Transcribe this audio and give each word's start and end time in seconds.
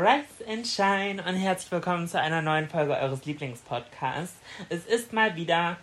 Rise 0.00 0.48
and 0.48 0.66
Shine 0.66 1.22
und 1.28 1.34
herzlich 1.34 1.70
willkommen 1.70 2.08
zu 2.08 2.18
einer 2.18 2.40
neuen 2.40 2.70
Folge 2.70 2.96
eures 2.96 3.26
Lieblingspodcasts. 3.26 4.34
Es 4.70 4.86
ist 4.86 5.12
mal 5.12 5.36
wieder 5.36 5.76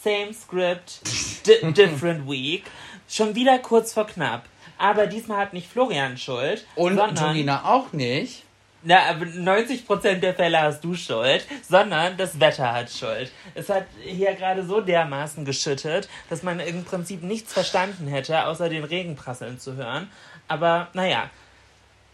Same 0.00 0.32
Script, 0.32 1.00
di 1.44 1.72
different 1.72 2.30
week. 2.30 2.66
Schon 3.08 3.34
wieder 3.34 3.58
kurz 3.58 3.92
vor 3.92 4.06
knapp. 4.06 4.44
Aber 4.78 5.08
diesmal 5.08 5.38
hat 5.38 5.52
nicht 5.52 5.68
Florian 5.68 6.16
Schuld. 6.16 6.64
Und 6.76 6.96
Torina 7.16 7.64
auch 7.64 7.92
nicht. 7.92 8.44
Na, 8.84 9.00
aber 9.10 9.24
90% 9.24 10.20
der 10.20 10.34
Fälle 10.34 10.60
hast 10.60 10.84
du 10.84 10.94
Schuld, 10.94 11.44
sondern 11.68 12.16
das 12.16 12.38
Wetter 12.38 12.72
hat 12.72 12.88
Schuld. 12.88 13.32
Es 13.56 13.68
hat 13.68 13.86
hier 14.00 14.34
gerade 14.34 14.64
so 14.64 14.80
dermaßen 14.80 15.44
geschüttet, 15.44 16.08
dass 16.30 16.44
man 16.44 16.60
im 16.60 16.84
Prinzip 16.84 17.24
nichts 17.24 17.52
verstanden 17.52 18.06
hätte, 18.06 18.46
außer 18.46 18.68
den 18.68 18.84
Regen 18.84 19.16
prasseln 19.16 19.58
zu 19.58 19.74
hören. 19.74 20.08
Aber 20.46 20.86
naja, 20.92 21.30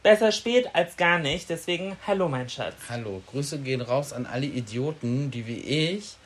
besser 0.02 0.32
spät 0.32 0.68
als 0.74 0.96
gar 0.96 1.18
nicht. 1.18 1.48
Deswegen, 1.48 1.96
hallo 2.06 2.28
mein 2.28 2.48
Schatz. 2.48 2.74
Hallo, 2.88 3.22
Grüße 3.30 3.58
gehen 3.58 3.80
raus 3.80 4.12
an 4.12 4.26
alle 4.26 4.46
Idioten, 4.46 5.30
die 5.30 5.46
wie 5.46 5.60
ich 5.60 6.16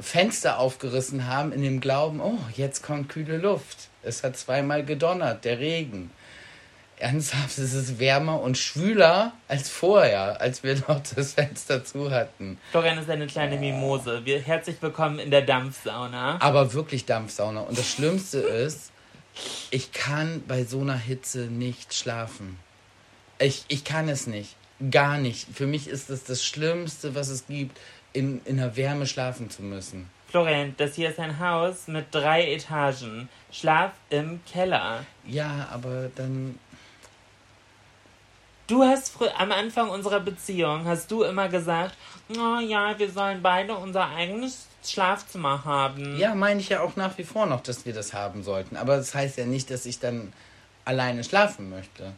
Fenster 0.00 0.58
aufgerissen 0.58 1.26
haben 1.26 1.52
in 1.52 1.62
dem 1.62 1.80
Glauben, 1.80 2.20
oh, 2.20 2.38
jetzt 2.54 2.82
kommt 2.82 3.08
kühle 3.08 3.38
Luft. 3.38 3.88
Es 4.02 4.22
hat 4.22 4.36
zweimal 4.36 4.84
gedonnert, 4.84 5.44
der 5.44 5.58
Regen. 5.58 6.10
Ernsthaft, 6.98 7.58
es 7.58 7.74
ist 7.74 7.98
wärmer 7.98 8.40
und 8.40 8.56
schwüler 8.56 9.32
als 9.48 9.68
vorher, 9.68 10.40
als 10.40 10.62
wir 10.62 10.76
noch 10.88 11.00
das 11.14 11.34
Fenster 11.34 11.84
zu 11.84 12.10
hatten. 12.10 12.58
Florian 12.70 12.98
ist 12.98 13.10
eine 13.10 13.26
kleine 13.26 13.58
Mimose. 13.58 14.24
Wir, 14.24 14.40
herzlich 14.40 14.76
willkommen 14.80 15.18
in 15.18 15.30
der 15.30 15.42
Dampfsauna. 15.42 16.38
Aber 16.40 16.72
wirklich 16.72 17.04
Dampfsauna. 17.04 17.60
Und 17.60 17.76
das 17.76 17.90
Schlimmste 17.90 18.38
ist, 18.38 18.92
ich 19.70 19.92
kann 19.92 20.42
bei 20.48 20.64
so 20.64 20.80
einer 20.80 20.96
Hitze 20.96 21.40
nicht 21.40 21.92
schlafen. 21.92 22.58
Ich, 23.38 23.64
ich 23.68 23.84
kann 23.84 24.08
es 24.08 24.26
nicht. 24.26 24.56
Gar 24.90 25.18
nicht. 25.18 25.48
Für 25.52 25.66
mich 25.66 25.88
ist 25.88 26.10
es 26.10 26.24
das 26.24 26.44
Schlimmste, 26.44 27.14
was 27.14 27.28
es 27.28 27.46
gibt, 27.46 27.78
in, 28.12 28.40
in 28.44 28.56
der 28.56 28.76
Wärme 28.76 29.06
schlafen 29.06 29.50
zu 29.50 29.62
müssen. 29.62 30.10
Florian, 30.28 30.74
das 30.76 30.94
hier 30.94 31.10
ist 31.10 31.18
ein 31.18 31.38
Haus 31.38 31.86
mit 31.86 32.06
drei 32.10 32.52
Etagen. 32.52 33.28
Schlaf 33.50 33.92
im 34.10 34.40
Keller. 34.50 35.04
Ja, 35.24 35.68
aber 35.70 36.10
dann. 36.14 36.58
Du 38.66 38.82
hast 38.82 39.12
am 39.38 39.52
Anfang 39.52 39.88
unserer 39.90 40.18
Beziehung 40.18 40.84
hast 40.86 41.10
du 41.12 41.22
immer 41.22 41.48
gesagt, 41.48 41.94
oh 42.30 42.58
ja, 42.58 42.98
wir 42.98 43.10
sollen 43.10 43.40
beide 43.40 43.76
unser 43.76 44.08
eigenes 44.08 44.66
Schlafzimmer 44.84 45.64
haben. 45.64 46.18
Ja, 46.18 46.34
meine 46.34 46.60
ich 46.60 46.70
ja 46.70 46.80
auch 46.80 46.96
nach 46.96 47.16
wie 47.16 47.24
vor 47.24 47.46
noch, 47.46 47.60
dass 47.62 47.86
wir 47.86 47.92
das 47.92 48.12
haben 48.12 48.42
sollten. 48.42 48.76
Aber 48.76 48.96
das 48.96 49.14
heißt 49.14 49.38
ja 49.38 49.46
nicht, 49.46 49.70
dass 49.70 49.86
ich 49.86 50.00
dann 50.00 50.32
alleine 50.84 51.22
schlafen 51.22 51.70
möchte. 51.70 52.12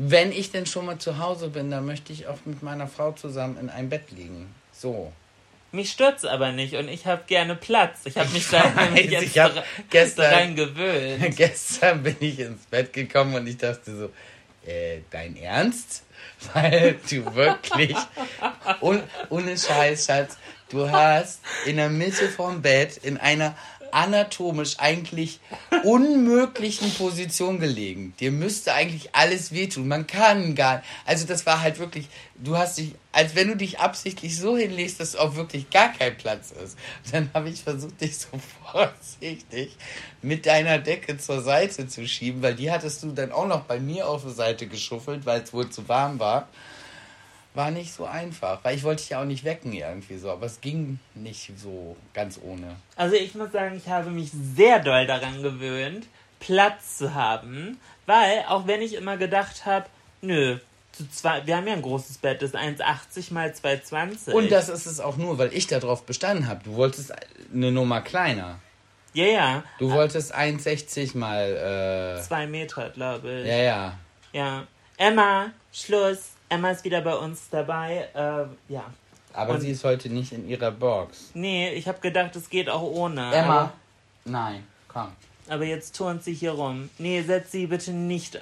Wenn 0.00 0.30
ich 0.30 0.52
denn 0.52 0.64
schon 0.64 0.86
mal 0.86 0.98
zu 0.98 1.18
Hause 1.18 1.48
bin, 1.48 1.72
dann 1.72 1.84
möchte 1.84 2.12
ich 2.12 2.28
auch 2.28 2.38
mit 2.44 2.62
meiner 2.62 2.86
Frau 2.86 3.10
zusammen 3.10 3.58
in 3.58 3.68
einem 3.68 3.88
Bett 3.88 4.12
liegen. 4.12 4.54
So. 4.72 5.12
Mich 5.72 5.90
stört's 5.90 6.24
aber 6.24 6.52
nicht 6.52 6.74
und 6.76 6.86
ich 6.86 7.06
habe 7.06 7.22
gerne 7.26 7.56
Platz. 7.56 7.98
Ich 8.04 8.16
habe 8.16 8.28
mich 8.30 8.48
da 8.48 8.62
nämlich 8.70 9.10
jetzt 9.10 9.24
ich 9.24 9.42
gestern- 9.90 10.32
dran 10.32 10.54
gewöhnt. 10.54 11.36
Gestern 11.36 12.04
bin 12.04 12.14
ich 12.20 12.38
ins 12.38 12.64
Bett 12.66 12.92
gekommen 12.92 13.34
und 13.34 13.48
ich 13.48 13.56
dachte 13.56 13.96
so, 13.96 14.70
äh, 14.70 15.00
dein 15.10 15.36
Ernst? 15.36 16.04
Weil 16.54 16.94
du 17.10 17.34
wirklich, 17.34 17.96
un, 18.80 19.02
ohne 19.30 19.58
Scheiß, 19.58 20.06
Schatz, 20.06 20.38
du 20.68 20.88
hast 20.88 21.40
in 21.66 21.76
der 21.76 21.88
Mitte 21.90 22.28
vom 22.28 22.62
Bett 22.62 22.98
in 22.98 23.16
einer 23.16 23.56
anatomisch 23.92 24.76
eigentlich 24.78 25.40
unmöglichen 25.84 26.92
Position 26.94 27.58
gelegen. 27.60 28.14
Dir 28.20 28.32
müsste 28.32 28.74
eigentlich 28.74 29.14
alles 29.14 29.52
wehtun. 29.52 29.88
Man 29.88 30.06
kann 30.06 30.54
gar 30.54 30.76
nicht. 30.76 30.88
Also 31.04 31.26
das 31.26 31.46
war 31.46 31.60
halt 31.60 31.78
wirklich, 31.78 32.08
du 32.36 32.56
hast 32.56 32.78
dich, 32.78 32.94
als 33.12 33.34
wenn 33.34 33.48
du 33.48 33.56
dich 33.56 33.80
absichtlich 33.80 34.36
so 34.36 34.56
hinlegst, 34.56 35.00
dass 35.00 35.16
auch 35.16 35.36
wirklich 35.36 35.70
gar 35.70 35.92
kein 35.92 36.16
Platz 36.16 36.50
ist. 36.50 36.76
Und 37.04 37.14
dann 37.14 37.30
habe 37.34 37.48
ich 37.48 37.62
versucht, 37.62 38.00
dich 38.00 38.18
so 38.18 38.28
vorsichtig 38.72 39.76
mit 40.22 40.46
deiner 40.46 40.78
Decke 40.78 41.18
zur 41.18 41.42
Seite 41.42 41.88
zu 41.88 42.06
schieben, 42.06 42.42
weil 42.42 42.54
die 42.54 42.70
hattest 42.70 43.02
du 43.02 43.12
dann 43.12 43.32
auch 43.32 43.46
noch 43.46 43.64
bei 43.64 43.78
mir 43.78 44.08
auf 44.08 44.24
die 44.24 44.32
Seite 44.32 44.66
geschuffelt, 44.66 45.26
weil 45.26 45.42
es 45.42 45.52
wohl 45.52 45.70
zu 45.70 45.88
warm 45.88 46.18
war. 46.18 46.48
War 47.58 47.72
nicht 47.72 47.92
so 47.92 48.04
einfach, 48.04 48.60
weil 48.62 48.76
ich 48.76 48.84
wollte 48.84 49.02
dich 49.02 49.10
ja 49.10 49.20
auch 49.20 49.24
nicht 49.24 49.42
wecken 49.42 49.72
irgendwie 49.72 50.16
so, 50.16 50.30
aber 50.30 50.46
es 50.46 50.60
ging 50.60 51.00
nicht 51.14 51.50
so 51.58 51.96
ganz 52.14 52.38
ohne. 52.40 52.76
Also 52.94 53.16
ich 53.16 53.34
muss 53.34 53.50
sagen, 53.50 53.76
ich 53.76 53.88
habe 53.90 54.10
mich 54.10 54.30
sehr 54.54 54.78
doll 54.78 55.06
daran 55.08 55.42
gewöhnt, 55.42 56.06
Platz 56.38 56.98
zu 56.98 57.14
haben, 57.14 57.80
weil 58.06 58.44
auch 58.46 58.68
wenn 58.68 58.80
ich 58.80 58.94
immer 58.94 59.16
gedacht 59.16 59.66
habe, 59.66 59.86
nö, 60.22 60.58
zu 60.92 61.10
zwei, 61.10 61.44
wir 61.46 61.56
haben 61.56 61.66
ja 61.66 61.72
ein 61.72 61.82
großes 61.82 62.18
Bett, 62.18 62.42
das 62.42 62.50
ist 62.50 62.56
1,80 62.56 63.32
mal 63.32 63.48
2,20. 63.50 64.32
Und 64.32 64.52
das 64.52 64.68
ist 64.68 64.86
es 64.86 65.00
auch 65.00 65.16
nur, 65.16 65.36
weil 65.38 65.52
ich 65.52 65.66
darauf 65.66 66.04
bestanden 66.04 66.46
habe. 66.46 66.60
Du 66.62 66.74
wolltest 66.76 67.12
eine 67.52 67.72
Nummer 67.72 68.02
kleiner. 68.02 68.60
Ja, 69.14 69.24
ja. 69.26 69.64
Du 69.80 69.90
wolltest 69.90 70.32
1,60 70.32 71.16
mal. 71.18 72.20
Zwei 72.24 72.46
Meter, 72.46 72.90
glaube 72.90 73.28
Äh, 73.28 73.42
ich. 73.42 73.48
ja, 73.48 73.56
ja. 73.56 73.98
Ja. 74.32 74.66
Emma, 74.96 75.50
Schluss. 75.72 76.30
Emma 76.48 76.70
ist 76.70 76.84
wieder 76.84 77.00
bei 77.02 77.14
uns 77.14 77.48
dabei. 77.50 78.08
Äh, 78.14 78.72
ja. 78.72 78.84
Aber 79.34 79.54
Und- 79.54 79.60
sie 79.60 79.70
ist 79.70 79.84
heute 79.84 80.08
nicht 80.08 80.32
in 80.32 80.48
ihrer 80.48 80.70
Box. 80.70 81.30
Nee, 81.34 81.70
ich 81.74 81.86
habe 81.88 82.00
gedacht, 82.00 82.34
es 82.36 82.48
geht 82.50 82.68
auch 82.70 82.82
ohne. 82.82 83.32
Emma. 83.34 83.72
Nein, 84.24 84.66
komm. 84.88 85.12
Aber, 85.48 85.64
jetzt 85.64 85.96
turnt 85.96 86.22
sie 86.24 86.34
hier 86.34 86.52
rum. 86.52 86.90
Nee, 86.98 87.22
setz 87.22 87.52
sie 87.52 87.66
bitte 87.66 87.92
nicht 87.92 88.40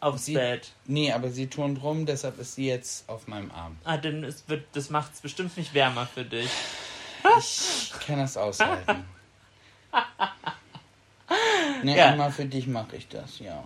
aufs 0.00 0.26
Sie- 0.26 0.34
Bett. 0.34 0.72
Nee, 0.86 1.12
aber 1.12 1.30
sie 1.30 1.46
turnt 1.48 1.82
rum, 1.82 2.04
deshalb 2.06 2.38
ist 2.38 2.54
sie 2.54 2.66
jetzt 2.68 3.08
auf 3.08 3.26
meinem 3.26 3.50
Arm. 3.50 3.76
Ah, 3.84 3.96
denn 3.96 4.22
es 4.24 4.44
wird, 4.48 4.64
das 4.72 4.90
macht 4.90 5.14
es 5.14 5.20
bestimmt 5.20 5.56
nicht 5.56 5.72
wärmer 5.74 6.06
für 6.06 6.24
dich. 6.24 6.50
Ich 7.38 7.92
kann 8.06 8.18
das 8.18 8.36
aushalten. 8.36 9.04
Ne, 11.82 11.96
Ja. 11.96 12.12
Emma, 12.12 12.30
für 12.30 12.46
dich 12.46 12.66
mache 12.66 12.96
ich 12.96 13.06
das, 13.08 13.38
ja. 13.38 13.62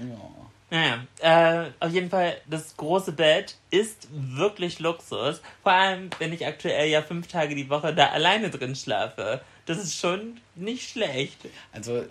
Ja. 0.00 0.30
Naja, 0.70 1.06
äh, 1.20 1.70
auf 1.78 1.92
jeden 1.92 2.10
Fall, 2.10 2.36
das 2.46 2.76
große 2.76 3.12
Bett 3.12 3.56
ist 3.70 4.08
wirklich 4.10 4.78
Luxus. 4.78 5.40
Vor 5.62 5.72
allem, 5.72 6.10
wenn 6.18 6.32
ich 6.32 6.46
aktuell 6.46 6.88
ja 6.88 7.02
fünf 7.02 7.26
Tage 7.26 7.54
die 7.54 7.68
Woche 7.70 7.94
da 7.94 8.08
alleine 8.08 8.50
drin 8.50 8.74
schlafe. 8.74 9.40
Das 9.66 9.78
ist 9.78 9.96
schon 9.96 10.40
nicht 10.54 10.90
schlecht. 10.90 11.38
Also, 11.72 12.04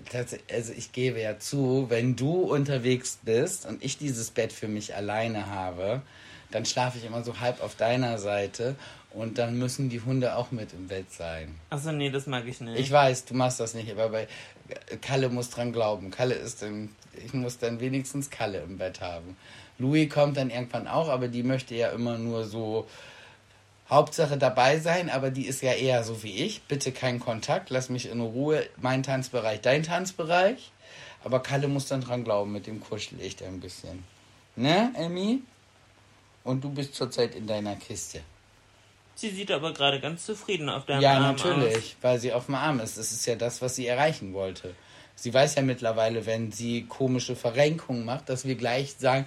also 0.52 0.74
ich 0.76 0.92
gebe 0.92 1.22
ja 1.22 1.38
zu, 1.38 1.86
wenn 1.90 2.16
du 2.16 2.42
unterwegs 2.42 3.20
bist 3.22 3.66
und 3.66 3.84
ich 3.84 3.98
dieses 3.98 4.32
Bett 4.32 4.52
für 4.52 4.68
mich 4.68 4.96
alleine 4.96 5.48
habe, 5.48 6.02
dann 6.50 6.66
schlafe 6.66 6.98
ich 6.98 7.06
immer 7.06 7.24
so 7.24 7.40
halb 7.40 7.62
auf 7.62 7.76
deiner 7.76 8.18
Seite 8.18 8.76
und 9.14 9.38
dann 9.38 9.58
müssen 9.58 9.90
die 9.90 10.02
Hunde 10.02 10.36
auch 10.36 10.52
mit 10.52 10.74
im 10.74 10.88
Bett 10.88 11.12
sein. 11.12 11.56
Achso, 11.70 11.92
nee, 11.92 12.10
das 12.10 12.26
mag 12.26 12.48
ich 12.48 12.60
nicht. 12.62 12.80
Ich 12.80 12.92
weiß, 12.92 13.26
du 13.26 13.36
machst 13.36 13.60
das 13.60 13.74
nicht, 13.74 13.92
aber 13.92 14.10
bei 14.10 14.28
Kalle 15.02 15.30
muss 15.30 15.50
dran 15.50 15.72
glauben. 15.72 16.12
Kalle 16.12 16.36
ist 16.36 16.62
dann, 16.62 16.90
ich 17.24 17.34
muss 17.34 17.60
dann 17.60 17.80
wenigstens 17.80 18.30
Kalle 18.30 18.60
im 18.62 18.78
Bett 18.78 19.02
haben. 19.02 19.38
Louis 19.78 20.10
kommt 20.10 20.38
dann 20.38 20.50
irgendwann 20.50 20.88
auch, 20.88 21.10
aber 21.10 21.28
die 21.28 21.44
möchte 21.44 21.76
ja 21.76 21.90
immer 21.90 22.18
nur 22.18 22.46
so 22.46 22.88
Hauptsache 23.90 24.38
dabei 24.38 24.80
sein, 24.80 25.10
aber 25.10 25.30
die 25.30 25.46
ist 25.46 25.62
ja 25.62 25.74
eher 25.74 26.04
so 26.04 26.24
wie 26.24 26.38
ich. 26.38 26.64
Bitte 26.64 26.92
keinen 26.92 27.20
Kontakt, 27.20 27.70
lass 27.70 27.90
mich 27.90 28.08
in 28.08 28.20
Ruhe. 28.20 28.66
Mein 28.82 29.04
Tanzbereich, 29.04 29.62
dein 29.62 29.84
Tanzbereich. 29.84 30.72
Aber 31.24 31.42
Kalle 31.42 31.68
muss 31.68 31.88
dann 31.88 32.02
dran 32.02 32.24
glauben, 32.24 32.52
mit 32.52 32.68
dem 32.68 32.82
kuschel 32.82 33.20
ich 33.22 33.44
ein 33.46 33.60
bisschen. 33.60 34.04
Ne, 34.56 34.92
Emmy? 34.96 35.42
Und 36.44 36.64
du 36.64 36.70
bist 36.70 36.96
zurzeit 36.96 37.36
in 37.36 37.48
deiner 37.48 37.76
Kiste. 37.76 38.22
Sie 39.16 39.30
sieht 39.30 39.52
aber 39.52 39.74
gerade 39.74 40.00
ganz 40.00 40.26
zufrieden 40.26 40.70
auf 40.70 40.86
deinem 40.86 41.02
Ja, 41.02 41.14
Arm 41.14 41.36
natürlich, 41.36 41.76
aus. 41.76 41.96
weil 42.02 42.20
sie 42.20 42.34
auf 42.34 42.48
dem 42.48 42.56
Arm 42.56 42.80
ist. 42.80 42.98
Das 42.98 43.12
ist 43.12 43.26
ja 43.26 43.36
das, 43.36 43.62
was 43.62 43.76
sie 43.76 43.86
erreichen 43.88 44.34
wollte. 44.34 44.74
Sie 45.16 45.34
weiß 45.34 45.56
ja 45.56 45.62
mittlerweile, 45.62 46.26
wenn 46.26 46.52
sie 46.52 46.86
komische 46.86 47.36
Verrenkungen 47.36 48.04
macht, 48.06 48.28
dass 48.30 48.46
wir 48.46 48.56
gleich 48.56 48.96
sagen, 48.98 49.26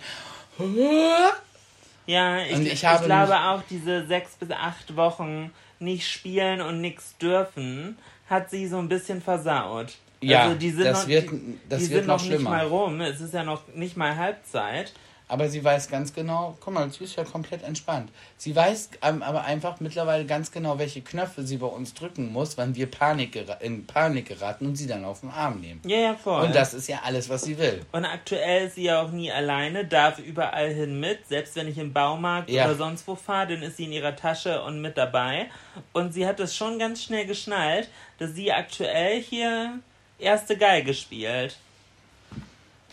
Ja, 2.06 2.38
ich, 2.38 2.58
ich, 2.60 2.72
ich 2.72 2.84
habe 2.84 3.04
glaube 3.06 3.36
auch, 3.38 3.62
diese 3.68 4.06
sechs 4.06 4.32
bis 4.34 4.50
acht 4.50 4.96
Wochen 4.96 5.50
nicht 5.78 6.08
spielen 6.10 6.60
und 6.60 6.80
nichts 6.80 7.16
dürfen, 7.18 7.98
hat 8.28 8.50
sie 8.50 8.66
so 8.68 8.78
ein 8.78 8.88
bisschen 8.88 9.20
versaut. 9.20 9.94
Ja, 10.22 10.42
also 10.44 10.54
die 10.56 10.70
sind 10.70 10.84
das 10.84 11.02
noch, 11.02 11.08
wird- 11.08 11.28
das 11.68 11.82
die 11.82 11.90
wird 11.90 12.00
sind 12.00 12.06
noch 12.06 12.16
noch 12.16 12.22
nicht 12.22 12.26
schlimmer. 12.34 12.50
mal 12.50 12.66
rum. 12.66 13.00
Es 13.00 13.20
ist 13.20 13.34
ja 13.34 13.44
noch 13.44 13.62
nicht 13.74 13.96
mal 13.96 14.16
Halbzeit. 14.16 14.92
Aber 15.28 15.48
sie 15.48 15.62
weiß 15.64 15.88
ganz 15.88 16.14
genau, 16.14 16.56
guck 16.60 16.74
mal, 16.74 16.90
sie 16.90 17.04
ist 17.04 17.16
ja 17.16 17.24
komplett 17.24 17.62
entspannt. 17.64 18.10
Sie 18.36 18.54
weiß 18.54 18.90
aber 19.00 19.44
einfach 19.44 19.80
mittlerweile 19.80 20.24
ganz 20.24 20.52
genau, 20.52 20.78
welche 20.78 21.00
Knöpfe 21.00 21.42
sie 21.42 21.56
bei 21.56 21.66
uns 21.66 21.94
drücken 21.94 22.32
muss, 22.32 22.56
wann 22.56 22.74
wir 22.76 22.90
Panik 22.90 23.36
in 23.60 23.86
Panik 23.86 24.28
geraten 24.28 24.66
und 24.66 24.76
sie 24.76 24.86
dann 24.86 25.04
auf 25.04 25.20
den 25.20 25.30
Arm 25.30 25.60
nehmen. 25.60 25.80
Ja, 25.84 25.96
ja, 25.96 26.14
voll. 26.14 26.44
Und 26.44 26.54
das 26.54 26.74
ist 26.74 26.88
ja 26.88 27.00
alles, 27.04 27.28
was 27.28 27.42
sie 27.42 27.58
will. 27.58 27.84
Und 27.92 28.04
aktuell 28.04 28.66
ist 28.66 28.76
sie 28.76 28.84
ja 28.84 29.02
auch 29.02 29.10
nie 29.10 29.32
alleine, 29.32 29.84
darf 29.84 30.18
überall 30.18 30.72
hin 30.72 31.00
mit. 31.00 31.26
Selbst 31.26 31.56
wenn 31.56 31.66
ich 31.68 31.78
im 31.78 31.92
Baumarkt 31.92 32.48
Ja. 32.48 32.66
oder 32.66 32.76
sonst 32.76 33.08
wo 33.08 33.16
fahre, 33.16 33.48
dann 33.54 33.62
ist 33.62 33.78
sie 33.78 33.84
in 33.84 33.92
ihrer 33.92 34.14
Tasche 34.14 34.62
und 34.62 34.80
mit 34.80 34.96
dabei. 34.96 35.46
Und 35.92 36.12
sie 36.12 36.26
hat 36.26 36.38
es 36.40 36.54
schon 36.54 36.78
ganz 36.78 37.02
schnell 37.02 37.26
geschnallt, 37.26 37.88
dass 38.18 38.30
sie 38.34 38.52
aktuell 38.52 39.20
hier 39.20 39.80
erste 40.18 40.56
Geige 40.56 40.94
spielt. 40.94 41.56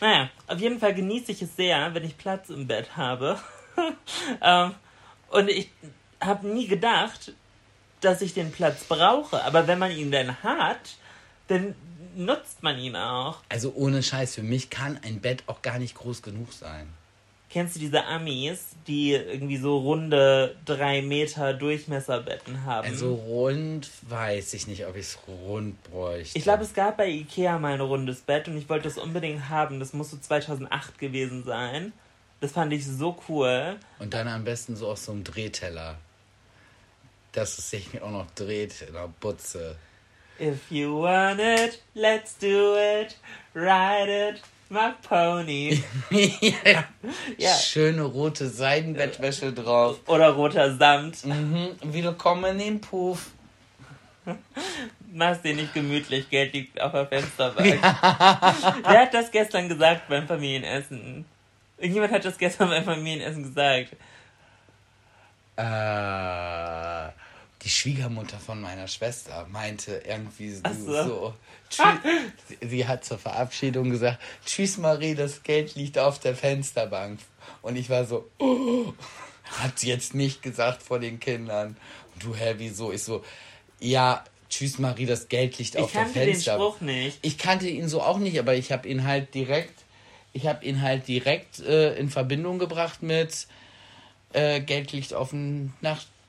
Naja, 0.04 0.30
auf 0.48 0.60
jeden 0.60 0.82
Fall 0.82 0.94
genieße 0.94 1.32
ich 1.32 1.42
es 1.44 1.56
sehr, 1.56 1.94
wenn 1.94 2.04
ich 2.04 2.18
Platz 2.18 2.50
im 2.50 2.68
Bett 2.68 2.98
habe. 2.98 3.40
ähm, 4.42 4.76
und 5.30 5.48
ich 5.48 5.72
habe 6.20 6.46
nie 6.46 6.68
gedacht, 6.68 7.32
dass 8.02 8.22
ich 8.22 8.34
den 8.34 8.52
Platz 8.52 8.84
brauche. 8.84 9.42
Aber 9.46 9.66
wenn 9.66 9.80
man 9.80 9.92
ihn 9.92 10.12
dann 10.12 10.44
hat, 10.44 10.98
dann 11.48 11.74
nutzt 12.18 12.64
man 12.64 12.80
ihn 12.80 12.98
auch. 12.98 13.44
Also 13.48 13.72
ohne 13.76 14.04
Scheiß, 14.04 14.36
für 14.36 14.44
mich 14.44 14.70
kann 14.70 15.00
ein 15.06 15.22
Bett 15.22 15.44
auch 15.48 15.62
gar 15.62 15.80
nicht 15.80 15.96
groß 15.96 16.22
genug 16.22 16.52
sein. 16.52 16.92
Kennst 17.54 17.76
du 17.76 17.80
diese 17.80 18.04
Amis, 18.06 18.70
die 18.88 19.12
irgendwie 19.12 19.58
so 19.58 19.78
runde 19.78 20.56
drei 20.66 21.04
Meter 21.04 21.54
Durchmesserbetten 21.54 22.66
haben? 22.66 22.88
Also 22.88 23.14
rund 23.14 23.92
weiß 24.10 24.56
ich 24.56 24.66
nicht, 24.66 24.88
ob 24.88 24.96
ich 24.96 25.06
es 25.06 25.20
rund 25.28 25.84
bräuchte. 25.84 26.36
ich 26.36 26.44
glaube, 26.44 26.64
es 26.64 26.74
gab 26.74 26.98
bei 26.98 27.08
Ikea 27.08 27.60
mal 27.60 27.74
ein 27.74 27.80
rundes 27.80 28.22
Bett 28.22 28.48
und 28.48 28.58
ich 28.58 28.68
wollte 28.70 28.88
es 28.88 28.98
unbedingt 28.98 29.50
haben. 29.50 29.80
Das 29.80 29.94
muss 29.94 30.10
so 30.10 30.18
2008 30.18 30.98
gewesen 30.98 31.44
sein. 31.44 31.94
Das 32.42 32.54
fand 32.54 32.74
ich 32.74 32.88
so 32.88 33.16
cool. 33.30 33.78
Und 34.00 34.16
dann 34.16 34.28
am 34.28 34.44
besten 34.44 34.76
so 34.76 34.88
aus 34.88 35.06
so 35.06 35.12
einem 35.12 35.24
Drehteller. 35.24 36.00
Dass 37.34 37.60
es 37.60 37.70
sich 37.70 38.02
auch 38.02 38.10
noch 38.10 38.32
dreht 38.32 38.82
in 38.82 38.94
der 38.94 39.10
Butze. 39.20 39.76
If 40.40 40.72
you 40.72 41.04
want 41.04 41.40
it, 41.40 41.84
let's 41.94 42.36
do 42.36 42.76
it. 42.76 43.16
Ride 43.54 44.30
it, 44.30 44.42
my 44.74 44.92
pony. 45.08 45.84
ja. 46.10 46.84
Ja. 47.38 47.56
Schöne 47.56 48.02
rote 48.02 48.50
Seidenbettwäsche 48.50 49.54
drauf. 49.54 50.00
Oder 50.08 50.32
roter 50.32 50.76
Samt. 50.76 51.24
Mhm. 51.26 51.70
Willkommen 51.84 52.60
im 52.60 52.82
Puff. 52.82 53.32
Mach's 55.12 55.42
dir 55.44 55.54
nicht 55.54 55.76
gemütlich, 55.76 56.28
Geld 56.30 56.54
liegt 56.54 56.82
auf 56.82 56.92
der 56.92 57.06
Fensterbank. 57.06 57.68
Wer 57.82 59.02
hat 59.02 59.14
das 59.14 59.30
gestern 59.30 59.70
gesagt 59.70 60.08
beim 60.10 60.28
Familienessen? 60.28 61.26
Irgendjemand 61.78 62.14
hat 62.14 62.26
das 62.26 62.38
gestern 62.38 62.70
beim 62.70 62.84
Familienessen 62.84 63.44
gesagt. 63.44 63.96
Äh, 65.56 67.12
die 67.64 67.70
Schwiegermutter 67.70 68.40
von 68.40 68.60
meiner 68.60 68.88
Schwester 68.88 69.48
meinte 69.50 70.04
irgendwie 70.06 70.52
so. 70.52 70.62
So. 70.86 71.04
so 71.04 71.34
sie, 72.48 72.68
sie 72.68 72.88
hat 72.88 73.06
zur 73.06 73.18
Verabschiedung 73.18 73.90
gesagt: 73.90 74.20
Tschüss, 74.46 74.78
Marie, 74.78 75.16
das 75.16 75.44
Geld 75.44 75.76
liegt 75.76 75.98
auf 75.98 76.20
der 76.20 76.36
Fensterbank. 76.36 77.20
Und 77.62 77.76
ich 77.76 77.90
war 77.90 78.06
so: 78.06 78.30
oh, 78.40 78.94
Hat 79.44 79.80
sie 79.80 79.88
jetzt 79.88 80.14
nicht 80.14 80.42
gesagt 80.42 80.84
vor 80.84 81.00
den 81.00 81.20
Kindern. 81.20 81.78
Und 82.14 82.24
du, 82.24 82.36
hä, 82.36 82.56
wieso? 82.58 82.92
Ich 82.92 83.04
so: 83.04 83.24
Ja, 83.80 84.24
tschüss, 84.50 84.78
Marie, 84.78 85.06
das 85.06 85.30
Geld 85.30 85.58
liegt 85.58 85.78
auf 85.78 85.88
Ich 85.88 85.94
der 85.94 86.04
kannte 86.04 86.20
den 86.20 86.30
Fensterbank. 86.34 86.76
Spruch 86.76 86.82
nicht. 86.82 87.20
Ich 87.22 87.38
kannte 87.38 87.68
ihn 87.68 87.88
so 87.88 88.02
auch 88.02 88.20
nicht, 88.20 88.38
aber 88.38 88.56
ich 88.56 88.72
habe 88.72 88.88
ihn 88.88 89.06
halt 89.06 89.34
direkt, 89.34 89.84
ich 90.34 90.48
habe 90.48 90.66
ihn 90.66 90.82
halt 90.82 91.08
direkt 91.08 91.60
äh, 91.62 91.96
in 91.96 92.10
Verbindung 92.10 92.60
gebracht 92.60 93.02
mit 93.02 93.48
äh, 94.34 94.60
Geld 94.60 94.92
liegt 94.92 95.14
auf 95.14 95.30
dem 95.30 95.74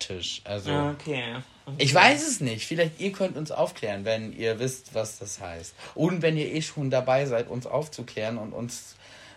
Nachttisch. 0.09 0.41
Also 0.45 0.71
Okay. 0.71 1.37
okay. 1.67 1.75
ich 1.79 1.95
weiß 1.95 2.27
es 2.27 2.41
nicht. 2.41 2.67
Vielleicht 2.67 3.01
ihr 3.01 3.13
könnt 3.13 3.37
uns 3.37 3.51
aufklären, 3.51 4.05
wenn 4.05 4.33
ihr 4.37 4.59
wisst, 4.59 4.95
was 4.95 5.19
das 5.19 5.41
heißt. 5.41 5.75
Und 5.95 6.23
wenn 6.23 6.37
ihr 6.37 6.53
eh 6.53 6.63
schon 6.63 6.91
dabei 6.91 7.27
seid, 7.27 7.49
uns 7.49 7.67
aufzuklären 7.67 8.39
und 8.39 8.53
uns 8.53 8.97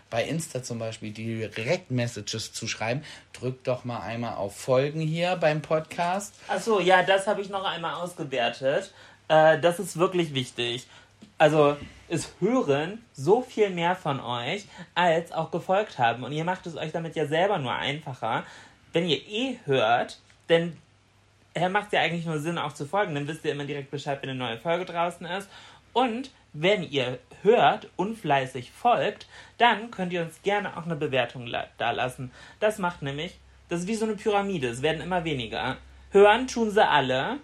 bei 0.09 0.23
Insta 0.23 0.63
zum 0.63 0.79
Beispiel 0.79 1.11
direkt 1.11 1.91
Messages 1.91 2.53
zu 2.53 2.67
schreiben, 2.67 3.03
drückt 3.33 3.67
doch 3.67 3.83
mal 3.83 3.99
einmal 3.99 4.35
auf 4.35 4.55
Folgen 4.55 5.01
hier 5.01 5.35
beim 5.35 5.61
Podcast. 5.61 6.33
Achso, 6.47 6.79
ja, 6.79 7.03
das 7.03 7.27
habe 7.27 7.41
ich 7.41 7.49
noch 7.49 7.65
einmal 7.65 7.95
ausgewertet. 7.95 8.93
Äh, 9.27 9.59
das 9.59 9.79
ist 9.79 9.97
wirklich 9.97 10.33
wichtig. 10.33 10.87
Also, 11.37 11.75
es 12.07 12.29
hören 12.39 13.03
so 13.13 13.41
viel 13.41 13.69
mehr 13.69 13.95
von 13.97 14.21
euch, 14.21 14.65
als 14.95 15.33
auch 15.33 15.51
gefolgt 15.51 15.99
haben. 15.99 16.23
Und 16.23 16.31
ihr 16.31 16.45
macht 16.45 16.65
es 16.65 16.77
euch 16.77 16.93
damit 16.93 17.17
ja 17.17 17.25
selber 17.27 17.57
nur 17.57 17.73
einfacher. 17.73 18.45
Wenn 18.93 19.09
ihr 19.09 19.17
eh 19.27 19.57
hört, 19.65 20.19
dann 20.47 20.77
äh, 21.53 21.69
macht 21.69 21.87
es 21.87 21.91
ja 21.93 22.01
eigentlich 22.01 22.25
nur 22.25 22.39
Sinn, 22.39 22.57
auch 22.57 22.73
zu 22.73 22.85
folgen. 22.85 23.15
Dann 23.15 23.27
wisst 23.27 23.43
ihr 23.45 23.51
immer 23.51 23.65
direkt 23.65 23.91
Bescheid, 23.91 24.19
wenn 24.21 24.29
eine 24.29 24.39
neue 24.39 24.57
Folge 24.57 24.85
draußen 24.85 25.25
ist. 25.25 25.49
Und 25.93 26.31
wenn 26.53 26.83
ihr 26.83 27.19
hört 27.43 27.87
und 27.95 28.17
fleißig 28.17 28.71
folgt, 28.71 29.27
dann 29.57 29.91
könnt 29.91 30.13
ihr 30.13 30.21
uns 30.21 30.41
gerne 30.43 30.75
auch 30.77 30.85
eine 30.85 30.95
Bewertung 30.95 31.45
la- 31.47 31.67
dalassen. 31.77 32.31
Das 32.59 32.77
macht 32.77 33.01
nämlich, 33.01 33.37
das 33.69 33.81
ist 33.81 33.87
wie 33.87 33.95
so 33.95 34.05
eine 34.05 34.15
Pyramide, 34.15 34.67
es 34.69 34.81
werden 34.81 35.01
immer 35.01 35.23
weniger. 35.23 35.77
Hören 36.11 36.47
tun 36.47 36.71
sie 36.71 36.85
alle. 36.87 37.37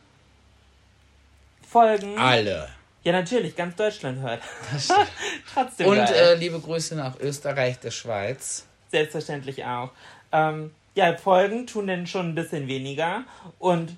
Folgen. 1.68 2.18
Alle. 2.18 2.70
Ja, 3.04 3.12
natürlich, 3.12 3.56
ganz 3.56 3.76
Deutschland 3.76 4.22
hört. 4.22 4.42
Trotzdem. 5.54 5.88
Und 5.88 5.98
äh, 5.98 6.36
liebe 6.36 6.60
Grüße 6.60 6.96
nach 6.96 7.20
Österreich, 7.20 7.80
der 7.80 7.92
Schweiz. 7.92 8.66
Selbstverständlich 8.90 9.66
auch. 9.66 9.92
Ähm, 10.32 10.72
ja, 10.96 11.16
Folgen 11.18 11.68
tun 11.68 11.88
denn 11.88 12.08
schon 12.08 12.30
ein 12.30 12.36
bisschen 12.36 12.68
weniger 12.68 13.24
und 13.60 13.96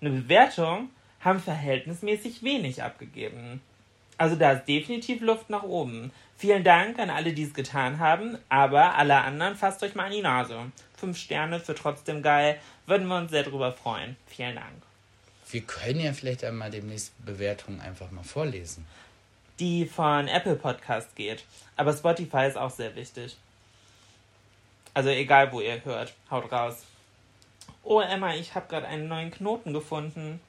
eine 0.00 0.10
Bewertung 0.10 0.90
haben 1.20 1.40
verhältnismäßig 1.40 2.42
wenig 2.42 2.82
abgegeben. 2.82 3.62
Also 4.18 4.36
da 4.36 4.52
ist 4.52 4.66
definitiv 4.66 5.20
Luft 5.22 5.50
nach 5.50 5.62
oben. 5.62 6.12
Vielen 6.36 6.64
Dank 6.64 6.98
an 6.98 7.10
alle, 7.10 7.32
die 7.32 7.44
es 7.44 7.54
getan 7.54 7.98
haben, 7.98 8.38
aber 8.48 8.96
alle 8.96 9.16
anderen 9.16 9.56
fasst 9.56 9.82
euch 9.82 9.94
mal 9.94 10.06
an 10.06 10.12
die 10.12 10.22
Nase. 10.22 10.58
Fünf 10.96 11.16
Sterne 11.16 11.60
für 11.60 11.74
trotzdem 11.74 12.22
geil, 12.22 12.58
würden 12.86 13.06
wir 13.08 13.16
uns 13.16 13.30
sehr 13.30 13.42
drüber 13.42 13.72
freuen. 13.72 14.16
Vielen 14.26 14.56
Dank. 14.56 14.82
Wir 15.50 15.62
können 15.62 16.00
ja 16.00 16.12
vielleicht 16.12 16.44
einmal 16.44 16.70
demnächst 16.70 17.12
Bewertungen 17.24 17.80
einfach 17.80 18.10
mal 18.10 18.24
vorlesen. 18.24 18.86
Die 19.60 19.86
von 19.86 20.26
Apple 20.26 20.56
Podcast 20.56 21.14
geht, 21.14 21.44
aber 21.76 21.92
Spotify 21.92 22.46
ist 22.48 22.56
auch 22.56 22.70
sehr 22.70 22.94
wichtig. 22.96 23.36
Also 24.94 25.10
egal, 25.10 25.52
wo 25.52 25.60
ihr 25.60 25.84
hört, 25.84 26.14
haut 26.30 26.50
raus. 26.52 26.84
Oh 27.82 28.00
Emma, 28.00 28.34
ich 28.34 28.54
habe 28.54 28.66
gerade 28.68 28.86
einen 28.86 29.08
neuen 29.08 29.30
Knoten 29.30 29.72
gefunden. 29.72 30.40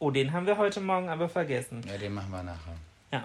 Oh, 0.00 0.10
den 0.10 0.32
haben 0.32 0.46
wir 0.46 0.58
heute 0.58 0.80
Morgen 0.80 1.08
aber 1.08 1.28
vergessen. 1.28 1.80
Ja, 1.86 1.96
den 1.96 2.12
machen 2.12 2.30
wir 2.32 2.42
nachher. 2.42 2.74
Ja. 3.12 3.24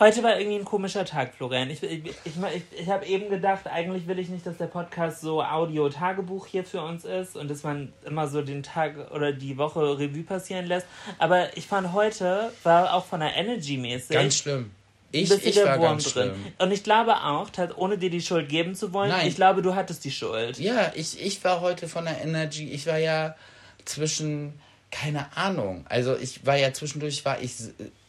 Heute 0.00 0.24
war 0.24 0.38
irgendwie 0.38 0.58
ein 0.58 0.64
komischer 0.64 1.04
Tag, 1.04 1.34
Florian. 1.34 1.70
Ich, 1.70 1.82
ich, 1.84 2.04
ich, 2.04 2.16
ich, 2.24 2.80
ich 2.80 2.88
habe 2.90 3.06
eben 3.06 3.30
gedacht, 3.30 3.68
eigentlich 3.68 4.08
will 4.08 4.18
ich 4.18 4.28
nicht, 4.28 4.44
dass 4.44 4.58
der 4.58 4.66
Podcast 4.66 5.20
so 5.20 5.40
Audio-Tagebuch 5.40 6.48
hier 6.48 6.64
für 6.64 6.82
uns 6.82 7.04
ist 7.04 7.36
und 7.36 7.48
dass 7.48 7.62
man 7.62 7.92
immer 8.04 8.26
so 8.26 8.42
den 8.42 8.64
Tag 8.64 9.12
oder 9.12 9.32
die 9.32 9.56
Woche 9.56 9.98
Revue 10.00 10.24
passieren 10.24 10.66
lässt. 10.66 10.88
Aber 11.18 11.56
ich 11.56 11.68
fand 11.68 11.92
heute 11.92 12.52
war 12.64 12.92
auch 12.92 13.04
von 13.04 13.20
der 13.20 13.36
Energy 13.36 13.76
mäßig 13.76 14.16
Ganz 14.16 14.36
schlimm. 14.36 14.72
Ich, 15.14 15.28
bisschen 15.28 15.48
ich 15.48 15.54
der 15.54 15.66
war 15.66 15.78
Wurm 15.78 15.88
ganz 15.92 16.12
drin. 16.12 16.30
schlimm. 16.30 16.52
Und 16.58 16.72
ich 16.72 16.82
glaube 16.82 17.14
auch, 17.22 17.48
ohne 17.76 17.98
dir 17.98 18.10
die 18.10 18.20
Schuld 18.20 18.48
geben 18.48 18.74
zu 18.74 18.92
wollen, 18.92 19.10
Nein. 19.10 19.28
ich 19.28 19.36
glaube, 19.36 19.62
du 19.62 19.74
hattest 19.74 20.04
die 20.04 20.10
Schuld. 20.10 20.58
Ja, 20.58 20.92
ich, 20.94 21.24
ich 21.24 21.42
war 21.44 21.60
heute 21.60 21.88
von 21.88 22.04
der 22.04 22.20
Energy, 22.20 22.70
ich 22.70 22.86
war 22.86 22.98
ja 22.98 23.36
zwischen, 23.84 24.54
keine 24.90 25.36
Ahnung, 25.36 25.86
also 25.88 26.16
ich 26.16 26.44
war 26.46 26.56
ja 26.56 26.72
zwischendurch, 26.72 27.24
war 27.24 27.40
ich, 27.40 27.54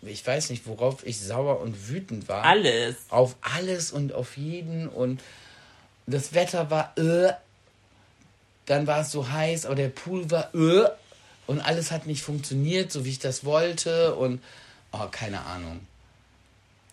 ich 0.01 0.25
weiß 0.25 0.49
nicht, 0.49 0.65
worauf 0.65 1.05
ich 1.05 1.19
sauer 1.19 1.59
und 1.61 1.89
wütend 1.89 2.27
war. 2.27 2.43
Alles. 2.43 2.95
Auf 3.09 3.35
alles 3.41 3.91
und 3.91 4.11
auf 4.13 4.35
jeden 4.37 4.87
und 4.87 5.21
das 6.07 6.33
Wetter 6.33 6.71
war, 6.71 6.97
äh, 6.97 7.33
dann 8.65 8.87
war 8.87 9.01
es 9.01 9.11
so 9.11 9.29
heiß, 9.29 9.67
aber 9.67 9.75
der 9.75 9.89
Pool 9.89 10.31
war, 10.31 10.53
äh, 10.55 10.89
und 11.45 11.61
alles 11.61 11.91
hat 11.91 12.07
nicht 12.07 12.23
funktioniert, 12.23 12.91
so 12.91 13.05
wie 13.05 13.11
ich 13.11 13.19
das 13.19 13.45
wollte 13.45 14.15
und, 14.15 14.41
oh, 14.91 15.05
keine 15.11 15.41
Ahnung. 15.41 15.81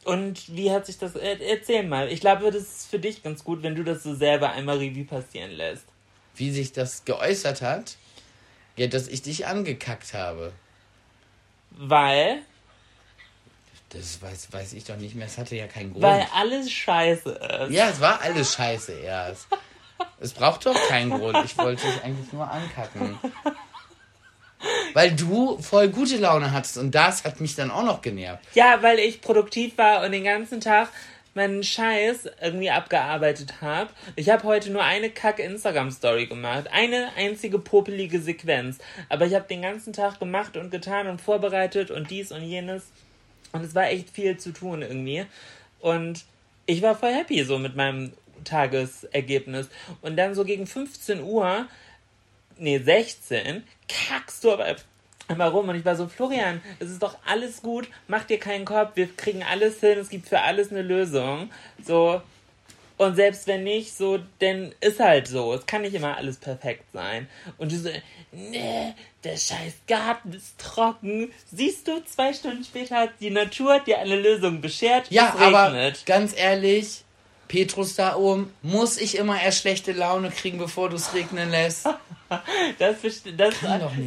Und 0.05 0.57
wie 0.57 0.71
hat 0.71 0.87
sich 0.87 0.99
das. 0.99 1.15
Er, 1.15 1.41
erzähl 1.41 1.85
mal. 1.85 2.11
Ich 2.11 2.21
glaube, 2.21 2.51
das 2.51 2.63
ist 2.63 2.91
für 2.91 2.99
dich 2.99 3.23
ganz 3.23 3.45
gut, 3.45 3.63
wenn 3.63 3.75
du 3.75 3.85
das 3.85 4.03
so 4.03 4.15
selber 4.15 4.51
einmal 4.51 4.79
Revue 4.79 5.05
passieren 5.05 5.53
lässt. 5.53 5.85
Wie 6.35 6.51
sich 6.51 6.73
das 6.73 7.05
geäußert 7.05 7.63
hat? 7.63 7.97
Ja, 8.77 8.87
dass 8.87 9.07
ich 9.09 9.23
dich 9.23 9.47
angekackt 9.47 10.15
habe. 10.15 10.53
Weil. 11.71 12.43
Das 13.91 14.23
weiß, 14.23 14.53
weiß 14.53 14.73
ich 14.73 14.85
doch 14.85 14.97
nicht 14.97 15.15
mehr. 15.15 15.27
Es 15.27 15.37
hatte 15.37 15.55
ja 15.55 15.67
keinen 15.67 15.93
Grund. 15.93 16.03
Weil 16.03 16.27
alles 16.35 16.71
scheiße 16.71 17.31
ist. 17.31 17.73
Ja, 17.73 17.91
es 17.91 18.01
war 18.01 18.23
alles 18.23 18.55
scheiße 18.55 18.93
erst. 18.93 19.47
Es 20.19 20.33
braucht 20.33 20.65
doch 20.67 20.89
keinen 20.89 21.11
Grund. 21.11 21.45
Ich 21.45 21.57
wollte 21.59 21.87
dich 21.87 22.03
eigentlich 22.03 22.33
nur 22.33 22.51
ankacken. 22.51 23.19
Weil 24.95 25.12
du 25.12 25.59
voll 25.59 25.88
gute 25.88 26.16
Laune 26.16 26.52
hattest 26.52 26.78
und 26.78 26.95
das 26.95 27.25
hat 27.25 27.40
mich 27.40 27.54
dann 27.54 27.71
auch 27.71 27.85
noch 27.85 28.02
genervt. 28.02 28.42
Ja, 28.54 28.83
weil 28.83 28.99
ich 28.99 29.21
produktiv 29.21 29.78
war 29.78 30.04
und 30.04 30.12
den 30.12 30.25
ganzen 30.25 30.61
Tag 30.61 30.88
meinen 31.35 31.62
Scheiß 31.62 32.28
irgendwie 32.42 32.71
abgearbeitet 32.71 33.62
habe. 33.62 33.90
Ich 34.16 34.28
habe 34.28 34.42
heute 34.45 34.71
nur 34.71 34.83
eine 34.83 35.11
kacke 35.11 35.42
Instagram-Story 35.42 36.26
gemacht. 36.26 36.69
Eine 36.71 37.09
einzige 37.16 37.59
popelige 37.59 38.21
Sequenz. 38.21 38.78
Aber 39.09 39.26
ich 39.26 39.35
habe 39.35 39.49
den 39.49 39.62
ganzen 39.62 39.92
Tag 39.92 40.19
gemacht 40.21 40.57
und 40.57 40.71
getan 40.71 41.07
und 41.07 41.21
vorbereitet 41.21 41.90
und 41.90 42.11
dies 42.11 42.33
und 42.33 42.42
jenes. 42.42 42.85
Und 43.52 43.64
es 43.64 43.75
war 43.75 43.88
echt 43.88 44.11
viel 44.11 44.37
zu 44.37 44.52
tun 44.52 44.83
irgendwie. 44.83 45.25
Und 45.81 46.25
ich 46.66 46.83
war 46.83 46.95
voll 46.95 47.12
happy 47.12 47.45
so 47.45 47.59
mit 47.59 47.76
meinem 47.76 48.12
Tagesergebnis. 48.45 49.69
Und 50.02 50.16
dann 50.16 50.35
so 50.35 50.45
gegen 50.45 50.66
15 50.66 51.23
Uhr, 51.23 51.66
nee, 52.59 52.79
16, 52.79 53.65
kackst 53.89 54.45
du 54.45 54.53
aber 54.53 54.77
immer 55.29 55.49
rum. 55.49 55.69
Und 55.69 55.77
ich 55.77 55.85
war 55.85 55.97
so, 55.97 56.09
Florian, 56.09 56.61
es 56.79 56.91
ist 56.91 57.03
doch 57.03 57.17
alles 57.27 57.63
gut, 57.63 57.89
mach 58.09 58.25
dir 58.25 58.39
keinen 58.39 58.65
Kopf, 58.65 58.93
wir 58.95 59.09
kriegen 59.15 59.43
alles 59.43 59.81
hin, 59.81 59.99
es 59.99 60.09
gibt 60.09 60.29
für 60.29 60.41
alles 60.41 60.71
eine 60.71 60.83
Lösung. 60.83 61.51
So. 61.85 62.23
Und 62.99 63.17
selbst 63.17 63.47
wenn 63.49 63.65
nicht, 63.65 63.97
so, 63.97 64.21
dann 64.39 64.73
ist 64.81 65.01
halt 65.01 65.27
so. 65.27 65.55
Es 65.55 65.67
kann 65.67 65.83
nicht 65.83 65.95
immer 65.95 66.17
alles 66.17 66.37
perfekt 66.37 66.85
sein. 66.93 67.29
Und 67.59 67.73
du 67.73 67.77
so, 67.77 67.89
nee, 68.31 68.95
der 69.25 69.37
scheiß 69.37 69.75
Garten 69.89 70.33
ist 70.33 70.59
trocken. 70.59 71.33
Siehst 71.51 71.89
du, 71.89 72.05
zwei 72.05 72.33
Stunden 72.33 72.65
später 72.65 72.97
hat 72.97 73.11
die 73.21 73.31
Natur 73.31 73.81
dir 73.81 73.99
eine 73.99 74.17
Lösung 74.17 74.61
beschert. 74.61 75.11
Ja, 75.11 75.35
es 75.35 75.41
aber 75.41 75.93
ganz 76.07 76.37
ehrlich, 76.37 77.05
Petrus 77.53 77.97
da 77.97 78.17
oben, 78.17 78.51
muss 78.63 78.97
ich 78.97 79.19
immer 79.19 79.39
erst 79.39 79.61
schlechte 79.61 79.93
Laune 79.93 80.31
kriegen, 80.31 80.57
bevor 80.57 80.89
du 80.89 80.97
es 80.97 81.13
regnen 81.13 81.51
lässt? 81.51 81.87
Das, 82.79 82.97
das, 83.37 83.55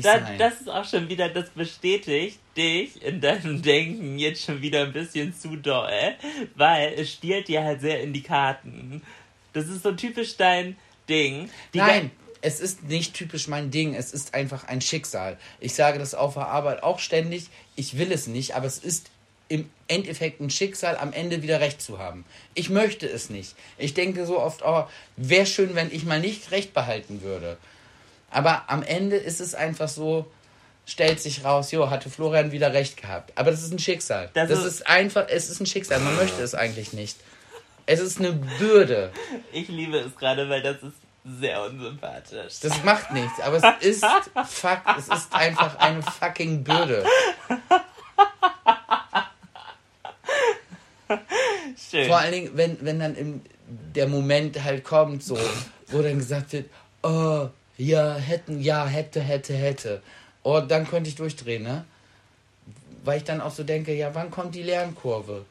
das, 0.01 0.21
das 0.39 0.61
ist 0.61 0.67
auch 0.67 0.83
schon 0.83 1.07
wieder, 1.09 1.29
das 1.29 1.51
bestätigt 1.51 2.39
dich 2.57 2.99
in 3.03 3.21
deinem 3.21 3.61
Denken 3.61 4.17
jetzt 4.17 4.43
schon 4.43 4.63
wieder 4.63 4.81
ein 4.81 4.93
bisschen 4.93 5.31
zu 5.35 5.57
doll, 5.57 6.15
weil 6.55 6.95
es 6.97 7.11
stiehlt 7.11 7.47
dir 7.47 7.63
halt 7.63 7.81
sehr 7.81 8.01
in 8.01 8.13
die 8.13 8.23
Karten. 8.23 9.03
Das 9.53 9.67
ist 9.67 9.83
so 9.83 9.91
typisch 9.91 10.37
dein 10.37 10.75
Ding. 11.07 11.51
Die 11.75 11.77
Nein, 11.77 12.09
es 12.41 12.59
ist 12.59 12.81
nicht 12.85 13.13
typisch 13.13 13.47
mein 13.47 13.69
Ding. 13.69 13.93
Es 13.93 14.11
ist 14.11 14.33
einfach 14.33 14.63
ein 14.63 14.81
Schicksal. 14.81 15.37
Ich 15.59 15.75
sage 15.75 15.99
das 15.99 16.15
auf 16.15 16.33
der 16.33 16.47
Arbeit 16.47 16.81
auch 16.81 16.97
ständig. 16.97 17.51
Ich 17.75 17.99
will 17.99 18.11
es 18.11 18.25
nicht, 18.25 18.55
aber 18.55 18.65
es 18.65 18.79
ist 18.79 19.11
im 19.47 19.69
Endeffekt 19.87 20.41
ein 20.41 20.49
Schicksal, 20.49 20.97
am 20.97 21.13
Ende 21.13 21.43
wieder 21.43 21.59
recht 21.59 21.81
zu 21.81 21.99
haben. 21.99 22.25
Ich 22.55 22.69
möchte 22.69 23.07
es 23.07 23.29
nicht. 23.29 23.55
Ich 23.77 23.93
denke 23.93 24.25
so 24.25 24.39
oft, 24.39 24.63
oh, 24.65 24.85
wäre 25.17 25.45
schön, 25.45 25.75
wenn 25.75 25.91
ich 25.93 26.03
mal 26.05 26.19
nicht 26.19 26.51
recht 26.51 26.73
behalten 26.73 27.21
würde. 27.21 27.57
Aber 28.31 28.63
am 28.67 28.81
Ende 28.83 29.15
ist 29.17 29.39
es 29.39 29.53
einfach 29.55 29.87
so, 29.87 30.25
stellt 30.87 31.19
sich 31.21 31.43
raus, 31.45 31.71
jo, 31.71 31.89
hatte 31.89 32.09
Florian 32.09 32.51
wieder 32.51 32.73
recht 32.73 32.97
gehabt. 33.01 33.31
Aber 33.35 33.51
das 33.51 33.61
ist 33.63 33.71
ein 33.71 33.79
Schicksal. 33.79 34.29
Das 34.33 34.49
Das, 34.49 34.59
ist- 34.59 34.65
ist 34.65 34.87
einfach, 34.87 35.25
es 35.29 35.49
ist 35.49 35.59
ein 35.61 35.65
Schicksal. 35.67 35.99
Man 35.99 36.15
möchte 36.15 36.41
es 36.41 36.55
eigentlich 36.55 36.93
nicht. 36.93 37.17
Es 37.85 37.99
ist 37.99 38.17
eine 38.19 38.31
Bürde. 38.33 39.11
Ich 39.51 39.67
liebe 39.67 39.97
es 39.99 40.15
gerade, 40.15 40.49
weil 40.49 40.63
das 40.63 40.77
ist 40.77 40.93
sehr 41.39 41.61
unsympathisch. 41.63 42.59
Das 42.61 42.83
macht 42.83 43.11
nichts, 43.13 43.39
aber 43.41 43.57
es 43.57 43.85
ist 43.85 44.05
Fakt, 44.47 44.97
es 44.99 45.07
ist 45.07 45.31
einfach 45.33 45.77
eine 45.77 46.01
fucking 46.01 46.63
Bürde. 46.63 47.03
Schön. 51.95 52.07
Vor 52.07 52.17
allen 52.17 52.31
Dingen, 52.33 52.51
wenn, 52.55 52.77
wenn 52.81 52.99
dann 52.99 53.15
im, 53.15 53.41
der 53.95 54.07
Moment 54.07 54.61
halt 54.61 54.83
kommt, 54.83 55.23
so, 55.23 55.37
wo 55.87 56.01
dann 56.01 56.17
gesagt 56.17 56.51
wird, 56.51 56.69
oh, 57.03 57.47
ja, 57.77 58.15
hätten, 58.15 58.61
ja, 58.61 58.85
hätte, 58.85 59.21
hätte, 59.21 59.53
hätte. 59.53 60.01
Oh, 60.43 60.59
dann 60.59 60.87
könnte 60.87 61.09
ich 61.09 61.15
durchdrehen, 61.15 61.63
ne? 61.63 61.85
Weil 63.05 63.17
ich 63.17 63.23
dann 63.23 63.39
auch 63.39 63.51
so 63.51 63.63
denke, 63.63 63.93
ja, 63.93 64.13
wann 64.13 64.29
kommt 64.29 64.55
die 64.55 64.63
Lernkurve? 64.63 65.45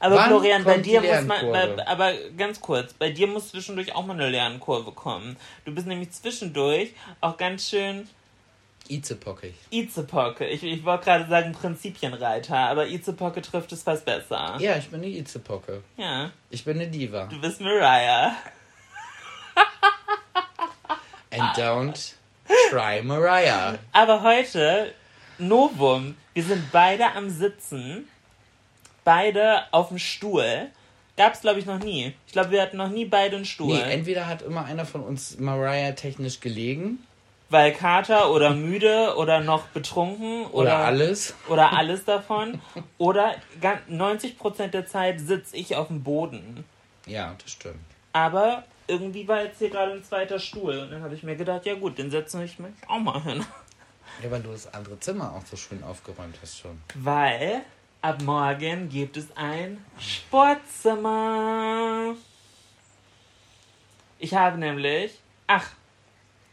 Aber 0.00 0.16
Wann 0.16 0.28
Florian, 0.28 0.64
bei 0.64 0.78
dir 0.78 1.02
muss 1.02 1.24
man, 1.26 1.52
bei, 1.52 1.86
aber 1.86 2.14
ganz 2.36 2.60
kurz, 2.60 2.94
bei 2.94 3.10
dir 3.10 3.26
muss 3.26 3.50
zwischendurch 3.50 3.94
auch 3.94 4.04
mal 4.04 4.14
eine 4.14 4.30
Lernkurve 4.30 4.92
kommen. 4.92 5.36
Du 5.66 5.74
bist 5.74 5.86
nämlich 5.86 6.10
zwischendurch 6.10 6.94
auch 7.20 7.36
ganz 7.36 7.68
schön 7.68 8.08
Izepockig. 8.90 9.54
Izepocke. 9.70 10.46
Ich, 10.46 10.62
ich 10.62 10.84
wollte 10.84 11.04
gerade 11.04 11.28
sagen 11.28 11.52
Prinzipienreiter, 11.52 12.56
aber 12.56 12.86
Izepocke 12.86 13.40
trifft 13.40 13.72
es 13.72 13.82
fast 13.82 14.04
besser. 14.04 14.56
Ja, 14.58 14.76
ich 14.76 14.88
bin 14.88 15.00
eine 15.00 15.08
Izepocke. 15.10 15.82
Ja, 15.96 16.30
Ich 16.50 16.64
bin 16.64 16.76
eine 16.80 16.88
Diva. 16.88 17.26
du 17.26 17.40
bist 17.40 17.60
Mariah. 17.60 18.34
And 21.32 21.56
don't 21.56 22.14
try 22.70 23.02
Mariah. 23.02 23.78
Aber 23.92 24.22
heute, 24.22 24.92
Novum, 25.38 26.16
wir 26.34 26.42
sind 26.42 26.72
beide 26.72 27.12
am 27.12 27.30
Sitzen, 27.30 28.08
beide 29.04 29.72
auf 29.72 29.88
dem 29.88 29.98
Stuhl. 29.98 30.68
Gab's, 31.16 31.42
glaube 31.42 31.60
ich, 31.60 31.66
noch 31.66 31.78
nie. 31.78 32.14
Ich 32.26 32.32
glaube, 32.32 32.50
wir 32.50 32.62
hatten 32.62 32.78
noch 32.78 32.88
nie 32.88 33.04
beide 33.04 33.36
einen 33.36 33.44
Stuhl. 33.44 33.76
Nee, 33.76 33.92
entweder 33.92 34.26
hat 34.26 34.42
immer 34.42 34.64
einer 34.64 34.86
von 34.86 35.02
uns 35.02 35.38
Mariah 35.38 35.92
technisch 35.92 36.40
gelegen 36.40 36.98
weil 37.50 37.72
Kater 37.74 38.30
oder 38.30 38.54
müde 38.54 39.14
oder 39.16 39.40
noch 39.40 39.66
betrunken 39.68 40.46
oder, 40.46 40.62
oder 40.62 40.76
alles. 40.78 41.34
oder 41.48 41.72
alles 41.76 42.04
davon. 42.04 42.60
oder 42.96 43.34
gan- 43.60 43.80
90% 43.90 44.68
der 44.68 44.86
Zeit 44.86 45.20
sitze 45.20 45.56
ich 45.56 45.76
auf 45.76 45.88
dem 45.88 46.02
Boden. 46.02 46.64
Ja, 47.06 47.34
das 47.42 47.52
stimmt. 47.52 47.80
Aber 48.12 48.64
irgendwie 48.86 49.26
war 49.28 49.42
jetzt 49.44 49.58
hier 49.58 49.70
gerade 49.70 49.92
ein 49.92 50.04
zweiter 50.04 50.38
Stuhl. 50.38 50.78
Und 50.78 50.90
dann 50.90 51.02
habe 51.02 51.14
ich 51.14 51.22
mir 51.22 51.36
gedacht, 51.36 51.64
ja 51.66 51.74
gut, 51.74 51.98
den 51.98 52.10
setze 52.10 52.42
ich 52.44 52.58
mich 52.58 52.72
auch 52.88 52.98
mal 52.98 53.22
hin. 53.22 53.44
Ja, 54.22 54.30
weil 54.30 54.42
du 54.42 54.50
das 54.52 54.72
andere 54.74 54.98
Zimmer 55.00 55.32
auch 55.34 55.44
so 55.46 55.56
schön 55.56 55.82
aufgeräumt 55.84 56.36
hast 56.42 56.58
schon. 56.58 56.80
Weil 56.94 57.62
ab 58.02 58.20
morgen 58.22 58.88
gibt 58.88 59.16
es 59.16 59.26
ein 59.36 59.84
Sportzimmer. 59.98 62.14
Ich 64.18 64.34
habe 64.34 64.58
nämlich. 64.58 65.18
Ach, 65.46 65.66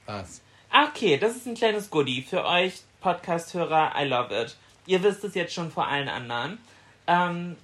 Was? 0.05 0.41
Okay, 0.85 1.17
das 1.17 1.35
ist 1.35 1.45
ein 1.47 1.55
kleines 1.55 1.89
Goodie 1.89 2.21
für 2.21 2.45
euch 2.45 2.81
Podcast-Hörer. 3.01 3.93
I 3.97 4.05
love 4.05 4.33
it. 4.33 4.55
Ihr 4.85 5.01
wisst 5.03 5.23
es 5.23 5.35
jetzt 5.35 5.53
schon 5.53 5.71
vor 5.71 5.87
allen 5.87 6.09
anderen. 6.09 6.59
Ähm, 7.07 7.55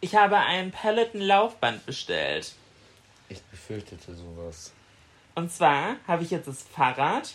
ich 0.00 0.14
habe 0.14 0.36
ein 0.38 0.70
Peloton-Laufband 0.70 1.86
bestellt. 1.86 2.54
Ich 3.28 3.42
befürchtete 3.42 4.14
sowas. 4.14 4.72
Und 5.34 5.52
zwar 5.52 5.96
habe 6.06 6.22
ich 6.22 6.30
jetzt 6.30 6.48
das 6.48 6.62
Fahrrad 6.62 7.34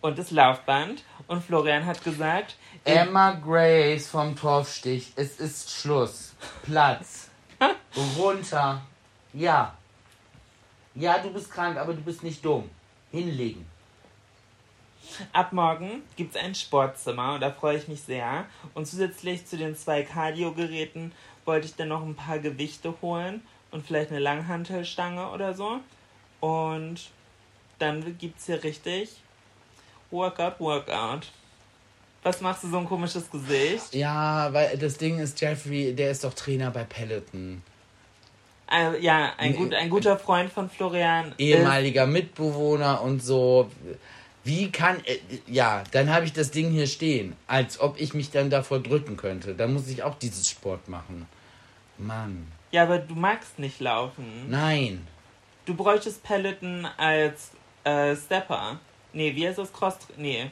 und 0.00 0.18
das 0.18 0.30
Laufband. 0.30 1.02
Und 1.26 1.44
Florian 1.44 1.84
hat 1.84 2.02
gesagt, 2.02 2.56
Emma 2.84 3.32
Grace 3.32 4.08
vom 4.08 4.34
Torfstich. 4.34 5.12
Es 5.16 5.38
ist 5.38 5.70
Schluss. 5.70 6.34
Platz. 6.62 7.28
Runter. 8.16 8.82
Ja. 9.32 9.76
Ja, 10.94 11.18
du 11.18 11.30
bist 11.30 11.50
krank, 11.50 11.76
aber 11.76 11.92
du 11.92 12.00
bist 12.00 12.22
nicht 12.22 12.44
dumm. 12.44 12.70
Hinlegen. 13.10 13.66
Ab 15.32 15.52
morgen 15.52 16.02
gibt 16.16 16.34
es 16.34 16.42
ein 16.42 16.54
Sportzimmer 16.54 17.34
und 17.34 17.40
da 17.40 17.50
freue 17.50 17.76
ich 17.76 17.88
mich 17.88 18.02
sehr. 18.02 18.46
Und 18.74 18.86
zusätzlich 18.86 19.46
zu 19.46 19.56
den 19.56 19.76
zwei 19.76 20.02
Cardio-Geräten 20.02 21.12
wollte 21.44 21.66
ich 21.66 21.74
dann 21.74 21.88
noch 21.88 22.04
ein 22.04 22.14
paar 22.14 22.38
Gewichte 22.38 22.94
holen 23.02 23.42
und 23.70 23.86
vielleicht 23.86 24.10
eine 24.10 24.20
Langhantelstange 24.20 25.30
oder 25.30 25.54
so. 25.54 25.80
Und 26.40 27.10
dann 27.78 28.16
gibt 28.18 28.38
es 28.38 28.46
hier 28.46 28.62
richtig 28.62 29.10
Workout, 30.10 30.58
Workout. 30.60 31.28
Was 32.22 32.40
machst 32.40 32.64
du 32.64 32.68
so 32.68 32.78
ein 32.78 32.86
komisches 32.86 33.30
Gesicht? 33.30 33.94
Ja, 33.94 34.52
weil 34.52 34.76
das 34.76 34.98
Ding 34.98 35.18
ist, 35.18 35.40
Jeffrey, 35.40 35.94
der 35.94 36.10
ist 36.10 36.24
doch 36.24 36.34
Trainer 36.34 36.70
bei 36.70 36.84
Peloton. 36.84 37.62
Äh, 38.70 39.00
ja, 39.00 39.32
ein, 39.38 39.54
gut, 39.54 39.72
ein 39.72 39.88
guter 39.88 40.18
Freund 40.18 40.52
von 40.52 40.68
Florian. 40.68 41.34
Ehemaliger 41.38 42.06
Mitbewohner 42.06 43.00
und 43.02 43.22
so. 43.22 43.70
Wie 44.48 44.72
kann. 44.72 45.04
Äh, 45.04 45.18
ja, 45.46 45.84
dann 45.90 46.10
habe 46.10 46.24
ich 46.24 46.32
das 46.32 46.50
Ding 46.50 46.70
hier 46.70 46.86
stehen. 46.86 47.36
Als 47.46 47.80
ob 47.80 48.00
ich 48.00 48.14
mich 48.14 48.30
dann 48.30 48.48
davor 48.48 48.80
drücken 48.80 49.18
könnte. 49.18 49.54
Dann 49.54 49.74
muss 49.74 49.88
ich 49.88 50.02
auch 50.02 50.14
dieses 50.14 50.48
Sport 50.48 50.88
machen. 50.88 51.26
Mann. 51.98 52.50
Ja, 52.70 52.84
aber 52.84 52.98
du 52.98 53.14
magst 53.14 53.58
nicht 53.58 53.78
laufen. 53.80 54.48
Nein. 54.48 55.06
Du 55.66 55.74
bräuchtest 55.74 56.22
Peloton 56.22 56.86
als 56.96 57.50
äh, 57.84 58.16
Stepper. 58.16 58.80
Nee, 59.12 59.34
wie 59.36 59.46
heißt 59.46 59.58
das? 59.58 59.70
Cross... 59.70 59.98
Nee. 60.16 60.50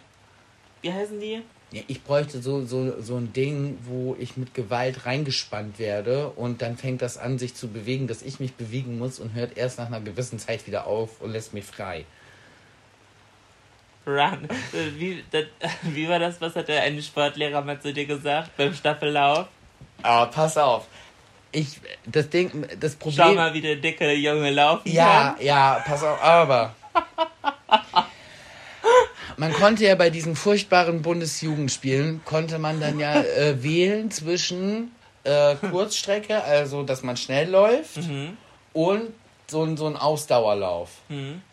Wie 0.82 0.92
heißen 0.92 1.18
die? 1.18 1.40
Ja, 1.72 1.82
ich 1.88 2.02
bräuchte 2.04 2.42
so, 2.42 2.66
so, 2.66 3.00
so 3.00 3.16
ein 3.16 3.32
Ding, 3.32 3.78
wo 3.84 4.14
ich 4.18 4.36
mit 4.36 4.52
Gewalt 4.52 5.06
reingespannt 5.06 5.78
werde 5.78 6.28
und 6.30 6.60
dann 6.60 6.76
fängt 6.76 7.00
das 7.00 7.16
an, 7.16 7.38
sich 7.38 7.54
zu 7.54 7.68
bewegen, 7.68 8.06
dass 8.06 8.22
ich 8.22 8.40
mich 8.40 8.54
bewegen 8.54 8.98
muss 8.98 9.18
und 9.18 9.32
hört 9.32 9.56
erst 9.56 9.78
nach 9.78 9.86
einer 9.86 10.00
gewissen 10.00 10.38
Zeit 10.38 10.66
wieder 10.66 10.86
auf 10.86 11.20
und 11.22 11.32
lässt 11.32 11.54
mich 11.54 11.64
frei. 11.64 12.04
Run. 14.06 14.48
Wie, 14.96 15.24
das, 15.30 15.44
wie 15.82 16.08
war 16.08 16.18
das? 16.18 16.40
Was 16.40 16.54
hat 16.54 16.68
der 16.68 16.82
eine 16.82 17.02
Sportlehrer 17.02 17.60
mal 17.62 17.80
zu 17.80 17.92
dir 17.92 18.06
gesagt 18.06 18.56
beim 18.56 18.72
Staffellauf? 18.74 19.46
Aber 20.02 20.30
pass 20.30 20.56
auf. 20.56 20.86
Ich, 21.52 21.80
das 22.04 22.28
Ding, 22.28 22.66
das 22.78 22.96
Problem. 22.96 23.26
Schau 23.28 23.34
mal, 23.34 23.54
wie 23.54 23.60
der 23.62 23.76
dicke 23.76 24.12
Junge 24.12 24.50
laufen 24.50 24.88
Ja, 24.90 25.34
kann. 25.36 25.44
ja, 25.44 25.82
pass 25.86 26.02
auf, 26.02 26.22
aber. 26.22 26.74
Man 29.38 29.52
konnte 29.52 29.84
ja 29.84 29.94
bei 29.96 30.08
diesen 30.10 30.34
furchtbaren 30.34 31.02
Bundesjugendspielen, 31.02 32.22
konnte 32.24 32.58
man 32.58 32.80
dann 32.80 32.98
ja 32.98 33.20
äh, 33.20 33.62
wählen 33.62 34.10
zwischen 34.10 34.92
äh, 35.24 35.56
Kurzstrecke, 35.56 36.42
also 36.42 36.82
dass 36.84 37.02
man 37.02 37.16
schnell 37.18 37.50
läuft, 37.50 37.98
und 38.72 39.12
so, 39.48 39.62
ein- 39.62 39.76
so 39.76 39.86
ein 39.86 39.96
Ausdauerlauf. 39.96 40.90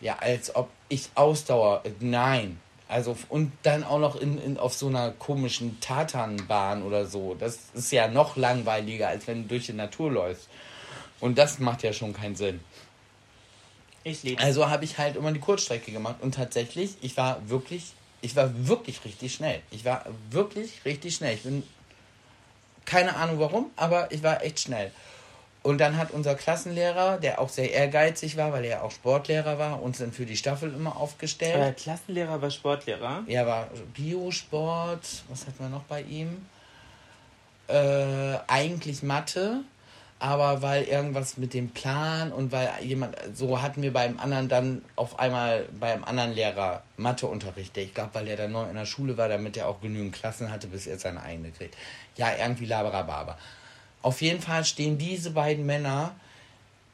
Ja, 0.00 0.16
als 0.18 0.54
ob 0.54 0.68
ich 0.88 1.10
Ausdauer, 1.14 1.82
nein. 2.00 2.60
Also, 2.88 3.16
und 3.30 3.50
dann 3.62 3.82
auch 3.82 3.98
noch 3.98 4.16
in, 4.16 4.38
in, 4.38 4.58
auf 4.58 4.74
so 4.74 4.88
einer 4.88 5.10
komischen 5.12 5.80
Tatanbahn 5.80 6.82
oder 6.82 7.06
so. 7.06 7.34
Das 7.34 7.58
ist 7.72 7.90
ja 7.92 8.08
noch 8.08 8.36
langweiliger, 8.36 9.08
als 9.08 9.26
wenn 9.26 9.42
du 9.42 9.48
durch 9.48 9.66
die 9.66 9.72
Natur 9.72 10.12
läufst. 10.12 10.48
Und 11.20 11.38
das 11.38 11.58
macht 11.58 11.82
ja 11.82 11.92
schon 11.92 12.12
keinen 12.12 12.36
Sinn. 12.36 12.60
Ich 14.02 14.22
liebe 14.22 14.42
Also 14.42 14.68
habe 14.68 14.84
ich 14.84 14.98
halt 14.98 15.16
immer 15.16 15.32
die 15.32 15.40
Kurzstrecke 15.40 15.90
gemacht 15.90 16.16
und 16.20 16.34
tatsächlich, 16.34 16.96
ich 17.00 17.16
war 17.16 17.48
wirklich, 17.48 17.92
ich 18.20 18.36
war 18.36 18.50
wirklich 18.68 19.02
richtig 19.06 19.32
schnell. 19.32 19.62
Ich 19.70 19.84
war 19.86 20.04
wirklich 20.30 20.84
richtig 20.84 21.14
schnell. 21.16 21.34
Ich 21.34 21.42
bin 21.42 21.62
keine 22.84 23.16
Ahnung 23.16 23.38
warum, 23.40 23.70
aber 23.76 24.12
ich 24.12 24.22
war 24.22 24.42
echt 24.44 24.60
schnell. 24.60 24.90
Und 25.64 25.78
dann 25.78 25.96
hat 25.96 26.10
unser 26.10 26.34
Klassenlehrer, 26.34 27.16
der 27.16 27.40
auch 27.40 27.48
sehr 27.48 27.72
ehrgeizig 27.72 28.36
war, 28.36 28.52
weil 28.52 28.66
er 28.66 28.84
auch 28.84 28.90
Sportlehrer 28.90 29.58
war, 29.58 29.82
uns 29.82 29.96
dann 29.96 30.12
für 30.12 30.26
die 30.26 30.36
Staffel 30.36 30.70
immer 30.74 30.94
aufgestellt. 30.94 31.56
Aber 31.56 31.72
Klassenlehrer 31.72 32.42
war 32.42 32.50
Sportlehrer. 32.50 33.22
Er 33.26 33.46
war 33.46 33.70
Biosport, 33.94 35.24
was 35.30 35.46
hat 35.46 35.58
man 35.58 35.70
noch 35.70 35.84
bei 35.84 36.02
ihm? 36.02 36.44
Äh, 37.68 38.36
eigentlich 38.46 39.02
Mathe, 39.02 39.62
aber 40.18 40.60
weil 40.60 40.84
irgendwas 40.84 41.38
mit 41.38 41.54
dem 41.54 41.70
Plan 41.70 42.30
und 42.30 42.52
weil 42.52 42.68
jemand, 42.82 43.16
so 43.32 43.62
hatten 43.62 43.80
wir 43.80 43.94
beim 43.94 44.20
anderen 44.20 44.50
dann 44.50 44.82
auf 44.96 45.18
einmal 45.18 45.64
beim 45.80 46.04
anderen 46.04 46.34
Lehrer 46.34 46.82
Matheunterricht. 46.98 47.74
Ich 47.78 47.94
glaube, 47.94 48.10
weil 48.12 48.28
er 48.28 48.36
dann 48.36 48.52
neu 48.52 48.68
in 48.68 48.74
der 48.74 48.84
Schule 48.84 49.16
war, 49.16 49.30
damit 49.30 49.56
er 49.56 49.68
auch 49.68 49.80
genügend 49.80 50.14
Klassen 50.14 50.52
hatte, 50.52 50.66
bis 50.66 50.86
er 50.86 50.98
seine 50.98 51.22
eigene 51.22 51.52
kriegt. 51.52 51.74
Ja, 52.16 52.36
irgendwie 52.38 52.66
laberababa. 52.66 53.38
Auf 54.04 54.20
jeden 54.20 54.42
Fall 54.42 54.66
stehen 54.66 54.98
diese 54.98 55.30
beiden 55.30 55.64
Männer 55.64 56.14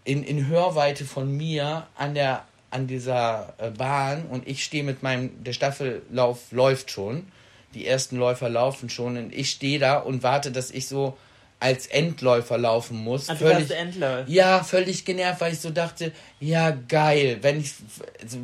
in, 0.04 0.22
in 0.22 0.46
Hörweite 0.46 1.04
von 1.04 1.36
mir 1.36 1.88
an 1.96 2.14
der 2.14 2.44
an 2.70 2.86
dieser 2.86 3.54
äh, 3.58 3.70
Bahn 3.70 4.26
und 4.26 4.46
ich 4.46 4.62
stehe 4.62 4.84
mit 4.84 5.02
meinem 5.02 5.42
der 5.42 5.52
Staffellauf 5.52 6.52
läuft 6.52 6.92
schon 6.92 7.26
die 7.74 7.84
ersten 7.84 8.16
Läufer 8.16 8.48
laufen 8.48 8.88
schon 8.90 9.16
und 9.16 9.34
ich 9.34 9.50
stehe 9.50 9.80
da 9.80 9.98
und 9.98 10.22
warte 10.22 10.52
dass 10.52 10.70
ich 10.70 10.86
so 10.86 11.18
als 11.58 11.88
Endläufer 11.88 12.58
laufen 12.58 13.02
muss 13.02 13.26
du 13.26 13.40
warst 13.40 13.72
Endläufer. 13.72 14.30
ja 14.30 14.62
völlig 14.62 15.04
genervt 15.04 15.40
weil 15.40 15.52
ich 15.52 15.58
so 15.58 15.70
dachte 15.70 16.12
ja 16.38 16.70
geil 16.70 17.38
wenn 17.40 17.58
ich 17.58 17.74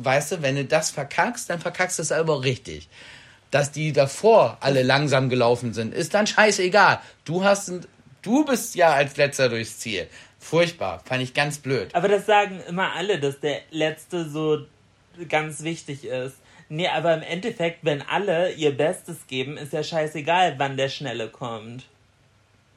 weißt 0.03 0.33
du 0.33 0.41
wenn 0.41 0.57
du 0.57 0.65
das 0.65 0.91
verkackst 0.91 1.49
dann 1.49 1.61
verkackst 1.61 1.99
du 1.99 2.03
es 2.03 2.11
aber 2.11 2.43
richtig 2.43 2.89
dass 3.51 3.71
die 3.71 3.93
davor 3.93 4.57
alle 4.59 4.83
langsam 4.83 5.29
gelaufen 5.29 5.73
sind, 5.73 5.93
ist 5.93 6.13
dann 6.13 6.27
scheißegal. 6.27 6.99
Du 7.23 7.43
hast, 7.43 7.69
ein, 7.69 7.85
du 8.27 8.45
bist 8.45 8.75
ja 8.75 8.93
als 8.93 9.17
letzter 9.17 9.49
durchs 9.49 9.79
Ziel. 9.79 10.07
Furchtbar, 10.37 11.01
fand 11.05 11.23
ich 11.23 11.33
ganz 11.33 11.57
blöd. 11.57 11.95
Aber 11.95 12.07
das 12.07 12.25
sagen 12.25 12.61
immer 12.67 12.93
alle, 12.93 13.19
dass 13.19 13.39
der 13.39 13.61
Letzte 13.71 14.29
so 14.29 14.65
ganz 15.29 15.63
wichtig 15.63 16.05
ist. 16.05 16.35
Nee, 16.69 16.89
aber 16.89 17.13
im 17.13 17.21
Endeffekt, 17.21 17.79
wenn 17.83 18.01
alle 18.01 18.51
ihr 18.51 18.75
Bestes 18.75 19.25
geben, 19.27 19.57
ist 19.57 19.73
ja 19.73 19.83
scheißegal, 19.83 20.55
wann 20.57 20.75
der 20.75 20.89
Schnelle 20.89 21.29
kommt. 21.29 21.85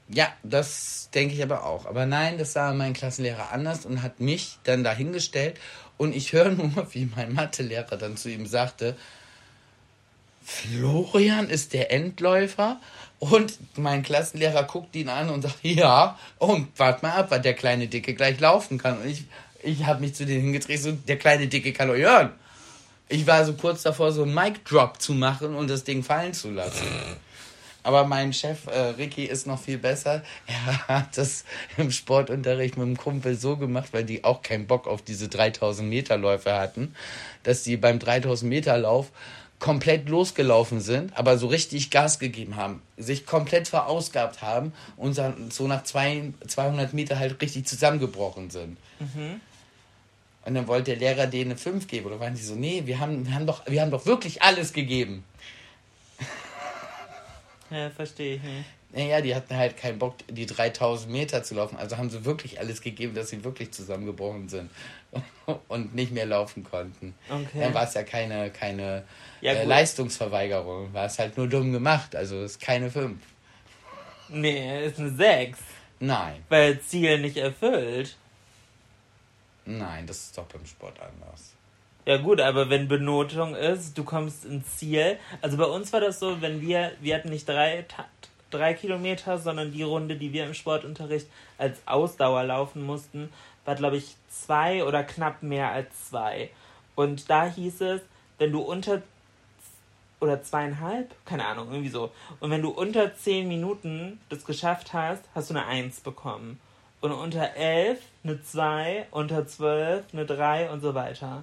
Ja, 0.08 0.28
das 0.42 1.10
denke 1.12 1.34
ich 1.34 1.42
aber 1.42 1.64
auch. 1.64 1.86
Aber 1.86 2.06
nein, 2.06 2.38
das 2.38 2.52
sah 2.52 2.72
mein 2.72 2.92
Klassenlehrer 2.92 3.52
anders 3.52 3.84
und 3.86 4.02
hat 4.02 4.20
mich 4.20 4.58
dann 4.64 4.84
dahingestellt. 4.84 5.58
Und 5.96 6.14
ich 6.14 6.32
höre 6.32 6.50
nur, 6.50 6.86
wie 6.92 7.10
mein 7.14 7.32
Mathelehrer 7.32 7.96
dann 7.96 8.16
zu 8.16 8.30
ihm 8.30 8.46
sagte, 8.46 8.96
Florian 10.42 11.48
ist 11.48 11.72
der 11.72 11.92
Endläufer. 11.92 12.80
Und 13.18 13.58
mein 13.76 14.02
Klassenlehrer 14.02 14.64
guckt 14.64 14.96
ihn 14.96 15.10
an 15.10 15.28
und 15.28 15.42
sagt, 15.42 15.58
ja, 15.62 16.18
und 16.38 16.68
wart 16.78 17.02
mal 17.02 17.12
ab, 17.12 17.30
weil 17.30 17.42
der 17.42 17.52
kleine 17.52 17.86
Dicke 17.86 18.14
gleich 18.14 18.40
laufen 18.40 18.78
kann. 18.78 18.98
Und 18.98 19.08
ich, 19.08 19.24
ich 19.62 19.84
habe 19.84 20.00
mich 20.00 20.14
zu 20.14 20.24
denen 20.24 20.40
hingedreht, 20.40 20.80
so, 20.80 20.92
der 20.92 21.18
kleine 21.18 21.46
Dicke 21.46 21.74
kann 21.74 21.88
doch 21.88 21.94
hören. 21.94 22.30
Ich 23.10 23.26
war 23.26 23.44
so 23.44 23.52
kurz 23.52 23.82
davor, 23.82 24.12
so 24.12 24.22
einen 24.22 24.34
Mic-Drop 24.34 25.02
zu 25.02 25.12
machen 25.12 25.54
und 25.54 25.68
das 25.68 25.84
Ding 25.84 26.02
fallen 26.02 26.32
zu 26.32 26.50
lassen. 26.50 26.86
Aber 27.82 28.04
mein 28.04 28.32
Chef 28.32 28.66
äh, 28.66 28.78
Ricky 28.78 29.24
ist 29.24 29.46
noch 29.46 29.60
viel 29.60 29.78
besser. 29.78 30.22
Er 30.46 30.88
hat 30.88 31.16
das 31.16 31.44
im 31.76 31.90
Sportunterricht 31.90 32.76
mit 32.76 32.86
dem 32.86 32.96
Kumpel 32.96 33.36
so 33.36 33.56
gemacht, 33.56 33.88
weil 33.92 34.04
die 34.04 34.24
auch 34.24 34.42
keinen 34.42 34.66
Bock 34.66 34.86
auf 34.86 35.02
diese 35.02 35.28
3000 35.28 35.88
Meter 35.88 36.16
Läufe 36.16 36.54
hatten, 36.54 36.94
dass 37.42 37.62
die 37.62 37.76
beim 37.76 37.98
3000 37.98 38.48
Meter 38.48 38.76
Lauf 38.78 39.10
komplett 39.60 40.08
losgelaufen 40.08 40.80
sind, 40.80 41.16
aber 41.16 41.38
so 41.38 41.46
richtig 41.46 41.90
Gas 41.90 42.18
gegeben 42.18 42.56
haben, 42.56 42.82
sich 42.96 43.26
komplett 43.26 43.68
verausgabt 43.68 44.42
haben 44.42 44.72
und 44.96 45.16
dann 45.16 45.50
so 45.50 45.68
nach 45.68 45.84
zwei, 45.84 46.32
200 46.46 46.92
Meter 46.94 47.18
halt 47.18 47.40
richtig 47.40 47.66
zusammengebrochen 47.66 48.50
sind. 48.50 48.76
Und 50.46 50.54
dann 50.54 50.66
wollte 50.66 50.96
der 50.96 50.96
Lehrer 50.96 51.26
denen 51.26 51.52
eine 51.52 51.60
5 51.60 51.86
geben. 51.86 52.06
Oder 52.06 52.18
waren 52.18 52.34
die 52.34 52.40
so, 52.40 52.54
nee, 52.54 52.82
wir 52.86 52.98
haben, 52.98 53.26
wir 53.26 53.34
haben, 53.34 53.46
doch, 53.46 53.66
wir 53.66 53.82
haben 53.82 53.90
doch 53.90 54.06
wirklich 54.06 54.42
alles 54.42 54.72
gegeben. 54.72 55.24
Ja, 57.70 57.90
verstehe 57.90 58.36
ich 58.36 58.42
nicht. 58.42 58.64
Naja, 58.92 59.20
die 59.20 59.34
hatten 59.36 59.56
halt 59.56 59.76
keinen 59.76 60.00
Bock, 60.00 60.16
die 60.28 60.46
3000 60.46 61.12
Meter 61.12 61.44
zu 61.44 61.54
laufen. 61.54 61.76
Also 61.76 61.96
haben 61.96 62.10
sie 62.10 62.24
wirklich 62.24 62.58
alles 62.58 62.80
gegeben, 62.82 63.14
dass 63.14 63.28
sie 63.28 63.44
wirklich 63.44 63.70
zusammengebrochen 63.70 64.48
sind 64.48 64.68
und 65.68 65.94
nicht 65.94 66.10
mehr 66.10 66.26
laufen 66.26 66.64
konnten. 66.64 67.14
Okay. 67.28 67.60
Dann 67.60 67.72
war 67.74 67.84
es 67.84 67.94
ja 67.94 68.02
keine, 68.02 68.50
keine 68.50 69.04
Ja, 69.40 69.52
äh. 69.52 69.64
Leistungsverweigerung. 69.64 70.92
War 70.92 71.06
es 71.06 71.18
halt 71.20 71.36
nur 71.36 71.46
dumm 71.48 71.72
gemacht. 71.72 72.16
Also 72.16 72.42
ist 72.42 72.60
keine 72.60 72.90
5. 72.90 73.16
Nee, 74.28 74.86
ist 74.86 74.98
eine 74.98 75.10
6. 75.10 75.58
Nein, 76.00 76.42
Weil 76.48 76.80
Ziel 76.80 77.20
nicht 77.20 77.36
erfüllt. 77.36 78.16
nein, 79.66 80.06
das 80.06 80.16
ist 80.18 80.38
doch 80.38 80.46
beim 80.46 80.64
Sport 80.66 80.98
anders. 80.98 81.52
Ja 82.06 82.16
gut, 82.16 82.40
aber 82.40 82.70
wenn 82.70 82.88
Benotung 82.88 83.54
ist, 83.54 83.96
du 83.98 84.04
kommst 84.04 84.44
ins 84.46 84.78
Ziel. 84.78 85.18
Also 85.42 85.56
bei 85.58 85.64
uns 85.64 85.92
war 85.92 86.00
das 86.00 86.18
so, 86.18 86.40
wenn 86.40 86.60
wir, 86.62 86.92
wir 87.00 87.14
hatten 87.14 87.28
nicht 87.28 87.46
drei, 87.48 87.84
drei 88.50 88.74
Kilometer, 88.74 89.38
sondern 89.38 89.72
die 89.72 89.82
Runde, 89.82 90.16
die 90.16 90.32
wir 90.32 90.44
im 90.44 90.54
Sportunterricht 90.54 91.26
als 91.58 91.80
Ausdauer 91.86 92.44
laufen 92.44 92.82
mussten, 92.84 93.30
war 93.64 93.74
glaube 93.74 93.96
ich 93.96 94.16
zwei 94.28 94.84
oder 94.84 95.04
knapp 95.04 95.42
mehr 95.42 95.70
als 95.70 96.08
zwei. 96.08 96.50
Und 96.94 97.30
da 97.30 97.46
hieß 97.46 97.80
es, 97.82 98.00
wenn 98.38 98.52
du 98.52 98.60
unter 98.60 99.02
oder 100.20 100.42
zweieinhalb, 100.42 101.14
keine 101.24 101.46
Ahnung, 101.46 101.68
irgendwie 101.70 101.88
so. 101.88 102.10
Und 102.40 102.50
wenn 102.50 102.62
du 102.62 102.70
unter 102.70 103.14
zehn 103.14 103.48
Minuten 103.48 104.20
das 104.28 104.44
geschafft 104.44 104.92
hast, 104.92 105.24
hast 105.34 105.50
du 105.50 105.54
eine 105.54 105.66
Eins 105.66 106.00
bekommen. 106.00 106.60
Und 107.00 107.12
unter 107.12 107.54
elf 107.54 108.00
eine 108.22 108.42
zwei, 108.42 109.06
unter 109.10 109.46
zwölf 109.46 110.04
eine 110.12 110.26
drei 110.26 110.70
und 110.70 110.82
so 110.82 110.94
weiter. 110.94 111.42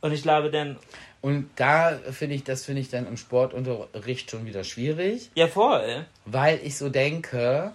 Und 0.00 0.12
ich 0.12 0.22
glaube 0.22 0.50
dann, 0.50 0.78
Und 1.22 1.50
da 1.56 1.98
finde 2.10 2.34
ich, 2.34 2.44
das 2.44 2.64
finde 2.64 2.80
ich 2.80 2.88
dann 2.88 3.06
im 3.06 3.16
Sportunterricht 3.16 4.30
schon 4.30 4.46
wieder 4.46 4.64
schwierig. 4.64 5.30
ja 5.34 5.48
voll. 5.48 6.06
weil 6.24 6.60
ich 6.62 6.78
so 6.78 6.88
denke, 6.88 7.72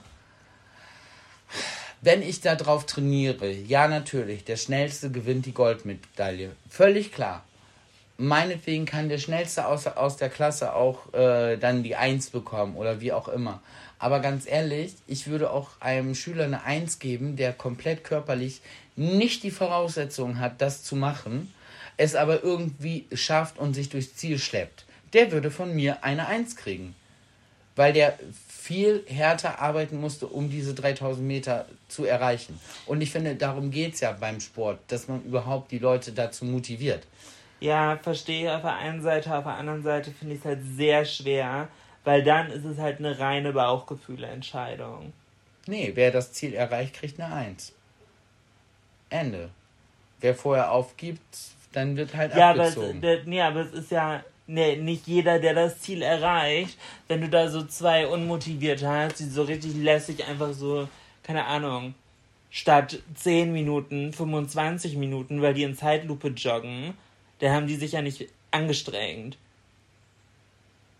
wenn 2.01 2.21
ich 2.21 2.41
da 2.41 2.55
drauf 2.55 2.85
trainiere, 2.85 3.51
ja 3.51 3.87
natürlich, 3.87 4.45
der 4.45 4.57
Schnellste 4.57 5.11
gewinnt 5.11 5.45
die 5.45 5.53
Goldmedaille. 5.53 6.51
Völlig 6.69 7.11
klar. 7.11 7.43
Meinetwegen 8.17 8.85
kann 8.85 9.09
der 9.09 9.17
Schnellste 9.17 9.67
aus, 9.67 9.87
aus 9.87 10.15
der 10.17 10.29
Klasse 10.29 10.73
auch 10.73 11.13
äh, 11.13 11.57
dann 11.57 11.83
die 11.83 11.95
Eins 11.95 12.29
bekommen 12.29 12.77
oder 12.77 13.01
wie 13.01 13.11
auch 13.11 13.27
immer. 13.27 13.61
Aber 13.99 14.19
ganz 14.19 14.47
ehrlich, 14.47 14.93
ich 15.07 15.27
würde 15.27 15.51
auch 15.51 15.69
einem 15.81 16.15
Schüler 16.15 16.45
eine 16.45 16.63
Eins 16.63 16.99
geben, 16.99 17.35
der 17.35 17.53
komplett 17.53 18.03
körperlich 18.03 18.61
nicht 18.95 19.43
die 19.43 19.51
Voraussetzungen 19.51 20.39
hat, 20.39 20.61
das 20.61 20.83
zu 20.83 20.95
machen, 20.95 21.53
es 21.97 22.15
aber 22.15 22.43
irgendwie 22.43 23.05
schafft 23.13 23.57
und 23.57 23.73
sich 23.73 23.89
durchs 23.89 24.15
Ziel 24.15 24.39
schleppt. 24.39 24.85
Der 25.13 25.31
würde 25.31 25.51
von 25.51 25.73
mir 25.73 26.03
eine 26.03 26.27
Eins 26.27 26.55
kriegen 26.55 26.95
weil 27.75 27.93
der 27.93 28.17
viel 28.47 29.03
härter 29.07 29.59
arbeiten 29.59 29.99
musste, 29.99 30.27
um 30.27 30.49
diese 30.49 30.73
3000 30.73 31.25
Meter 31.25 31.67
zu 31.87 32.05
erreichen. 32.05 32.59
Und 32.85 33.01
ich 33.01 33.11
finde, 33.11 33.35
darum 33.35 33.69
geht 33.69 33.95
es 33.95 33.99
ja 33.99 34.13
beim 34.13 34.39
Sport, 34.39 34.79
dass 34.87 35.07
man 35.07 35.23
überhaupt 35.23 35.71
die 35.71 35.79
Leute 35.79 36.11
dazu 36.13 36.45
motiviert. 36.45 37.05
Ja, 37.59 37.97
verstehe 37.97 38.53
auf 38.53 38.61
der 38.61 38.75
einen 38.75 39.01
Seite, 39.01 39.35
auf 39.35 39.43
der 39.43 39.55
anderen 39.55 39.83
Seite 39.83 40.11
finde 40.11 40.35
ich 40.35 40.39
es 40.41 40.45
halt 40.45 40.59
sehr 40.75 41.05
schwer, 41.05 41.67
Weil 42.03 42.23
dann 42.23 42.51
ist 42.51 42.65
es 42.65 42.77
halt 42.77 42.99
eine 42.99 43.17
reine 43.17 43.51
Bauchgefühle-Entscheidung. 43.51 45.11
Nee, 45.65 45.91
wer 45.95 46.11
das 46.11 46.33
Ziel 46.33 46.53
erreicht, 46.53 46.93
kriegt 46.93 47.19
eine 47.19 47.33
Eins. 47.33 47.73
Ende. 49.09 49.49
Wer 50.19 50.35
vorher 50.35 50.71
aufgibt, 50.71 51.19
dann 51.75 51.97
wird 51.97 52.15
halt 52.15 52.35
Ja, 52.35 52.51
aber 52.51 52.63
es, 52.63 52.77
abgezogen. 52.77 53.21
nee, 53.25 53.41
aber 53.41 53.61
es 53.61 53.73
ist 53.73 53.91
ja 53.91 54.23
nee, 54.47 54.75
nicht 54.75 55.07
jeder, 55.07 55.39
der 55.39 55.53
das 55.53 55.79
Ziel 55.79 56.01
erreicht. 56.01 56.77
Wenn 57.07 57.21
du 57.21 57.29
da 57.29 57.49
so 57.49 57.63
zwei 57.65 58.07
unmotivierte 58.07 58.87
hast, 58.87 59.19
die 59.19 59.25
so 59.25 59.43
richtig 59.43 59.75
lässig 59.75 60.25
einfach 60.25 60.53
so, 60.53 60.87
keine 61.23 61.45
Ahnung, 61.45 61.95
statt 62.49 62.99
10 63.15 63.51
Minuten, 63.51 64.13
25 64.13 64.95
Minuten, 64.97 65.41
weil 65.41 65.53
die 65.53 65.63
in 65.63 65.75
Zeitlupe 65.75 66.29
joggen, 66.29 66.93
da 67.39 67.51
haben 67.51 67.67
die 67.67 67.75
sich 67.75 67.93
ja 67.93 68.01
nicht 68.01 68.29
angestrengt. 68.51 69.37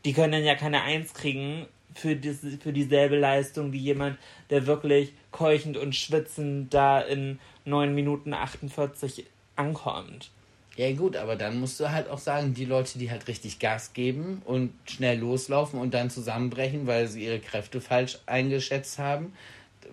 Die 0.04 0.14
können 0.14 0.34
dann 0.34 0.44
ja 0.44 0.56
keine 0.56 0.82
Eins 0.84 1.14
kriegen 1.14 1.66
für, 1.94 2.16
dis, 2.16 2.40
für 2.62 2.74
dieselbe 2.74 3.18
Leistung 3.18 3.72
wie 3.72 3.80
jemand, 3.80 4.18
der 4.50 4.68
wirklich 4.68 5.14
keuchend 5.32 5.78
und 5.78 5.96
schwitzend 5.96 6.74
da 6.74 7.00
in 7.00 7.40
9 7.64 7.96
Minuten 7.96 8.34
48 8.34 9.26
ankommt. 9.56 10.30
Ja 10.78 10.92
gut, 10.94 11.16
aber 11.16 11.36
dann 11.36 11.60
musst 11.60 11.80
du 11.80 11.92
halt 11.92 12.10
auch 12.10 12.18
sagen, 12.18 12.54
die 12.54 12.66
Leute, 12.66 13.00
die 13.00 13.10
halt 13.10 13.28
richtig 13.28 13.60
Gas 13.60 13.94
geben 13.94 14.42
und 14.46 14.74
schnell 14.86 15.20
loslaufen 15.20 15.80
und 15.80 15.94
dann 15.94 16.10
zusammenbrechen, 16.10 16.86
weil 16.86 17.08
sie 17.08 17.26
ihre 17.26 17.40
Kräfte 17.40 17.80
falsch 17.80 18.20
eingeschätzt 18.26 19.00
haben, 19.00 19.34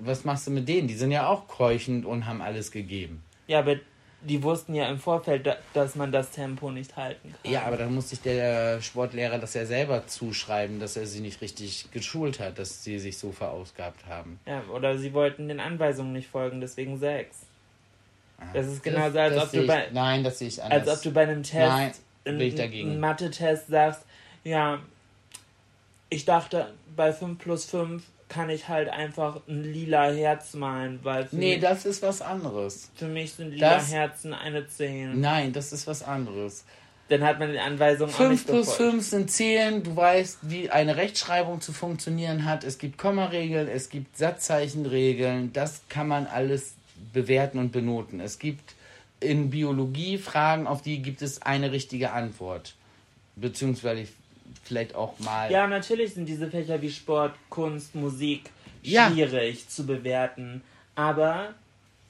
was 0.00 0.24
machst 0.24 0.46
du 0.46 0.50
mit 0.50 0.68
denen? 0.68 0.88
Die 0.88 0.94
sind 0.94 1.12
ja 1.12 1.28
auch 1.28 1.46
keuchend 1.46 2.04
und 2.04 2.26
haben 2.26 2.42
alles 2.42 2.72
gegeben. 2.72 3.22
Ja, 3.46 3.60
aber 3.60 3.76
die 4.22 4.42
wussten 4.42 4.74
ja 4.74 4.88
im 4.88 4.98
Vorfeld, 4.98 5.46
da, 5.46 5.56
dass 5.74 5.94
man 5.94 6.12
das 6.12 6.30
Tempo 6.30 6.70
nicht 6.70 6.96
halten 6.96 7.34
kann. 7.42 7.52
Ja, 7.52 7.62
aber 7.62 7.76
dann 7.76 7.94
muss 7.94 8.10
sich 8.10 8.20
der 8.20 8.80
Sportlehrer 8.80 9.38
das 9.38 9.54
ja 9.54 9.66
selber 9.66 10.06
zuschreiben, 10.06 10.80
dass 10.80 10.96
er 10.96 11.06
sie 11.06 11.20
nicht 11.20 11.40
richtig 11.40 11.90
geschult 11.90 12.40
hat, 12.40 12.58
dass 12.58 12.84
sie 12.84 12.98
sich 12.98 13.18
so 13.18 13.32
verausgabt 13.32 14.06
haben. 14.06 14.38
Ja, 14.46 14.62
oder 14.72 14.96
sie 14.98 15.12
wollten 15.12 15.48
den 15.48 15.60
Anweisungen 15.60 16.12
nicht 16.12 16.28
folgen, 16.28 16.60
deswegen 16.60 16.98
sechs. 16.98 17.46
Das 18.52 18.66
ist 18.66 18.82
genauso, 18.82 19.18
als 19.18 19.34
das 19.34 19.44
ob 19.44 19.50
du 19.52 19.60
ich- 19.62 19.66
bei, 19.66 19.86
Nein, 19.92 20.24
das 20.24 20.38
sehe 20.38 20.48
ich 20.48 20.62
anders. 20.62 20.88
als 20.88 20.98
ob 20.98 21.02
du 21.04 21.10
bei 21.12 21.22
einem 21.22 21.42
Test, 21.42 21.54
Nein, 21.54 21.92
ich 22.40 22.60
einem 22.60 23.00
Mathe-Test 23.00 23.68
sagst, 23.68 24.02
ja, 24.44 24.78
ich 26.10 26.24
dachte, 26.24 26.72
bei 26.94 27.12
5 27.12 27.38
plus 27.38 27.64
5 27.64 28.02
kann 28.28 28.48
ich 28.50 28.68
halt 28.68 28.88
einfach 28.88 29.40
ein 29.48 29.62
lila 29.62 30.10
Herz 30.10 30.54
malen, 30.54 31.00
weil 31.02 31.28
Nee, 31.32 31.54
mich, 31.54 31.60
das 31.60 31.84
ist 31.84 32.02
was 32.02 32.22
anderes. 32.22 32.90
für 32.94 33.06
mich 33.06 33.32
sind 33.34 33.50
lila 33.52 33.74
das- 33.76 33.90
Herzen 33.92 34.32
eine 34.34 34.66
10. 34.66 35.20
Nein, 35.20 35.52
das 35.52 35.72
ist 35.72 35.86
was 35.86 36.02
anderes. 36.02 36.64
Dann 37.08 37.24
hat 37.24 37.38
man 37.38 37.52
die 37.52 37.58
Anweisungen 37.58 38.10
auch 38.10 38.16
5 38.16 38.30
nicht 38.30 38.46
plus 38.46 38.66
befolgt. 38.70 38.92
5 38.92 39.06
sind 39.06 39.30
Zählen. 39.30 39.82
Du 39.82 39.94
weißt, 39.96 40.38
wie 40.42 40.70
eine 40.70 40.96
Rechtschreibung 40.96 41.60
zu 41.60 41.72
funktionieren 41.74 42.46
hat. 42.46 42.64
Es 42.64 42.78
gibt 42.78 42.96
Kommaregeln, 42.96 43.68
es 43.68 43.90
gibt 43.90 44.16
Satzzeichenregeln. 44.16 45.52
Das 45.52 45.82
kann 45.90 46.08
man 46.08 46.26
alles 46.26 46.74
bewerten 47.12 47.58
und 47.58 47.72
benoten. 47.72 48.20
Es 48.20 48.38
gibt 48.38 48.74
in 49.20 49.50
Biologie 49.50 50.18
Fragen, 50.18 50.66
auf 50.66 50.82
die 50.82 51.00
gibt 51.00 51.22
es 51.22 51.42
eine 51.42 51.72
richtige 51.72 52.12
Antwort. 52.12 52.74
Beziehungsweise 53.36 54.08
vielleicht 54.64 54.94
auch 54.94 55.18
mal. 55.20 55.50
Ja, 55.50 55.66
natürlich 55.66 56.14
sind 56.14 56.26
diese 56.26 56.50
Fächer 56.50 56.80
wie 56.82 56.90
Sport, 56.90 57.34
Kunst, 57.48 57.94
Musik 57.94 58.50
Ja. 58.82 59.10
schwierig 59.10 59.68
zu 59.68 59.86
bewerten. 59.86 60.62
Aber 60.94 61.54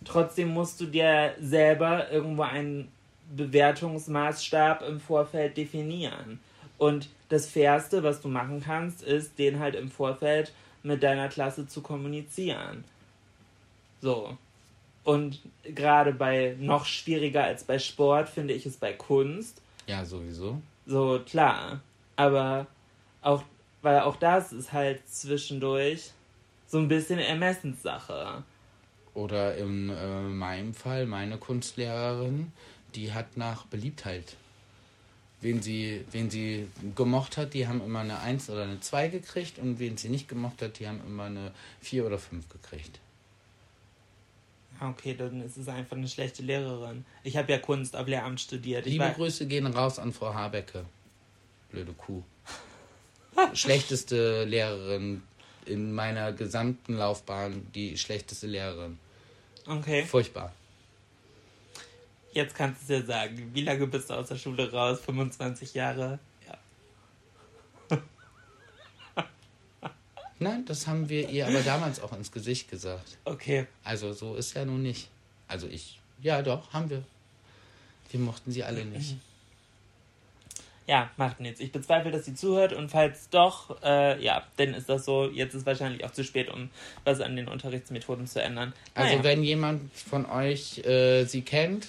trotzdem 0.04 0.48
musst 0.48 0.80
du 0.80 0.86
dir 0.86 1.34
selber 1.40 2.10
irgendwo 2.10 2.42
einen 2.42 2.88
Bewertungsmaßstab 3.36 4.82
im 4.82 5.00
Vorfeld 5.00 5.56
definieren. 5.56 6.40
Und 6.78 7.08
das 7.28 7.46
Fairste, 7.46 8.02
was 8.02 8.20
du 8.20 8.28
machen 8.28 8.62
kannst, 8.64 9.02
ist, 9.02 9.38
den 9.38 9.60
halt 9.60 9.74
im 9.74 9.90
Vorfeld 9.90 10.52
mit 10.82 11.02
deiner 11.02 11.28
Klasse 11.28 11.68
zu 11.68 11.80
kommunizieren. 11.80 12.84
So. 14.00 14.36
Und 15.04 15.40
gerade 15.64 16.12
bei 16.12 16.56
noch 16.58 16.84
schwieriger 16.84 17.44
als 17.44 17.64
bei 17.64 17.78
Sport 17.78 18.28
finde 18.28 18.54
ich 18.54 18.66
es 18.66 18.76
bei 18.76 18.92
Kunst, 18.92 19.60
ja, 19.86 20.04
sowieso. 20.04 20.60
so, 20.86 21.20
klar. 21.26 21.80
Aber 22.16 22.66
auch, 23.20 23.42
weil 23.82 24.00
auch 24.00 24.16
das 24.16 24.52
ist 24.52 24.72
halt 24.72 25.08
zwischendurch 25.08 26.12
so 26.68 26.78
ein 26.78 26.88
bisschen 26.88 27.18
Ermessenssache. 27.18 28.44
Oder 29.14 29.56
in 29.56 29.90
äh, 29.90 30.20
meinem 30.20 30.72
Fall, 30.72 31.06
meine 31.06 31.36
Kunstlehrerin, 31.36 32.52
die 32.94 33.12
hat 33.12 33.36
nach 33.36 33.66
Beliebtheit. 33.66 34.36
Wen 35.40 35.60
sie, 35.60 36.04
wen 36.12 36.30
sie 36.30 36.68
gemocht 36.94 37.36
hat, 37.36 37.52
die 37.52 37.66
haben 37.66 37.82
immer 37.84 38.00
eine 38.00 38.20
1 38.20 38.48
oder 38.48 38.62
eine 38.62 38.80
2 38.80 39.08
gekriegt 39.08 39.58
und 39.58 39.80
wen 39.80 39.96
sie 39.96 40.08
nicht 40.08 40.28
gemocht 40.28 40.62
hat, 40.62 40.78
die 40.78 40.86
haben 40.86 41.00
immer 41.04 41.24
eine 41.24 41.50
4 41.80 42.06
oder 42.06 42.18
5 42.18 42.48
gekriegt. 42.48 43.00
Okay, 44.82 45.14
dann 45.14 45.40
ist 45.42 45.56
es 45.56 45.68
einfach 45.68 45.96
eine 45.96 46.08
schlechte 46.08 46.42
Lehrerin. 46.42 47.04
Ich 47.22 47.36
habe 47.36 47.52
ja 47.52 47.58
Kunst 47.58 47.94
auf 47.94 48.08
Lehramt 48.08 48.40
studiert. 48.40 48.84
Liebe 48.84 49.04
war, 49.04 49.12
Grüße 49.12 49.46
gehen 49.46 49.66
raus 49.66 50.00
an 50.00 50.12
Frau 50.12 50.34
Habecke. 50.34 50.84
Blöde 51.70 51.92
Kuh. 51.92 52.22
Schlechteste 53.54 54.44
Lehrerin 54.44 55.22
in 55.66 55.92
meiner 55.92 56.32
gesamten 56.32 56.94
Laufbahn, 56.96 57.66
die 57.74 57.96
schlechteste 57.96 58.48
Lehrerin. 58.48 58.98
okay, 59.66 60.04
Furchtbar. 60.04 60.52
jetzt 62.32 62.56
kannst 62.56 62.88
du 62.88 62.94
es 62.94 63.00
ja 63.00 63.06
sagen. 63.06 63.50
Wie 63.54 63.62
lange 63.62 63.86
bist 63.86 64.10
du 64.10 64.14
aus 64.14 64.28
der 64.28 64.36
Schule 64.36 64.70
raus? 64.72 64.98
25 65.04 65.74
Jahre? 65.74 66.18
Ja. 66.46 67.98
Nein, 70.42 70.64
das 70.66 70.86
haben 70.86 71.08
wir 71.08 71.28
ihr 71.28 71.46
aber 71.46 71.60
damals 71.60 72.00
auch 72.00 72.12
ins 72.12 72.32
Gesicht 72.32 72.70
gesagt. 72.70 73.18
Okay. 73.24 73.66
Also 73.84 74.12
so 74.12 74.34
ist 74.34 74.54
ja 74.54 74.64
nun 74.64 74.82
nicht. 74.82 75.08
Also 75.48 75.66
ich, 75.66 76.00
ja 76.20 76.42
doch, 76.42 76.72
haben 76.72 76.90
wir. 76.90 77.02
Wir 78.10 78.20
mochten 78.20 78.52
sie 78.52 78.62
alle 78.62 78.84
nicht. 78.84 79.16
Ja, 80.86 81.10
macht 81.16 81.40
nichts. 81.40 81.60
Ich 81.60 81.70
bezweifle, 81.72 82.10
dass 82.10 82.24
sie 82.24 82.34
zuhört 82.34 82.72
und 82.72 82.90
falls 82.90 83.28
doch, 83.30 83.80
äh, 83.82 84.22
ja, 84.22 84.42
dann 84.56 84.74
ist 84.74 84.88
das 84.88 85.04
so. 85.04 85.30
Jetzt 85.30 85.54
ist 85.54 85.64
wahrscheinlich 85.64 86.04
auch 86.04 86.10
zu 86.10 86.24
spät, 86.24 86.50
um 86.50 86.70
was 87.04 87.20
an 87.20 87.36
den 87.36 87.48
Unterrichtsmethoden 87.48 88.26
zu 88.26 88.42
ändern. 88.42 88.72
Also 88.94 89.12
Naja. 89.12 89.24
wenn 89.24 89.42
jemand 89.44 89.92
von 89.94 90.26
euch 90.26 90.78
äh, 90.84 91.24
sie 91.24 91.42
kennt, 91.42 91.86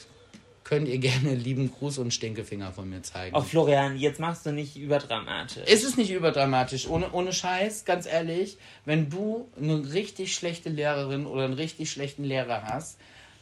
könnt 0.64 0.88
ihr 0.88 0.98
gerne 0.98 1.36
lieben 1.36 1.72
Gruß 1.72 1.98
und 1.98 2.14
Stinkefinger 2.14 2.72
von 2.72 2.90
mir 2.90 3.02
zeigen. 3.04 3.36
Oh, 3.36 3.42
Florian, 3.42 3.98
jetzt 3.98 4.20
machst 4.20 4.46
du 4.46 4.52
nicht 4.52 4.76
überdramatisch. 4.76 5.64
Es 5.66 5.84
ist 5.84 5.98
nicht 5.98 6.12
überdramatisch, 6.12 6.88
ohne, 6.88 7.12
ohne 7.12 7.34
Scheiß, 7.34 7.86
ganz 7.86 8.06
ehrlich. 8.06 8.58
Wenn 8.86 9.10
du 9.10 9.48
eine 9.60 9.94
richtig 9.94 10.34
schlechte 10.34 10.70
Lehrerin 10.70 11.26
oder 11.26 11.46
einen 11.46 11.54
richtig 11.54 11.92
schlechten 11.92 12.24
Lehrer 12.24 12.64
hast, 12.64 12.98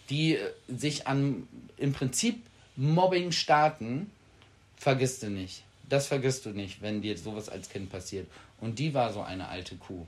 die 0.09 0.35
äh, 0.35 0.39
sich 0.67 1.07
an 1.07 1.47
im 1.77 1.93
Prinzip 1.93 2.41
Mobbing 2.75 3.31
starten, 3.31 4.11
vergisst 4.77 5.23
du 5.23 5.29
nicht. 5.29 5.63
Das 5.89 6.07
vergisst 6.07 6.45
du 6.45 6.49
nicht, 6.51 6.81
wenn 6.81 7.01
dir 7.01 7.17
sowas 7.17 7.49
als 7.49 7.69
Kind 7.69 7.91
passiert. 7.91 8.27
Und 8.59 8.79
die 8.79 8.93
war 8.93 9.11
so 9.11 9.21
eine 9.21 9.49
alte 9.49 9.75
Kuh. 9.75 10.05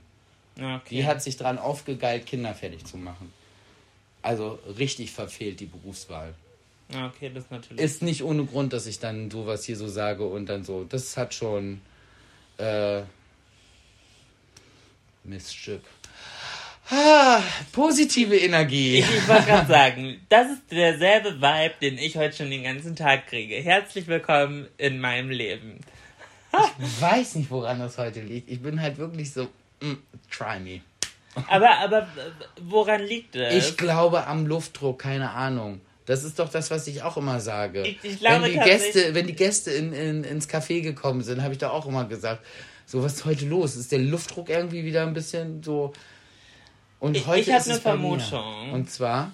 okay. 0.57 0.81
Die 0.89 1.05
hat 1.05 1.21
sich 1.21 1.37
dran 1.37 1.57
aufgegeilt, 1.57 2.25
Kinder 2.25 2.53
fertig 2.53 2.85
zu 2.85 2.97
machen. 2.97 3.33
Also 4.21 4.59
richtig 4.79 5.11
verfehlt 5.11 5.59
die 5.59 5.65
Berufswahl. 5.65 6.33
Ja, 6.91 7.07
Okay, 7.07 7.31
das 7.33 7.49
natürlich. 7.49 7.81
Ist 7.83 8.01
nicht 8.01 8.23
ohne 8.23 8.45
Grund, 8.45 8.73
dass 8.73 8.85
ich 8.87 8.99
dann 8.99 9.31
sowas 9.31 9.63
hier 9.63 9.77
so 9.77 9.87
sage 9.87 10.25
und 10.25 10.47
dann 10.47 10.63
so. 10.63 10.83
Das 10.83 11.17
hat 11.17 11.33
schon 11.33 11.81
äh, 12.57 13.01
Miststück. 15.23 15.81
Ah, 16.89 17.41
positive 17.71 18.35
Energie. 18.37 18.99
Ich, 18.99 19.09
ich 19.09 19.27
wollte 19.27 19.45
gerade 19.45 19.67
sagen, 19.71 20.19
das 20.29 20.51
ist 20.51 20.71
derselbe 20.71 21.41
Vibe, 21.41 21.73
den 21.81 21.97
ich 21.97 22.17
heute 22.17 22.35
schon 22.35 22.51
den 22.51 22.63
ganzen 22.63 22.95
Tag 22.95 23.27
kriege. 23.27 23.55
Herzlich 23.55 24.07
willkommen 24.07 24.67
in 24.77 24.99
meinem 24.99 25.29
Leben. 25.29 25.79
Ich 26.79 27.01
weiß 27.01 27.35
nicht, 27.35 27.49
woran 27.49 27.79
das 27.79 27.97
heute 27.97 28.21
liegt. 28.21 28.49
Ich 28.49 28.61
bin 28.61 28.79
halt 28.79 28.97
wirklich 28.97 29.31
so, 29.31 29.45
mm, 29.81 29.93
try 30.29 30.59
me. 30.59 30.81
Aber, 31.47 31.79
aber 31.79 32.07
woran 32.61 33.01
liegt 33.01 33.35
es? 33.35 33.69
Ich 33.69 33.77
glaube 33.77 34.27
am 34.27 34.45
Luftdruck, 34.45 34.99
keine 34.99 35.31
Ahnung. 35.31 35.81
Das 36.05 36.23
ist 36.23 36.37
doch 36.39 36.49
das, 36.49 36.69
was 36.71 36.85
ich 36.87 37.01
auch 37.01 37.15
immer 37.17 37.39
sage. 37.39 37.83
Ich- 37.83 38.03
ich 38.03 38.19
glaube 38.19 38.43
wenn, 38.45 38.51
die 38.53 38.59
Gäste, 38.59 39.15
wenn 39.15 39.27
die 39.27 39.35
Gäste 39.35 39.71
in, 39.71 39.93
in, 39.93 40.23
ins 40.23 40.49
Café 40.49 40.81
gekommen 40.81 41.21
sind, 41.21 41.41
habe 41.41 41.53
ich 41.53 41.59
da 41.59 41.69
auch 41.69 41.85
immer 41.85 42.05
gesagt, 42.05 42.45
so 42.85 43.01
was 43.03 43.13
ist 43.13 43.25
heute 43.25 43.45
los? 43.45 43.75
Ist 43.75 43.91
der 43.91 43.99
Luftdruck 43.99 44.49
irgendwie 44.49 44.83
wieder 44.83 45.03
ein 45.03 45.13
bisschen 45.13 45.63
so... 45.63 45.93
Und 46.99 47.15
Ich- 47.17 47.25
heute 47.27 47.41
ich 47.41 47.51
hab 47.51 47.59
ist 47.61 47.67
eine 47.67 47.77
es 47.77 47.83
bei 47.83 47.95
mir. 47.95 48.19
Vermutung. 48.19 48.71
Und 48.73 48.89
zwar, 48.91 49.31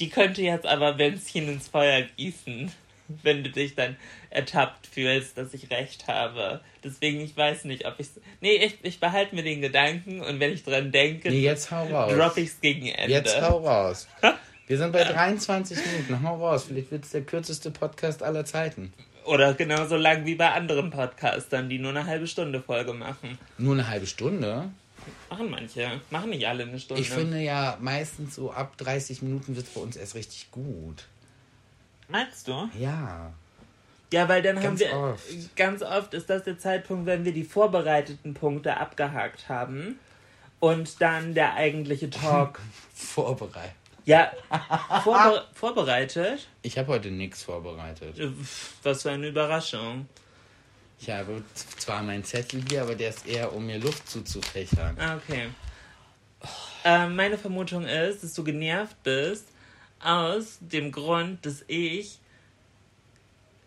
Die 0.00 0.08
könnte 0.08 0.42
jetzt 0.42 0.66
aber 0.66 0.94
Benzin 0.94 1.48
ins 1.48 1.66
Feuer 1.68 2.02
gießen, 2.16 2.70
wenn 3.22 3.42
du 3.42 3.50
dich 3.50 3.74
dann 3.74 3.96
ertappt 4.30 4.86
fühlst, 4.86 5.36
dass 5.38 5.54
ich 5.54 5.70
recht 5.70 6.06
habe. 6.06 6.60
Deswegen, 6.84 7.20
ich 7.20 7.36
weiß 7.36 7.64
nicht, 7.64 7.86
ob 7.86 7.98
ich... 7.98 8.08
Nee, 8.40 8.52
ich, 8.56 8.78
ich 8.82 9.00
behalte 9.00 9.34
mir 9.34 9.42
den 9.42 9.60
Gedanken 9.62 10.20
und 10.20 10.38
wenn 10.38 10.52
ich 10.52 10.62
dran 10.62 10.92
denke, 10.92 11.30
nee, 11.30 11.40
jetzt 11.40 11.70
hau 11.72 11.86
raus. 11.86 12.12
drop 12.12 12.36
ich's 12.36 12.60
gegen 12.60 12.86
Ende. 12.88 13.12
Jetzt 13.14 13.40
hau 13.40 13.58
raus. 13.66 14.06
Wir 14.68 14.76
sind 14.76 14.92
bei 14.92 15.02
23 15.02 15.78
Minuten, 15.78 16.22
hau 16.22 16.46
raus. 16.46 16.64
Vielleicht 16.64 16.90
wird 16.90 17.02
es 17.02 17.10
der 17.12 17.22
kürzeste 17.22 17.70
Podcast 17.70 18.22
aller 18.22 18.44
Zeiten. 18.44 18.92
Oder 19.24 19.54
genauso 19.54 19.96
lang 19.96 20.26
wie 20.26 20.34
bei 20.34 20.50
anderen 20.52 20.90
Podcastern, 20.90 21.70
die 21.70 21.78
nur 21.78 21.88
eine 21.90 22.04
halbe 22.04 22.26
Stunde 22.26 22.60
Folge 22.60 22.92
machen. 22.92 23.38
Nur 23.56 23.72
eine 23.72 23.88
halbe 23.88 24.06
Stunde? 24.06 24.68
Machen 25.30 25.50
manche. 25.50 26.02
Machen 26.10 26.28
nicht 26.28 26.46
alle 26.46 26.64
eine 26.64 26.78
Stunde. 26.78 27.00
Ich 27.00 27.08
finde 27.08 27.38
ja, 27.38 27.78
meistens 27.80 28.34
so 28.34 28.52
ab 28.52 28.76
30 28.76 29.22
Minuten 29.22 29.56
wird 29.56 29.66
es 29.66 29.72
bei 29.72 29.80
uns 29.80 29.96
erst 29.96 30.14
richtig 30.14 30.50
gut. 30.50 31.06
Meinst 32.08 32.46
du? 32.46 32.68
Ja. 32.78 33.32
Ja, 34.12 34.28
weil 34.28 34.42
dann 34.42 34.56
haben 34.56 34.64
Ganz 34.64 34.80
wir. 34.80 34.92
oft. 34.94 35.56
Ganz 35.56 35.82
oft 35.82 36.12
ist 36.12 36.28
das 36.28 36.44
der 36.44 36.58
Zeitpunkt, 36.58 37.06
wenn 37.06 37.24
wir 37.24 37.32
die 37.32 37.44
vorbereiteten 37.44 38.34
Punkte 38.34 38.76
abgehakt 38.76 39.48
haben. 39.48 39.98
Und 40.60 41.00
dann 41.00 41.32
der 41.32 41.54
eigentliche 41.54 42.10
Talk. 42.10 42.60
Vorbereitet. 42.94 43.72
Ja, 44.08 44.32
vorbe 45.04 45.44
vorbereitet. 45.52 46.48
Ich 46.62 46.78
habe 46.78 46.88
heute 46.88 47.10
nichts 47.10 47.42
vorbereitet. 47.42 48.18
Äh, 48.18 48.30
Was 48.82 49.02
für 49.02 49.10
eine 49.10 49.28
Überraschung. 49.28 50.08
Ich 50.98 51.10
habe 51.10 51.42
zwar 51.76 52.02
meinen 52.02 52.24
Zettel 52.24 52.64
hier, 52.68 52.82
aber 52.82 52.94
der 52.94 53.10
ist 53.10 53.26
eher, 53.26 53.52
um 53.52 53.66
mir 53.66 53.78
Luft 53.78 54.08
zuzufächern. 54.08 54.96
Ah, 54.98 55.16
okay. 55.16 55.48
Ähm, 56.84 57.16
meine 57.16 57.36
Vermutung 57.36 57.84
ist, 57.84 58.22
dass 58.24 58.32
du 58.32 58.42
genervt 58.44 58.96
bist 59.02 59.46
aus 60.02 60.56
dem 60.60 60.90
Grund, 60.90 61.44
dass 61.44 61.62
ich 61.66 62.18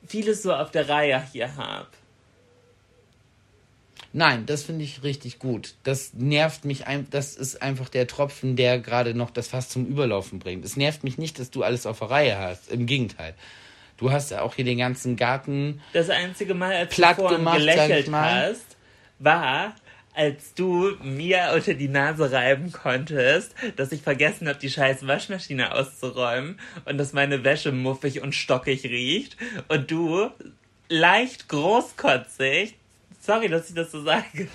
vieles 0.08 0.42
so 0.42 0.54
auf 0.56 0.72
der 0.72 0.90
Reihe 0.90 1.24
hier 1.32 1.56
habe. 1.56 1.88
Nein, 4.14 4.46
das 4.46 4.64
finde 4.64 4.84
ich 4.84 5.04
richtig 5.04 5.40
gut. 5.40 5.76
Das 5.84 6.14
nervt 6.14 6.66
mich 6.66 6.88
ein, 6.88 7.08
das 7.10 7.36
ist 7.36 7.62
einfach 7.62 7.88
der 7.88 8.08
Tropfen, 8.08 8.56
der 8.56 8.80
gerade 8.80 9.14
noch 9.14 9.30
das 9.30 9.48
Fass 9.48 9.70
zum 9.70 9.86
Überlaufen 9.86 10.40
bringt. 10.40 10.66
Es 10.66 10.76
nervt 10.76 11.04
mich 11.04 11.18
nicht, 11.18 11.40
dass 11.40 11.50
du 11.50 11.64
alles 11.64 11.86
auf 11.86 12.00
der 12.00 12.10
Reihe 12.10 12.38
hast. 12.38 12.70
Im 12.70 12.86
Gegenteil. 12.86 13.36
Du 13.98 14.12
hast 14.12 14.32
ja 14.32 14.42
auch 14.42 14.56
hier 14.56 14.66
den 14.66 14.80
ganzen 14.80 15.16
Garten. 15.16 15.80
Das 15.94 16.10
einzige 16.10 16.54
Mal, 16.56 16.76
als 16.76 16.94
Platt 16.94 17.20
du 17.20 17.28
gemacht, 17.28 17.60
gelächelt 17.60 18.12
hast, 18.12 18.76
war, 19.20 19.76
als 20.14 20.54
du 20.56 20.92
mir 21.04 21.52
unter 21.56 21.74
die 21.74 21.88
Nase 21.88 22.32
reiben 22.32 22.72
konntest, 22.72 23.54
dass 23.78 23.92
ich 23.92 24.02
vergessen 24.02 24.48
habe, 24.48 24.60
die 24.60 24.70
scheiß 24.70 25.08
Waschmaschine 25.08 25.74
auszuräumen 25.74 26.60
und 26.86 26.98
dass 26.98 27.14
meine 27.14 27.44
Wäsche 27.44 27.72
muffig 27.72 28.22
und 28.22 28.36
stockig 28.36 28.84
riecht 28.84 29.38
und 29.70 29.90
du 29.90 30.30
leicht 30.90 31.48
großkotzig, 31.48 32.76
sorry, 33.22 33.48
dass 33.48 33.70
ich 33.70 33.76
das 33.76 33.92
so 33.92 34.04
sage, 34.04 34.48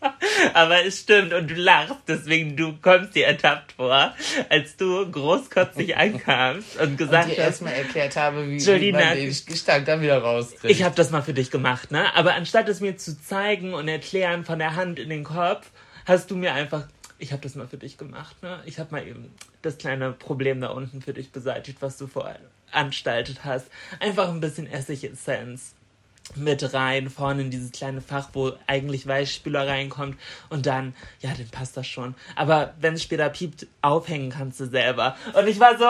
aber 0.54 0.84
es 0.84 1.00
stimmt 1.00 1.32
und 1.32 1.50
du 1.50 1.54
lachst, 1.54 1.96
deswegen 2.08 2.56
du 2.56 2.74
kommst 2.80 3.14
dir 3.14 3.26
ertappt 3.26 3.72
vor, 3.72 4.14
als 4.48 4.76
du 4.76 5.10
großkotzig 5.10 5.96
ankamst 5.96 6.76
und 6.76 6.90
Und 6.90 6.98
gesagt 6.98 7.28
dir 7.28 7.32
hast, 7.32 7.38
erstmal 7.38 7.74
erklärt 7.74 8.16
habe, 8.16 8.46
wie, 8.48 8.60
wie 8.60 8.64
Jolina, 8.64 8.98
man 8.98 9.14
den 9.16 9.36
Gestank 9.46 9.86
dann 9.86 10.00
wieder 10.02 10.18
rauskriegt. 10.18 10.64
ich 10.64 10.82
habe 10.82 10.94
das 10.94 11.10
mal 11.10 11.22
für 11.22 11.34
dich 11.34 11.50
gemacht, 11.50 11.90
ne? 11.90 12.14
Aber 12.14 12.34
anstatt 12.34 12.68
es 12.68 12.80
mir 12.80 12.96
zu 12.96 13.20
zeigen 13.20 13.74
und 13.74 13.88
erklären 13.88 14.44
von 14.44 14.58
der 14.58 14.76
Hand 14.76 14.98
in 14.98 15.08
den 15.08 15.24
Kopf, 15.24 15.70
hast 16.06 16.30
du 16.30 16.36
mir 16.36 16.54
einfach, 16.54 16.86
ich 17.18 17.32
habe 17.32 17.42
das 17.42 17.54
mal 17.54 17.66
für 17.66 17.78
dich 17.78 17.98
gemacht, 17.98 18.42
ne? 18.42 18.60
Ich 18.64 18.78
habe 18.78 18.92
mal 18.92 19.06
eben 19.06 19.34
das 19.62 19.78
kleine 19.78 20.12
Problem 20.12 20.60
da 20.60 20.68
unten 20.68 21.02
für 21.02 21.12
dich 21.12 21.30
beseitigt, 21.32 21.78
was 21.80 21.98
du 21.98 22.06
veranstaltet 22.06 23.44
hast. 23.44 23.66
Einfach 24.00 24.28
ein 24.28 24.40
bisschen 24.40 24.66
Essigessenz 24.66 25.74
mit 26.36 26.74
rein, 26.74 27.10
vorne 27.10 27.42
in 27.42 27.50
dieses 27.50 27.72
kleine 27.72 28.00
Fach, 28.00 28.30
wo 28.32 28.52
eigentlich 28.66 29.06
Weichspüler 29.06 29.66
reinkommt 29.66 30.16
und 30.48 30.66
dann, 30.66 30.94
ja, 31.20 31.30
dann 31.36 31.48
passt 31.48 31.76
das 31.76 31.86
schon. 31.86 32.14
Aber 32.36 32.74
wenn 32.80 32.94
es 32.94 33.02
später 33.02 33.28
piept, 33.28 33.66
aufhängen 33.82 34.30
kannst 34.30 34.60
du 34.60 34.66
selber. 34.66 35.16
Und 35.34 35.48
ich 35.48 35.60
war 35.60 35.78
so, 35.78 35.86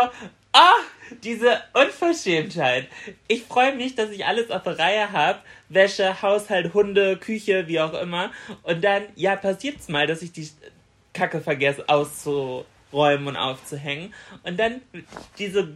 ah, 0.52 0.74
diese 1.22 1.60
Unverschämtheit. 1.74 2.88
Ich 3.28 3.44
freue 3.44 3.74
mich, 3.74 3.94
dass 3.94 4.10
ich 4.10 4.24
alles 4.24 4.50
auf 4.50 4.62
der 4.62 4.78
Reihe 4.78 5.12
habe. 5.12 5.40
Wäsche, 5.68 6.22
Haushalt, 6.22 6.74
Hunde, 6.74 7.16
Küche, 7.16 7.66
wie 7.68 7.80
auch 7.80 7.94
immer. 7.94 8.30
Und 8.62 8.82
dann, 8.82 9.04
ja, 9.16 9.36
passiert's 9.36 9.88
mal, 9.88 10.06
dass 10.06 10.22
ich 10.22 10.32
die 10.32 10.48
Kacke 11.12 11.40
vergesse 11.40 11.88
auszuräumen 11.88 13.28
und 13.28 13.36
aufzuhängen. 13.36 14.14
Und 14.42 14.58
dann 14.58 14.80
diese 15.38 15.74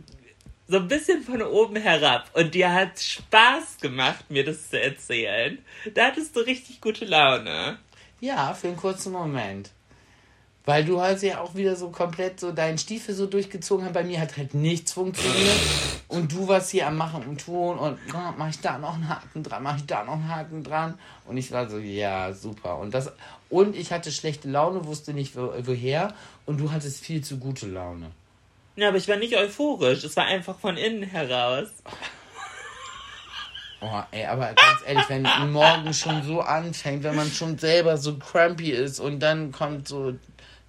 so 0.66 0.78
ein 0.78 0.88
bisschen 0.88 1.22
von 1.22 1.42
oben 1.42 1.76
herab. 1.76 2.30
Und 2.34 2.54
dir 2.54 2.72
hat 2.72 2.98
Spaß 2.98 3.78
gemacht, 3.80 4.30
mir 4.30 4.44
das 4.44 4.70
zu 4.70 4.80
erzählen. 4.80 5.58
Da 5.94 6.06
hattest 6.06 6.34
du 6.36 6.40
richtig 6.40 6.80
gute 6.80 7.04
Laune. 7.04 7.78
Ja, 8.20 8.54
für 8.54 8.68
einen 8.68 8.76
kurzen 8.76 9.12
Moment. 9.12 9.70
Weil 10.66 10.82
du 10.86 10.98
halt 10.98 11.20
ja 11.22 11.42
auch 11.42 11.54
wieder 11.54 11.76
so 11.76 11.90
komplett 11.90 12.40
so 12.40 12.50
deinen 12.50 12.78
Stiefel 12.78 13.14
so 13.14 13.26
durchgezogen 13.26 13.84
hast. 13.84 13.92
Bei 13.92 14.02
mir 14.02 14.18
hat 14.18 14.38
halt 14.38 14.54
nichts 14.54 14.94
funktioniert. 14.94 15.60
Und 16.08 16.32
du 16.32 16.48
warst 16.48 16.70
hier 16.70 16.86
am 16.86 16.96
Machen 16.96 17.22
und 17.24 17.44
Tun 17.44 17.78
und 17.78 17.98
oh, 18.14 18.32
mach 18.38 18.48
ich 18.48 18.60
da 18.60 18.78
noch 18.78 18.94
einen 18.94 19.08
Haken 19.08 19.42
dran, 19.42 19.62
mach 19.62 19.76
ich 19.76 19.84
da 19.84 20.04
noch 20.04 20.14
einen 20.14 20.28
Haken 20.28 20.64
dran. 20.64 20.98
Und 21.26 21.36
ich 21.36 21.52
war 21.52 21.68
so, 21.68 21.78
ja, 21.78 22.32
super. 22.32 22.78
Und 22.78 22.94
das 22.94 23.12
und 23.50 23.76
ich 23.76 23.92
hatte 23.92 24.10
schlechte 24.10 24.48
Laune, 24.48 24.86
wusste 24.86 25.12
nicht 25.12 25.36
wo, 25.36 25.52
woher. 25.64 26.14
Und 26.46 26.60
du 26.60 26.72
hattest 26.72 27.04
viel 27.04 27.22
zu 27.22 27.38
gute 27.38 27.66
Laune. 27.66 28.10
Ja, 28.76 28.88
aber 28.88 28.96
ich 28.96 29.08
war 29.08 29.16
nicht 29.16 29.36
euphorisch. 29.36 30.02
Es 30.04 30.16
war 30.16 30.26
einfach 30.26 30.58
von 30.58 30.76
innen 30.76 31.02
heraus. 31.04 31.68
Oh, 33.80 34.02
ey, 34.12 34.24
aber 34.24 34.52
ganz 34.54 34.80
ehrlich, 34.86 35.08
wenn 35.08 35.52
Morgen 35.52 35.92
schon 35.92 36.22
so 36.22 36.40
anfängt, 36.40 37.04
wenn 37.04 37.14
man 37.14 37.30
schon 37.30 37.58
selber 37.58 37.98
so 37.98 38.16
crumpy 38.16 38.70
ist 38.70 38.98
und 38.98 39.20
dann 39.20 39.52
kommt 39.52 39.88
so 39.88 40.14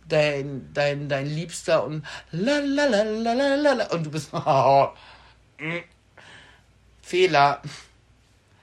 dein, 0.07 0.69
dein, 0.73 1.07
dein 1.07 1.25
Liebster 1.25 1.85
und 1.85 2.05
la 2.31 2.59
la 2.59 2.85
la 2.85 3.03
la 3.03 3.33
la 3.33 3.55
la 3.55 3.73
la 3.73 3.85
und 3.87 4.05
du 4.05 4.11
bist 4.11 4.29
oh, 4.33 4.89
mm, 5.59 5.77
Fehler. 7.01 7.61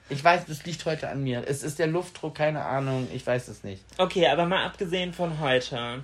Ich 0.09 0.23
weiß, 0.23 0.45
das 0.45 0.65
liegt 0.65 0.85
heute 0.85 1.09
an 1.09 1.23
mir. 1.23 1.43
Es 1.47 1.63
ist 1.63 1.79
der 1.79 1.87
Luftdruck, 1.87 2.35
keine 2.35 2.63
Ahnung, 2.63 3.07
ich 3.11 3.25
weiß 3.25 3.47
es 3.47 3.63
nicht. 3.63 3.83
Okay, 3.97 4.27
aber 4.27 4.45
mal 4.45 4.65
abgesehen 4.65 5.13
von 5.13 5.39
heute. 5.39 6.03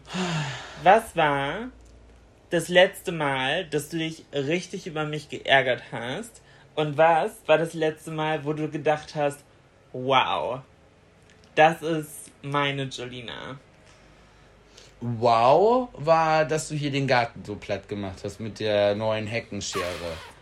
Was 0.81 1.15
war 1.15 1.69
das 2.49 2.67
letzte 2.67 3.11
Mal, 3.11 3.65
dass 3.65 3.89
du 3.89 3.97
dich 3.97 4.25
richtig 4.33 4.87
über 4.87 5.05
mich 5.05 5.29
geärgert 5.29 5.83
hast? 5.91 6.41
Und 6.75 6.97
was 6.97 7.31
war 7.45 7.57
das 7.57 7.73
letzte 7.73 8.11
Mal, 8.11 8.45
wo 8.45 8.53
du 8.53 8.69
gedacht 8.69 9.15
hast, 9.15 9.39
wow, 9.93 10.61
das 11.55 11.81
ist 11.81 12.31
meine 12.41 12.83
Jolina? 12.83 13.59
Wow, 15.01 15.89
war, 15.93 16.45
dass 16.45 16.69
du 16.69 16.75
hier 16.75 16.91
den 16.91 17.07
Garten 17.07 17.43
so 17.45 17.55
platt 17.55 17.87
gemacht 17.87 18.19
hast 18.23 18.39
mit 18.39 18.59
der 18.59 18.95
neuen 18.95 19.27
Heckenschere. 19.27 19.83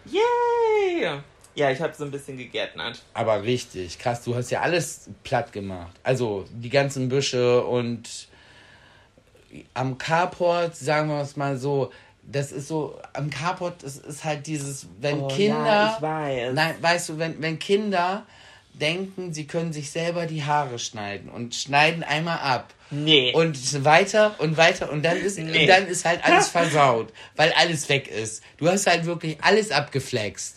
Yay! 0.05 1.21
Ja, 1.53 1.71
ich 1.71 1.81
habe 1.81 1.93
so 1.95 2.05
ein 2.05 2.11
bisschen 2.11 2.37
gegärtnert. 2.37 3.01
Aber 3.13 3.41
richtig, 3.43 3.97
krass, 3.97 4.23
du 4.23 4.35
hast 4.35 4.51
ja 4.51 4.61
alles 4.61 5.09
platt 5.23 5.51
gemacht. 5.51 5.95
Also 6.03 6.45
die 6.51 6.69
ganzen 6.69 7.09
Büsche 7.09 7.63
und 7.65 8.27
am 9.73 9.97
Carport, 9.97 10.75
sagen 10.75 11.09
wir 11.09 11.21
es 11.21 11.35
mal 11.35 11.57
so, 11.57 11.91
das 12.23 12.51
ist 12.51 12.67
so, 12.67 12.99
am 13.13 13.29
Carport, 13.29 13.83
das 13.83 13.97
ist 13.97 14.23
halt 14.25 14.47
dieses, 14.47 14.87
wenn 14.99 15.21
Oh, 15.21 15.27
Kinder. 15.29 15.65
ja, 15.65 15.93
ich 15.95 16.01
weiß. 16.01 16.53
Nein, 16.53 16.75
weißt 16.81 17.09
du, 17.09 17.17
wenn, 17.19 17.41
wenn 17.41 17.57
Kinder 17.57 18.25
denken, 18.73 19.33
sie 19.33 19.47
können 19.47 19.73
sich 19.73 19.89
selber 19.91 20.25
die 20.25 20.43
Haare 20.43 20.77
schneiden 20.77 21.29
und 21.29 21.55
schneiden 21.55 22.03
einmal 22.03 22.39
ab. 22.39 22.73
Nee. 22.91 23.33
Und 23.33 23.83
weiter 23.83 24.35
und 24.39 24.55
weiter 24.57 24.91
und 24.91 25.03
dann 25.03 25.17
ist, 25.17 25.37
Nee. 25.37 25.61
und 25.61 25.67
dann 25.67 25.87
ist 25.87 26.05
halt 26.05 26.23
alles 26.23 26.47
versaut, 26.49 27.11
weil 27.35 27.51
alles 27.53 27.89
weg 27.89 28.07
ist. 28.07 28.43
Du 28.57 28.67
hast 28.69 28.87
halt 28.87 29.05
wirklich 29.05 29.37
alles 29.41 29.71
abgeflext. 29.71 30.55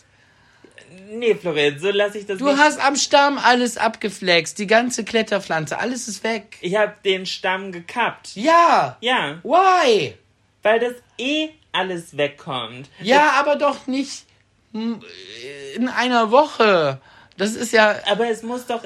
Nee, 1.09 1.35
Florian, 1.35 1.79
so 1.79 1.89
lasse 1.91 2.17
ich 2.19 2.25
das 2.25 2.37
Du 2.39 2.45
nicht. 2.45 2.57
hast 2.57 2.79
am 2.79 2.95
Stamm 2.95 3.37
alles 3.37 3.77
abgeflext, 3.77 4.57
die 4.59 4.67
ganze 4.67 5.03
Kletterpflanze, 5.03 5.77
alles 5.79 6.07
ist 6.07 6.23
weg. 6.23 6.57
ich 6.61 6.75
habe 6.75 6.93
den 7.05 7.25
Stamm 7.25 7.71
gekappt. 7.71 8.35
Ja. 8.35 8.97
Ja, 9.01 9.39
Why? 9.43 10.15
weil 10.63 10.79
das 10.79 10.93
eh 11.17 11.49
alles 11.71 12.15
wegkommt. 12.17 12.89
Ja, 13.01 13.31
aber 13.39 13.55
doch 13.55 13.87
nicht 13.87 14.25
hm, 14.73 15.01
in 15.75 15.87
einer 15.87 16.31
Woche. 16.31 16.99
Das 17.37 17.53
ist 17.55 17.71
ja. 17.73 17.95
Aber 18.09 18.29
es 18.29 18.43
muss 18.43 18.65
doch 18.67 18.83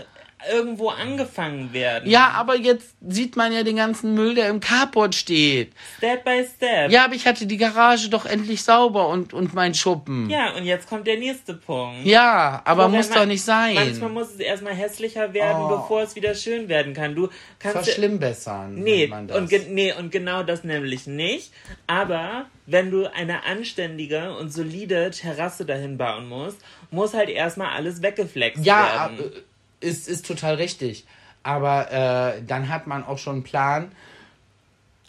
irgendwo 0.52 0.90
angefangen 0.90 1.74
werden. 1.74 2.10
Ja, 2.10 2.30
aber 2.32 2.56
jetzt 2.56 2.96
sieht 3.08 3.36
man 3.36 3.52
ja 3.54 3.64
den 3.64 3.76
ganzen 3.76 4.14
Müll, 4.14 4.36
der 4.36 4.50
im 4.50 4.60
Carport 4.60 5.16
steht. 5.16 5.74
Step 5.98 6.24
by 6.24 6.46
step. 6.56 6.92
Ja, 6.92 7.06
aber 7.06 7.16
ich 7.16 7.26
hatte 7.26 7.46
die 7.46 7.58
Garage 7.58 8.10
doch 8.10 8.26
endlich 8.26 8.64
sauber 8.64 9.08
und, 9.10 9.34
und 9.34 9.54
mein 9.54 9.74
Schuppen. 9.74 10.30
Ja, 10.30 10.54
und 10.56 10.66
jetzt 10.66 10.88
kommt 10.90 11.08
der 11.08 11.18
nächste 11.18 11.54
Punkt. 11.54 12.06
Ja, 12.06 12.62
aber 12.66 12.88
muss 12.90 13.10
man- 13.10 13.20
doch 13.20 13.26
nicht 13.26 13.44
sein. 13.44 13.76
Manchmal 13.76 14.10
muss 14.10 14.32
es 14.32 14.40
erstmal 14.40 14.74
hässlicher 14.74 15.34
werden, 15.34 15.64
Oh. 15.64 15.78
bevor 15.78 16.02
es 16.02 16.16
wieder 16.16 16.36
schön 16.36 16.68
werden 16.70 16.94
kann. 16.94 17.16
Du 17.16 17.30
kannst 17.60 17.78
Verschlimmbessern. 17.78 18.76
Nee, 18.76 19.08
man 19.08 19.28
das. 19.28 19.38
und, 19.38 19.52
nee, 19.74 19.94
und 19.94 20.12
genau 20.12 20.44
das 20.44 20.64
nämlich 20.64 21.08
nicht. 21.08 21.52
Aber 21.88 22.46
wenn 22.68 22.92
du 22.92 23.12
eine 23.14 23.44
anständige 23.46 24.36
und 24.38 24.52
solide 24.52 25.12
Terrasse 25.12 25.66
dahin 25.66 25.98
bauen 25.98 26.28
musst, 26.28 26.58
muss 26.92 27.14
halt 27.14 27.30
erstmal 27.30 27.70
alles 27.76 28.02
weggeflext 28.02 28.66
Ja, 28.66 29.10
werden. 29.12 29.20
äh, 29.34 29.42
ist, 29.80 30.08
ist 30.08 30.26
total 30.26 30.56
richtig. 30.56 31.06
Aber 31.44 31.92
äh, 31.92 32.42
dann 32.46 32.70
hat 32.70 32.88
man 32.88 33.04
auch 33.04 33.18
schon 33.18 33.36
einen 33.36 33.44
Plan, 33.44 33.92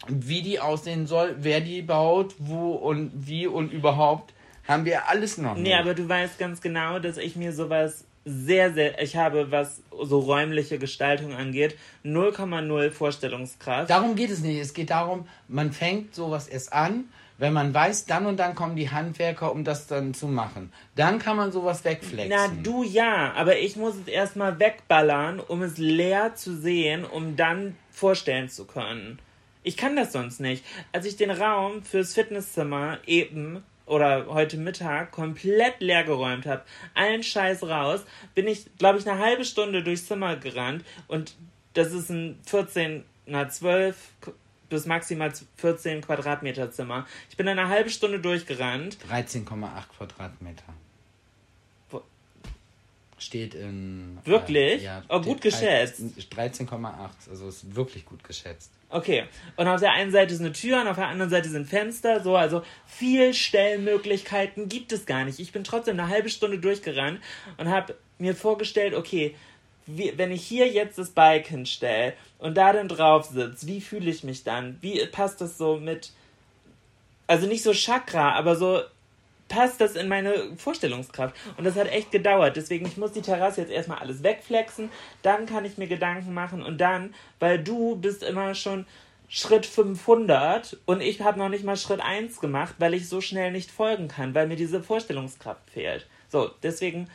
wie 0.07 0.41
die 0.41 0.59
aussehen 0.59 1.07
soll, 1.07 1.35
wer 1.39 1.61
die 1.61 1.81
baut, 1.81 2.35
wo 2.37 2.71
und 2.73 3.11
wie 3.15 3.47
und 3.47 3.71
überhaupt. 3.71 4.33
Haben 4.67 4.85
wir 4.85 5.07
alles 5.09 5.37
noch 5.37 5.55
Nee, 5.55 5.63
nicht. 5.63 5.75
aber 5.77 5.93
du 5.93 6.07
weißt 6.07 6.37
ganz 6.37 6.61
genau, 6.61 6.99
dass 6.99 7.17
ich 7.17 7.35
mir 7.35 7.53
sowas 7.53 8.03
sehr, 8.25 8.73
sehr, 8.73 9.01
ich 9.01 9.15
habe, 9.15 9.49
was 9.51 9.81
so 10.03 10.19
räumliche 10.19 10.77
Gestaltung 10.77 11.33
angeht, 11.33 11.77
0,0 12.03 12.91
Vorstellungskraft. 12.91 13.89
Darum 13.89 14.15
geht 14.15 14.29
es 14.29 14.41
nicht. 14.41 14.59
Es 14.59 14.73
geht 14.73 14.89
darum, 14.89 15.27
man 15.47 15.71
fängt 15.71 16.13
sowas 16.13 16.47
erst 16.49 16.73
an, 16.73 17.05
wenn 17.37 17.53
man 17.53 17.73
weiß, 17.73 18.05
dann 18.05 18.25
und 18.25 18.37
dann 18.37 18.55
kommen 18.55 18.75
die 18.75 18.89
Handwerker, 18.89 19.51
um 19.51 19.63
das 19.63 19.87
dann 19.87 20.13
zu 20.13 20.27
machen. 20.27 20.71
Dann 20.95 21.19
kann 21.19 21.37
man 21.37 21.51
sowas 21.51 21.83
wegflexen. 21.83 22.29
Na, 22.29 22.47
du 22.63 22.83
ja, 22.83 23.33
aber 23.33 23.59
ich 23.59 23.75
muss 23.75 23.95
es 23.95 24.07
erstmal 24.07 24.59
wegballern, 24.59 25.39
um 25.39 25.61
es 25.61 25.77
leer 25.77 26.35
zu 26.35 26.55
sehen, 26.55 27.05
um 27.05 27.35
dann 27.35 27.75
vorstellen 27.91 28.49
zu 28.49 28.65
können. 28.65 29.19
Ich 29.63 29.77
kann 29.77 29.95
das 29.95 30.13
sonst 30.13 30.39
nicht. 30.39 30.63
Als 30.93 31.05
ich 31.05 31.17
den 31.17 31.31
Raum 31.31 31.83
fürs 31.83 32.13
Fitnesszimmer 32.13 32.99
eben 33.05 33.63
oder 33.85 34.27
heute 34.27 34.57
Mittag 34.57 35.11
komplett 35.11 35.79
leer 35.79 36.03
geräumt 36.03 36.45
habe, 36.45 36.63
allen 36.93 37.23
Scheiß 37.23 37.63
raus, 37.63 38.05
bin 38.33 38.47
ich, 38.47 38.65
glaube 38.77 38.99
ich, 38.99 39.07
eine 39.07 39.19
halbe 39.19 39.45
Stunde 39.45 39.83
durchs 39.83 40.07
Zimmer 40.07 40.37
gerannt 40.37 40.83
und 41.07 41.35
das 41.73 41.91
ist 41.91 42.09
ein 42.09 42.39
14, 42.45 43.03
na 43.25 43.49
12 43.49 43.95
bis 44.69 44.85
maximal 44.85 45.31
14 45.57 46.01
Quadratmeter 46.01 46.71
Zimmer. 46.71 47.05
Ich 47.29 47.37
bin 47.37 47.47
eine 47.47 47.67
halbe 47.69 47.89
Stunde 47.89 48.19
durchgerannt. 48.19 48.97
13,8 49.11 49.45
Quadratmeter. 49.97 50.63
Wo- 51.89 52.03
Steht 53.17 53.55
in. 53.55 54.17
Wirklich? 54.25 54.81
Äh, 54.81 54.85
ja, 54.85 55.03
Oh, 55.09 55.21
gut 55.21 55.41
geschätzt. 55.41 56.01
13,8. 56.31 57.29
Also 57.29 57.47
ist 57.49 57.75
wirklich 57.75 58.05
gut 58.05 58.23
geschätzt. 58.23 58.71
Okay. 58.89 59.25
Und 59.57 59.67
auf 59.67 59.79
der 59.81 59.91
einen 59.91 60.11
Seite 60.11 60.33
ist 60.33 60.39
eine 60.39 60.53
Tür 60.53 60.79
und 60.81 60.87
auf 60.87 60.95
der 60.95 61.07
anderen 61.07 61.29
Seite 61.29 61.49
sind 61.49 61.67
Fenster. 61.67 62.21
So, 62.23 62.35
also 62.37 62.63
viel 62.85 63.33
Stellmöglichkeiten 63.33 64.69
gibt 64.69 64.91
es 64.93 65.05
gar 65.05 65.25
nicht. 65.25 65.39
Ich 65.39 65.51
bin 65.51 65.63
trotzdem 65.63 65.99
eine 65.99 66.09
halbe 66.09 66.29
Stunde 66.29 66.59
durchgerannt 66.59 67.19
und 67.57 67.69
habe 67.69 67.95
mir 68.17 68.33
vorgestellt, 68.35 68.93
okay, 68.93 69.35
wie, 69.87 70.17
wenn 70.17 70.31
ich 70.31 70.45
hier 70.45 70.67
jetzt 70.67 70.97
das 70.97 71.11
Bike 71.11 71.47
hinstelle 71.47 72.13
und 72.39 72.55
da 72.55 72.73
dann 72.73 72.87
drauf 72.87 73.25
sitze, 73.25 73.67
wie 73.67 73.81
fühle 73.81 74.09
ich 74.09 74.23
mich 74.23 74.43
dann? 74.43 74.77
Wie 74.81 75.05
passt 75.07 75.41
das 75.41 75.57
so 75.57 75.77
mit, 75.77 76.11
also 77.25 77.47
nicht 77.47 77.63
so 77.63 77.73
Chakra, 77.73 78.33
aber 78.33 78.55
so 78.55 78.81
passt 79.47 79.79
das 79.81 79.95
in 79.95 80.07
meine 80.07 80.33
Vorstellungskraft. 80.57 81.35
Und 81.57 81.63
das 81.63 81.75
hat 81.75 81.89
echt 81.89 82.11
gedauert. 82.11 82.57
Deswegen, 82.57 82.85
ich 82.85 82.97
muss 82.97 83.13
die 83.13 83.21
Terrasse 83.21 83.61
jetzt 83.61 83.71
erstmal 83.71 83.99
alles 83.99 84.23
wegflexen. 84.23 84.89
Dann 85.21 85.45
kann 85.45 85.65
ich 85.65 85.77
mir 85.77 85.87
Gedanken 85.87 86.33
machen. 86.33 86.61
Und 86.61 86.79
dann, 86.79 87.13
weil 87.39 87.63
du 87.63 87.95
bist 87.95 88.23
immer 88.23 88.55
schon 88.55 88.85
Schritt 89.29 89.65
500 89.65 90.77
und 90.85 91.01
ich 91.01 91.21
habe 91.21 91.37
noch 91.37 91.49
nicht 91.49 91.65
mal 91.65 91.75
Schritt 91.75 91.99
1 91.99 92.39
gemacht, 92.39 92.75
weil 92.79 92.93
ich 92.93 93.09
so 93.09 93.19
schnell 93.19 93.51
nicht 93.51 93.71
folgen 93.71 94.07
kann, 94.07 94.33
weil 94.33 94.47
mir 94.47 94.55
diese 94.55 94.81
Vorstellungskraft 94.81 95.69
fehlt. 95.69 96.07
So, 96.29 96.49
deswegen 96.63 97.09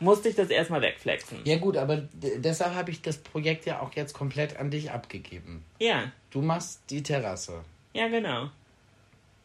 musste 0.00 0.28
ich 0.28 0.34
das 0.36 0.48
erstmal 0.50 0.80
wegflexen. 0.82 1.38
Ja, 1.44 1.56
gut, 1.58 1.76
aber 1.76 2.02
deshalb 2.12 2.74
habe 2.74 2.90
ich 2.90 3.02
das 3.02 3.18
Projekt 3.18 3.66
ja 3.66 3.80
auch 3.80 3.92
jetzt 3.94 4.12
komplett 4.14 4.56
an 4.56 4.70
dich 4.70 4.90
abgegeben. 4.90 5.64
Ja, 5.78 6.12
Du 6.30 6.42
machst 6.42 6.80
die 6.90 7.02
Terrasse. 7.02 7.64
ja, 7.94 8.08
genau. 8.08 8.50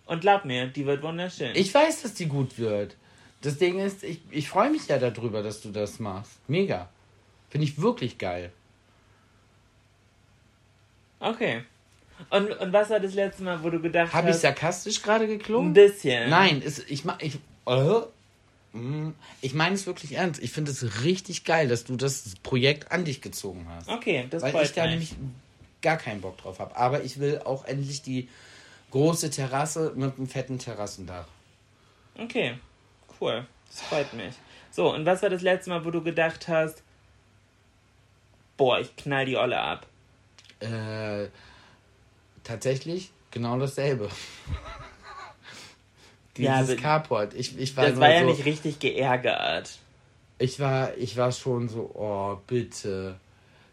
Und 0.06 0.20
glaub 0.20 0.44
mir, 0.44 0.68
die 0.68 0.86
wird 0.86 1.02
wunderschön. 1.02 1.52
Ich 1.56 1.74
weiß, 1.74 2.02
dass 2.02 2.14
die 2.14 2.26
gut 2.26 2.60
wird. 2.60 2.98
Das 3.42 3.58
Ding 3.58 3.80
ist, 3.80 4.04
ich, 4.04 4.20
ich 4.32 4.50
freue 4.50 4.70
mich 4.70 4.86
ja 4.88 4.98
darüber, 5.00 5.42
dass 5.42 5.62
du 5.62 5.72
das 5.72 6.00
machst. 6.00 6.32
Mega. 6.50 6.90
Finde 7.50 7.66
ich 7.66 7.82
wirklich 7.82 8.18
geil. 8.18 8.52
Okay. 11.20 11.64
Und, 12.30 12.52
und 12.52 12.74
was 12.74 12.90
war 12.90 13.00
das 13.00 13.14
letzte 13.14 13.44
Mal, 13.44 13.64
wo 13.64 13.70
du 13.70 13.80
gedacht 13.80 14.14
Habe 14.14 14.30
ich 14.30 14.34
hast? 14.36 14.42
sarkastisch 14.42 15.02
gerade 15.02 15.26
geklungen? 15.28 15.70
Ein 15.70 15.74
bisschen. 15.74 16.30
Nein, 16.30 16.62
es, 16.66 16.80
ich 16.80 17.06
ma- 17.06 17.18
ich 17.22 17.36
mm, 17.66 18.04
ich 19.42 19.54
meine 19.54 19.76
es 19.76 19.86
wirklich 19.86 20.14
ernst. 20.14 20.42
Ich 20.42 20.52
finde 20.52 20.72
es 20.72 21.04
richtig 21.04 21.44
geil, 21.44 21.68
dass 21.68 21.84
du 21.84 21.96
das 21.96 22.34
Projekt 22.42 22.92
an 22.92 23.06
dich 23.06 23.22
gezogen 23.22 23.68
hast. 23.70 23.88
Okay, 23.88 24.26
das 24.30 24.42
Weil 24.42 24.64
ich 24.64 24.72
da 24.74 24.88
nämlich 24.88 25.16
gar 25.84 25.98
keinen 25.98 26.22
Bock 26.22 26.38
drauf 26.38 26.58
habe. 26.58 26.76
Aber 26.76 27.04
ich 27.04 27.20
will 27.20 27.40
auch 27.40 27.66
endlich 27.66 28.02
die 28.02 28.30
große 28.90 29.30
Terrasse 29.30 29.94
mit 29.96 30.18
einem 30.18 30.28
fetten 30.28 30.58
Terrassendach. 30.58 31.28
Okay, 32.18 32.56
cool. 33.22 33.46
Das 33.68 33.82
freut 33.82 34.14
mich. 34.14 34.34
So, 34.72 34.92
und 34.92 35.06
was 35.06 35.22
war 35.22 35.30
das 35.30 35.44
letzte 35.44 35.70
Mal, 35.70 35.86
wo 35.86 35.92
du 35.92 36.02
gedacht 36.02 36.48
hast, 36.48 36.82
boah, 38.58 38.80
ich 38.80 38.96
knall 38.96 39.26
die 39.26 39.38
Olle 39.38 39.60
ab? 39.60 39.86
Äh, 40.60 41.28
tatsächlich 42.44 43.12
genau 43.30 43.60
dasselbe. 43.60 44.10
Ja, 46.38 46.58
Dieses 46.60 46.74
aber- 46.74 46.82
Carport. 46.82 47.34
Ich, 47.36 47.58
ich 47.58 47.76
war 47.78 47.88
Das 47.88 48.00
war 48.00 48.12
ja 48.12 48.22
so, 48.22 48.28
nicht 48.30 48.46
richtig 48.46 48.80
geärgert. 48.80 49.78
Ich 50.40 50.60
war, 50.60 50.96
ich 50.98 51.16
war 51.18 51.32
schon 51.32 51.70
so, 51.70 51.92
oh, 51.94 52.38
bitte. 52.48 53.16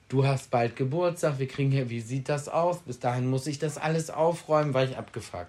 Du 0.08 0.26
hast 0.26 0.50
bald 0.50 0.76
Geburtstag, 0.76 1.38
wir 1.38 1.48
kriegen 1.48 1.70
hier, 1.70 1.88
wie 1.88 2.00
sieht 2.00 2.28
das 2.28 2.48
aus? 2.48 2.78
Bis 2.80 2.98
dahin 2.98 3.30
muss 3.30 3.46
ich 3.46 3.58
das 3.58 3.78
alles 3.78 4.10
aufräumen, 4.10 4.74
weil 4.74 4.90
ich 4.90 4.96
abgefuckt. 4.96 5.46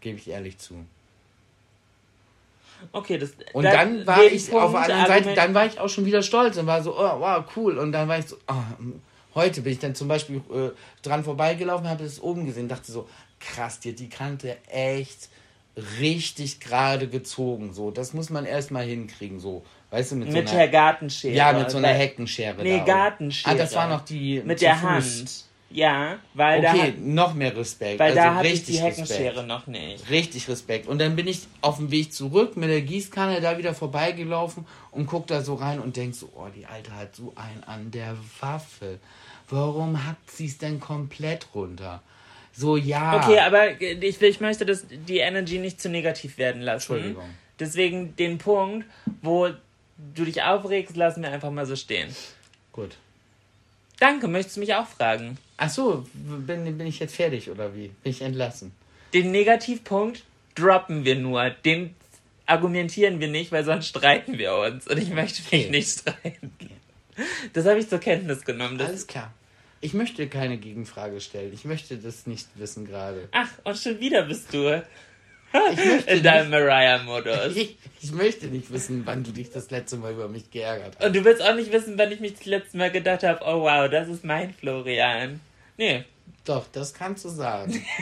Gebe 0.00 0.18
ich 0.18 0.28
ehrlich 0.28 0.58
zu. 0.58 0.74
Okay, 2.90 3.16
das. 3.18 3.30
Und 3.52 3.64
da- 3.64 3.72
dann 3.72 4.06
war 4.06 4.22
ich 4.24 4.52
auf 4.52 4.72
Punkt, 4.72 4.88
der 4.88 4.96
anderen 4.96 5.24
Seite, 5.24 5.34
dann 5.34 5.54
war 5.54 5.66
ich 5.66 5.78
auch 5.78 5.88
schon 5.88 6.04
wieder 6.04 6.22
stolz 6.22 6.56
und 6.56 6.66
war 6.66 6.82
so, 6.82 6.96
oh, 6.98 7.20
wow, 7.20 7.44
cool. 7.56 7.78
Und 7.78 7.92
dann 7.92 8.08
war 8.08 8.18
ich 8.18 8.26
so, 8.26 8.36
oh, 8.48 8.54
heute 9.34 9.62
bin 9.62 9.72
ich 9.72 9.78
dann 9.78 9.94
zum 9.94 10.08
Beispiel 10.08 10.38
äh, 10.52 10.70
dran 11.02 11.22
vorbeigelaufen, 11.24 11.88
habe 11.88 12.02
das 12.04 12.20
oben 12.20 12.44
gesehen, 12.44 12.68
dachte 12.68 12.90
so, 12.90 13.08
krass, 13.38 13.78
dir 13.78 13.94
die 13.94 14.08
Kante 14.08 14.56
echt 14.68 15.28
richtig 16.00 16.60
gerade 16.60 17.08
gezogen. 17.08 17.72
So, 17.72 17.90
das 17.90 18.12
muss 18.12 18.30
man 18.30 18.44
erstmal 18.44 18.84
hinkriegen, 18.84 19.40
so. 19.40 19.64
Weißt 19.90 20.12
du, 20.12 20.16
mit, 20.16 20.32
Mit 20.32 20.48
so 20.48 20.54
der 20.54 20.62
einer, 20.64 20.72
Gartenschere. 20.72 21.34
ja, 21.34 21.52
mit 21.52 21.70
so 21.70 21.78
einer 21.78 21.88
Heckenschere. 21.88 22.62
Nee, 22.62 22.78
da. 22.78 22.84
Gartenschere. 22.84 23.52
Ah, 23.54 23.58
das 23.58 23.74
war 23.74 23.88
noch 23.88 24.04
die 24.04 24.40
Mit 24.44 24.60
der 24.62 24.74
Fuß. 24.76 24.82
Hand. 24.82 25.44
Ja, 25.68 26.18
weil 26.34 26.60
da. 26.60 26.70
Okay, 26.72 26.88
hat- 26.88 26.98
noch 26.98 27.32
mehr 27.34 27.56
Respekt. 27.56 27.98
Weil 27.98 28.14
da 28.14 28.24
also 28.24 28.34
hatte 28.36 28.46
ich 28.48 28.52
richtig 28.54 28.76
die 28.76 28.82
Heckenschere 28.82 29.24
Respekt. 29.28 29.46
noch 29.48 29.66
nicht. 29.66 30.10
Richtig 30.10 30.48
Respekt. 30.48 30.86
Und 30.86 30.98
dann 30.98 31.16
bin 31.16 31.26
ich 31.26 31.40
auf 31.62 31.76
dem 31.76 31.90
Weg 31.90 32.12
zurück 32.12 32.56
mit 32.58 32.68
der 32.68 32.82
Gießkanne 32.82 33.40
da 33.40 33.56
wieder 33.56 33.74
vorbeigelaufen 33.74 34.66
und 34.90 35.06
guck 35.06 35.26
da 35.26 35.40
so 35.42 35.54
rein 35.54 35.80
und 35.80 35.96
denk 35.96 36.14
so, 36.14 36.28
oh, 36.36 36.48
die 36.54 36.66
Alte 36.66 36.94
hat 36.94 37.16
so 37.16 37.32
einen 37.36 37.64
an 37.64 37.90
der 37.90 38.16
Waffe. 38.40 38.98
Warum 39.48 40.06
hackt 40.06 40.30
sie 40.30 40.46
es 40.46 40.58
denn 40.58 40.78
komplett 40.80 41.46
runter? 41.54 42.02
So, 42.54 42.76
ja. 42.76 43.16
Okay, 43.16 43.38
aber 43.38 43.80
ich, 43.80 44.20
will- 44.20 44.28
ich 44.30 44.40
möchte 44.40 44.66
das, 44.66 44.84
die 44.90 45.18
Energy 45.18 45.58
nicht 45.58 45.80
zu 45.80 45.88
negativ 45.88 46.38
werden 46.38 46.62
lassen. 46.62 46.92
Entschuldigung. 46.92 47.24
Deswegen 47.58 48.14
den 48.16 48.38
Punkt, 48.38 48.86
wo 49.22 49.48
du 50.14 50.24
dich 50.24 50.42
aufregst, 50.42 50.96
lassen 50.96 51.22
wir 51.22 51.30
einfach 51.30 51.50
mal 51.50 51.64
so 51.66 51.76
stehen. 51.76 52.14
Gut. 52.72 52.96
Danke, 54.00 54.26
möchtest 54.28 54.56
du 54.56 54.60
mich 54.60 54.74
auch 54.74 54.86
fragen? 54.86 55.38
Ach 55.56 55.70
so, 55.70 56.06
bin, 56.14 56.76
bin 56.76 56.86
ich 56.86 56.98
jetzt 56.98 57.14
fertig 57.14 57.50
oder 57.50 57.74
wie? 57.74 57.88
Bin 58.02 58.10
ich 58.10 58.20
entlassen? 58.22 58.72
Den 59.14 59.30
Negativpunkt 59.30 60.24
droppen 60.56 61.04
wir 61.04 61.14
nur. 61.16 61.50
Den 61.50 61.94
argumentieren 62.46 63.20
wir 63.20 63.28
nicht, 63.28 63.52
weil 63.52 63.64
sonst 63.64 63.86
streiten 63.86 64.38
wir 64.38 64.54
uns. 64.56 64.88
Und 64.88 64.98
ich 64.98 65.10
möchte 65.10 65.42
mich 65.42 65.62
Okay. 65.66 65.70
nicht 65.70 66.00
streiten. 66.00 66.52
Das 67.52 67.64
habe 67.66 67.78
ich 67.78 67.88
zur 67.88 67.98
Kenntnis 68.00 68.44
genommen. 68.44 68.78
Das 68.78 68.88
Alles 68.88 69.06
klar. 69.06 69.32
Ich 69.82 69.94
möchte 69.94 70.28
keine 70.28 70.58
Gegenfrage 70.58 71.20
stellen. 71.20 71.52
Ich 71.52 71.64
möchte 71.64 71.96
das 71.98 72.26
nicht 72.28 72.46
wissen 72.54 72.86
gerade. 72.86 73.28
Ach, 73.32 73.48
und 73.64 73.76
schon 73.76 73.98
wieder 73.98 74.22
bist 74.22 74.54
du 74.54 74.82
in 76.06 76.22
deinem 76.22 76.50
Mariah-Modus. 76.50 77.56
ich, 77.56 77.76
ich 78.00 78.12
möchte 78.12 78.46
nicht 78.46 78.72
wissen, 78.72 79.02
wann 79.04 79.24
du 79.24 79.32
dich 79.32 79.50
das 79.50 79.70
letzte 79.70 79.96
Mal 79.96 80.12
über 80.12 80.28
mich 80.28 80.50
geärgert 80.52 80.96
hast. 80.96 81.04
Und 81.04 81.16
du 81.16 81.24
willst 81.24 81.42
auch 81.42 81.56
nicht 81.56 81.72
wissen, 81.72 81.98
wann 81.98 82.12
ich 82.12 82.20
mich 82.20 82.34
das 82.34 82.46
letzte 82.46 82.78
Mal 82.78 82.92
gedacht 82.92 83.24
habe, 83.24 83.40
oh 83.44 83.62
wow, 83.62 83.90
das 83.90 84.08
ist 84.08 84.24
mein 84.24 84.54
Florian. 84.54 85.40
Nee. 85.76 86.04
Doch, 86.44 86.66
das 86.72 86.94
kannst 86.94 87.24
du 87.24 87.28
sagen. 87.28 87.84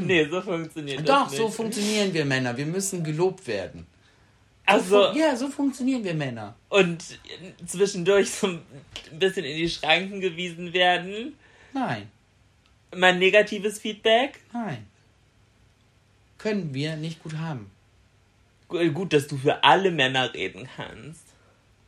Nee, 0.00 0.26
so 0.30 0.40
funktioniert 0.40 1.00
das 1.00 1.06
Doch, 1.06 1.30
nicht. 1.30 1.36
so 1.36 1.48
funktionieren 1.50 2.14
wir 2.14 2.24
Männer. 2.24 2.56
Wir 2.56 2.64
müssen 2.64 3.04
gelobt 3.04 3.46
werden. 3.46 3.86
Also, 4.68 5.12
Ja, 5.14 5.34
so 5.36 5.48
funktionieren 5.48 6.04
wir 6.04 6.14
Männer. 6.14 6.54
und 6.68 7.02
zwischendurch 7.66 8.30
so 8.30 8.46
ein 8.48 8.62
bisschen 9.18 9.44
in 9.44 9.56
die 9.56 9.68
Schranken 9.68 10.20
gewiesen 10.20 10.72
werden. 10.72 11.36
Nein, 11.72 12.10
Mein 12.94 13.18
negatives 13.18 13.78
Feedback. 13.78 14.40
nein. 14.52 14.86
Können 16.38 16.72
wir 16.72 16.96
nicht 16.96 17.22
gut 17.22 17.36
haben. 17.36 17.70
Gu- 18.68 18.90
Gut, 18.92 19.12
dass 19.12 19.26
du 19.26 19.36
für 19.36 19.64
alle 19.64 19.90
Männer 19.90 20.32
reden 20.34 20.68
kannst. 20.76 21.22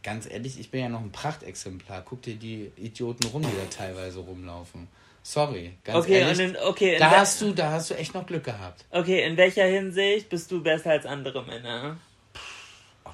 Ganz 0.03 0.28
ehrlich, 0.28 0.59
ich 0.59 0.70
bin 0.70 0.81
ja 0.81 0.89
noch 0.89 1.01
ein 1.03 1.12
Prachtexemplar. 1.12 2.03
Guck 2.03 2.22
dir 2.22 2.35
die 2.35 2.72
Idioten 2.76 3.26
rum, 3.28 3.43
die 3.43 3.49
da 3.49 3.64
teilweise 3.70 4.18
rumlaufen. 4.20 4.89
Sorry, 5.22 5.74
ganz 5.85 5.99
Okay, 6.05 6.20
ehrlich. 6.20 6.39
und 6.39 6.45
in, 6.45 6.57
okay, 6.57 6.95
in 6.95 6.99
da 6.99 7.11
hast 7.11 7.41
du, 7.43 7.53
da 7.53 7.70
hast 7.72 7.91
du 7.91 7.95
echt 7.95 8.14
noch 8.14 8.26
Glück 8.26 8.45
gehabt. 8.45 8.85
okay, 8.91 9.22
in 9.26 9.37
welcher 9.37 9.66
Hinsicht 9.66 10.31
bist 10.31 10.51
du 10.51 10.62
besser 10.62 10.91
als 10.93 11.05
andere 11.05 11.45
Männer? 11.45 11.99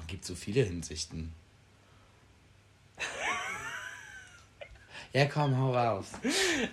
Gibt 0.07 0.25
so 0.25 0.35
viele 0.35 0.63
Hinsichten. 0.63 1.33
Ja, 5.13 5.25
komm, 5.25 5.57
hau 5.57 5.73
raus. 5.73 6.05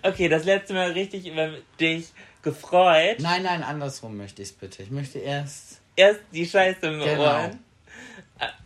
Okay, 0.02 0.28
das 0.28 0.44
letzte 0.44 0.74
Mal 0.74 0.90
richtig 0.90 1.26
über 1.26 1.50
dich 1.80 2.08
gefreut. 2.42 3.20
Nein, 3.20 3.44
nein, 3.44 3.62
andersrum 3.62 4.16
möchte 4.16 4.42
ich 4.42 4.48
es 4.48 4.54
bitte. 4.54 4.82
Ich 4.82 4.90
möchte 4.90 5.18
erst. 5.20 5.80
Erst 5.96 6.20
die 6.32 6.44
Scheiße 6.44 6.86
im 6.86 6.98
Genau. 7.00 7.22
Ohren. 7.22 7.58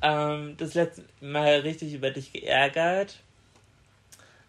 Ähm, 0.03 0.57
das 0.57 0.75
letzte 0.75 1.05
Mal 1.21 1.61
richtig 1.61 1.93
über 1.93 2.11
dich 2.11 2.33
geärgert. 2.33 3.21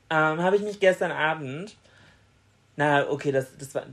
Ähm, 0.10 0.42
habe 0.42 0.56
ich 0.56 0.62
mich 0.64 0.80
gestern 0.80 1.12
Abend. 1.12 1.76
Na, 2.78 3.08
okay, 3.10 3.32
das, 3.32 3.56
das 3.58 3.76
war. 3.76 3.86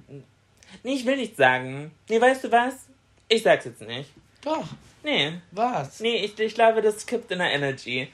Nee, 0.85 0.95
ich 0.95 1.05
will 1.05 1.17
nichts 1.17 1.37
sagen. 1.37 1.91
Nee, 2.09 2.21
weißt 2.21 2.45
du 2.45 2.53
was? 2.53 2.87
Ich 3.29 3.43
sag's 3.43 3.65
jetzt 3.65 3.83
nicht. 3.83 4.11
Doch, 4.41 4.69
Nee. 5.07 5.35
was? 5.53 6.01
Nee, 6.01 6.17
ich, 6.17 6.39
ich 6.39 6.55
glaube, 6.55 6.83
das 6.83 7.07
kippt 7.07 7.31
in 7.31 7.39
der 7.39 7.53
Energy. 7.53 8.09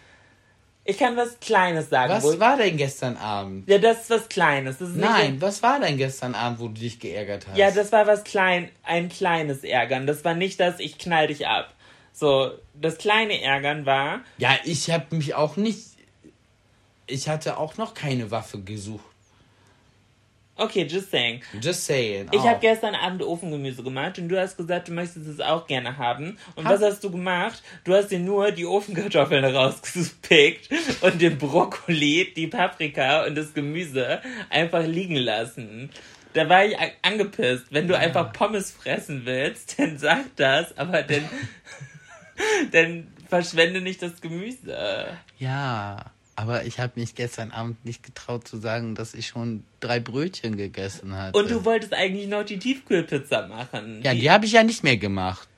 Ich 0.84 0.98
kann 0.98 1.16
was 1.16 1.40
Kleines 1.40 1.88
sagen. 1.88 2.12
Was 2.12 2.38
war 2.38 2.58
denn 2.58 2.76
gestern 2.76 3.16
Abend? 3.16 3.66
ja, 3.66 3.78
das 3.78 4.02
ist 4.02 4.10
was 4.10 4.28
Kleines. 4.28 4.78
Ist 4.80 4.96
Nein, 4.96 5.40
was 5.40 5.62
war 5.62 5.80
denn 5.80 5.96
gestern 5.96 6.34
Abend, 6.34 6.60
wo 6.60 6.68
du 6.68 6.74
dich 6.74 7.00
geärgert 7.00 7.46
hast? 7.48 7.56
Ja, 7.56 7.70
das 7.70 7.92
war 7.92 8.06
was 8.06 8.24
klein, 8.24 8.68
ein 8.82 9.08
kleines 9.08 9.64
Ärgern. 9.64 10.06
Das 10.06 10.22
war 10.24 10.34
nicht 10.34 10.60
das, 10.60 10.80
ich 10.80 10.98
knall 10.98 11.28
dich 11.28 11.46
ab. 11.46 11.72
So, 12.12 12.50
das 12.74 12.98
kleine 12.98 13.40
Ärgern 13.40 13.86
war, 13.86 14.20
Ja, 14.36 14.50
ich 14.64 14.90
habe 14.90 15.16
mich 15.16 15.34
auch 15.34 15.56
nicht. 15.56 15.92
Ich 17.06 17.28
hatte 17.28 17.56
auch 17.56 17.78
noch 17.78 17.94
keine 17.94 18.30
Waffe 18.30 18.60
gesucht. 18.60 19.11
Okay, 20.56 20.84
just 20.84 21.10
saying. 21.10 21.42
Just 21.60 21.84
saying. 21.86 22.28
Ich 22.32 22.40
auch. 22.40 22.46
habe 22.46 22.60
gestern 22.60 22.94
Abend 22.94 23.22
Ofengemüse 23.22 23.82
gemacht 23.82 24.18
und 24.18 24.28
du 24.28 24.40
hast 24.40 24.56
gesagt, 24.56 24.88
du 24.88 24.92
möchtest 24.92 25.26
es 25.26 25.40
auch 25.40 25.66
gerne 25.66 25.96
haben. 25.98 26.38
Und 26.54 26.64
Hab- 26.64 26.74
was 26.74 26.82
hast 26.82 27.04
du 27.04 27.10
gemacht? 27.10 27.62
Du 27.84 27.94
hast 27.94 28.08
dir 28.08 28.18
nur 28.18 28.50
die 28.50 28.66
Ofenkartoffeln 28.66 29.44
rausgepickt 29.56 30.68
und 31.02 31.20
den 31.20 31.38
Brokkoli, 31.38 32.32
die 32.34 32.46
Paprika 32.46 33.24
und 33.26 33.34
das 33.34 33.54
Gemüse 33.54 34.20
einfach 34.50 34.84
liegen 34.86 35.16
lassen. 35.16 35.90
Da 36.34 36.48
war 36.48 36.64
ich 36.64 36.76
angepisst. 37.02 37.66
Wenn 37.70 37.88
du 37.88 37.96
einfach 37.96 38.32
Pommes 38.32 38.70
fressen 38.70 39.26
willst, 39.26 39.78
dann 39.78 39.98
sag 39.98 40.34
das, 40.36 40.76
aber 40.78 41.02
dann, 41.02 41.28
dann 42.72 43.08
verschwende 43.28 43.80
nicht 43.80 44.02
das 44.02 44.20
Gemüse. 44.20 45.18
Ja, 45.38 46.06
aber 46.42 46.64
ich 46.64 46.80
habe 46.80 46.98
mich 46.98 47.14
gestern 47.14 47.52
Abend 47.52 47.84
nicht 47.84 48.02
getraut 48.02 48.48
zu 48.48 48.56
sagen, 48.56 48.96
dass 48.96 49.14
ich 49.14 49.28
schon 49.28 49.62
drei 49.78 50.00
Brötchen 50.00 50.56
gegessen 50.56 51.16
hatte. 51.16 51.38
Und 51.38 51.48
du 51.48 51.64
wolltest 51.64 51.94
eigentlich 51.94 52.26
noch 52.26 52.42
die 52.42 52.58
Tiefkühlpizza 52.58 53.46
machen. 53.46 54.02
Ja, 54.02 54.12
die 54.12 54.28
habe 54.28 54.44
ich 54.44 54.52
ja 54.52 54.64
nicht 54.64 54.82
mehr 54.82 54.96
gemacht. 54.96 55.48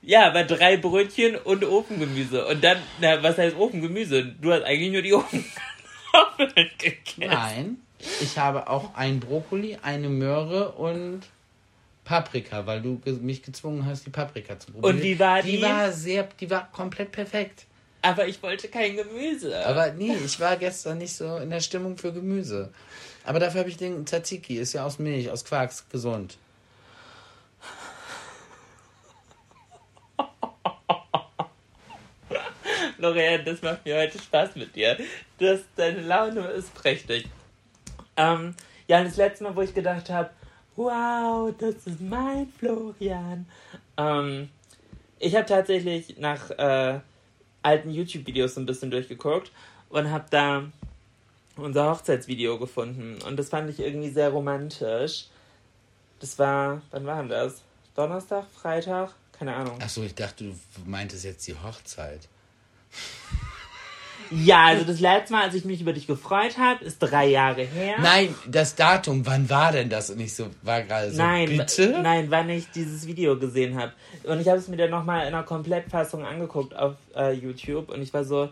Ja, 0.00 0.26
aber 0.28 0.44
drei 0.44 0.78
Brötchen 0.78 1.36
und 1.36 1.64
Ofengemüse. 1.64 2.46
Und 2.46 2.64
dann, 2.64 2.78
na, 2.98 3.22
was 3.22 3.36
heißt 3.36 3.56
Ofengemüse? 3.56 4.24
Du 4.40 4.52
hast 4.52 4.62
eigentlich 4.62 4.92
nur 4.92 5.02
die 5.02 5.12
Ofenkartoffeln 5.12 6.70
gegessen. 6.78 7.04
Nein, 7.18 7.76
ich 8.22 8.38
habe 8.38 8.70
auch 8.70 8.94
ein 8.94 9.20
Brokkoli, 9.20 9.76
eine 9.82 10.08
Möhre 10.08 10.72
und 10.72 11.20
Paprika, 12.04 12.64
weil 12.64 12.80
du 12.80 12.98
mich 13.20 13.42
gezwungen 13.42 13.84
hast, 13.84 14.06
die 14.06 14.10
Paprika 14.10 14.58
zu 14.58 14.72
probieren. 14.72 14.96
Und 14.96 15.02
wie 15.02 15.18
war 15.18 15.42
die? 15.42 15.58
die? 15.58 15.62
war 15.62 15.92
sehr, 15.92 16.26
die 16.40 16.48
war 16.48 16.70
komplett 16.72 17.12
perfekt. 17.12 17.66
Aber 18.04 18.28
ich 18.28 18.40
wollte 18.42 18.68
kein 18.68 18.96
Gemüse. 18.96 19.66
Aber 19.66 19.90
nee, 19.92 20.14
ich 20.14 20.38
war 20.38 20.58
gestern 20.58 20.98
nicht 20.98 21.14
so 21.14 21.38
in 21.38 21.48
der 21.48 21.60
Stimmung 21.60 21.96
für 21.96 22.12
Gemüse. 22.12 22.70
Aber 23.24 23.40
dafür 23.40 23.60
habe 23.60 23.70
ich 23.70 23.78
den 23.78 24.06
Tzatziki, 24.06 24.58
ist 24.58 24.74
ja 24.74 24.84
aus 24.84 24.98
Milch, 24.98 25.30
aus 25.30 25.46
Quarks, 25.46 25.88
gesund. 25.88 26.36
Lorian, 32.98 33.42
das 33.46 33.62
macht 33.62 33.86
mir 33.86 33.96
heute 33.96 34.18
Spaß 34.18 34.56
mit 34.56 34.76
dir. 34.76 34.98
Das, 35.38 35.60
deine 35.74 36.02
Laune 36.02 36.46
ist 36.48 36.74
prächtig. 36.74 37.26
Ähm, 38.18 38.54
ja, 38.86 38.98
und 38.98 39.06
das 39.06 39.16
letzte 39.16 39.44
Mal, 39.44 39.56
wo 39.56 39.62
ich 39.62 39.72
gedacht 39.72 40.10
habe, 40.10 40.28
wow, 40.76 41.54
das 41.58 41.76
ist 41.86 42.02
mein 42.02 42.52
Florian. 42.58 43.46
Ähm, 43.96 44.50
ich 45.18 45.34
habe 45.34 45.46
tatsächlich 45.46 46.18
nach 46.18 46.50
äh, 46.50 47.00
alten 47.64 47.90
YouTube-Videos 47.90 48.54
so 48.54 48.60
ein 48.60 48.66
bisschen 48.66 48.90
durchgeguckt 48.90 49.50
und 49.88 50.10
habe 50.10 50.26
da 50.30 50.64
unser 51.56 51.90
Hochzeitsvideo 51.90 52.58
gefunden. 52.58 53.20
Und 53.22 53.36
das 53.36 53.48
fand 53.48 53.70
ich 53.70 53.80
irgendwie 53.80 54.10
sehr 54.10 54.30
romantisch. 54.30 55.26
Das 56.20 56.38
war, 56.38 56.82
wann 56.90 57.06
war 57.06 57.18
denn 57.18 57.28
das? 57.28 57.62
Donnerstag, 57.94 58.46
Freitag? 58.52 59.14
Keine 59.32 59.54
Ahnung. 59.54 59.80
Achso, 59.80 60.02
ich 60.02 60.14
dachte, 60.14 60.44
du 60.44 60.54
meintest 60.84 61.24
jetzt 61.24 61.46
die 61.46 61.54
Hochzeit. 61.54 62.28
Ja, 64.42 64.64
also 64.66 64.84
das 64.84 65.00
letzte 65.00 65.32
Mal, 65.32 65.42
als 65.44 65.54
ich 65.54 65.64
mich 65.64 65.80
über 65.80 65.92
dich 65.92 66.06
gefreut 66.06 66.58
habe, 66.58 66.84
ist 66.84 66.98
drei 66.98 67.26
Jahre 67.26 67.62
her. 67.62 67.96
Nein, 68.00 68.34
das 68.46 68.74
Datum, 68.74 69.24
wann 69.26 69.48
war 69.48 69.72
denn 69.72 69.88
das? 69.88 70.10
Und 70.10 70.20
ich 70.20 70.34
so, 70.34 70.46
war 70.62 70.82
gerade 70.82 71.10
so, 71.12 71.18
nein, 71.18 71.48
bitte? 71.48 72.00
nein, 72.02 72.30
wann 72.30 72.50
ich 72.50 72.70
dieses 72.70 73.06
Video 73.06 73.38
gesehen 73.38 73.78
habe. 73.78 73.92
Und 74.24 74.40
ich 74.40 74.48
habe 74.48 74.58
es 74.58 74.68
mir 74.68 74.76
dann 74.76 74.90
nochmal 74.90 75.26
in 75.26 75.34
einer 75.34 75.44
Komplettfassung 75.44 76.24
angeguckt 76.24 76.74
auf 76.74 76.94
äh, 77.14 77.32
YouTube 77.32 77.90
und 77.90 78.02
ich 78.02 78.12
war 78.12 78.24
so, 78.24 78.48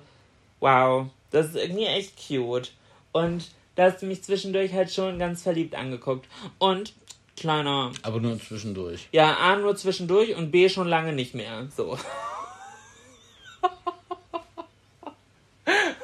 wow, 0.61 1.07
das 1.31 1.47
ist 1.47 1.57
irgendwie 1.57 1.87
echt 1.87 2.15
cute. 2.29 2.73
Und 3.13 3.51
da 3.75 3.85
hast 3.85 4.03
du 4.03 4.07
mich 4.07 4.23
zwischendurch 4.23 4.73
halt 4.73 4.93
schon 4.93 5.19
ganz 5.19 5.43
verliebt 5.43 5.75
angeguckt. 5.75 6.29
Und, 6.59 6.93
kleiner, 7.37 7.91
Aber 8.03 8.21
nur 8.21 8.39
zwischendurch. 8.39 9.09
ja, 9.13 9.37
A 9.39 9.57
nur 9.57 9.75
zwischendurch 9.77 10.37
und 10.37 10.51
B 10.51 10.69
schon 10.69 10.89
lange 10.89 11.13
nicht 11.13 11.35
mehr. 11.35 11.67
So. 11.75 11.99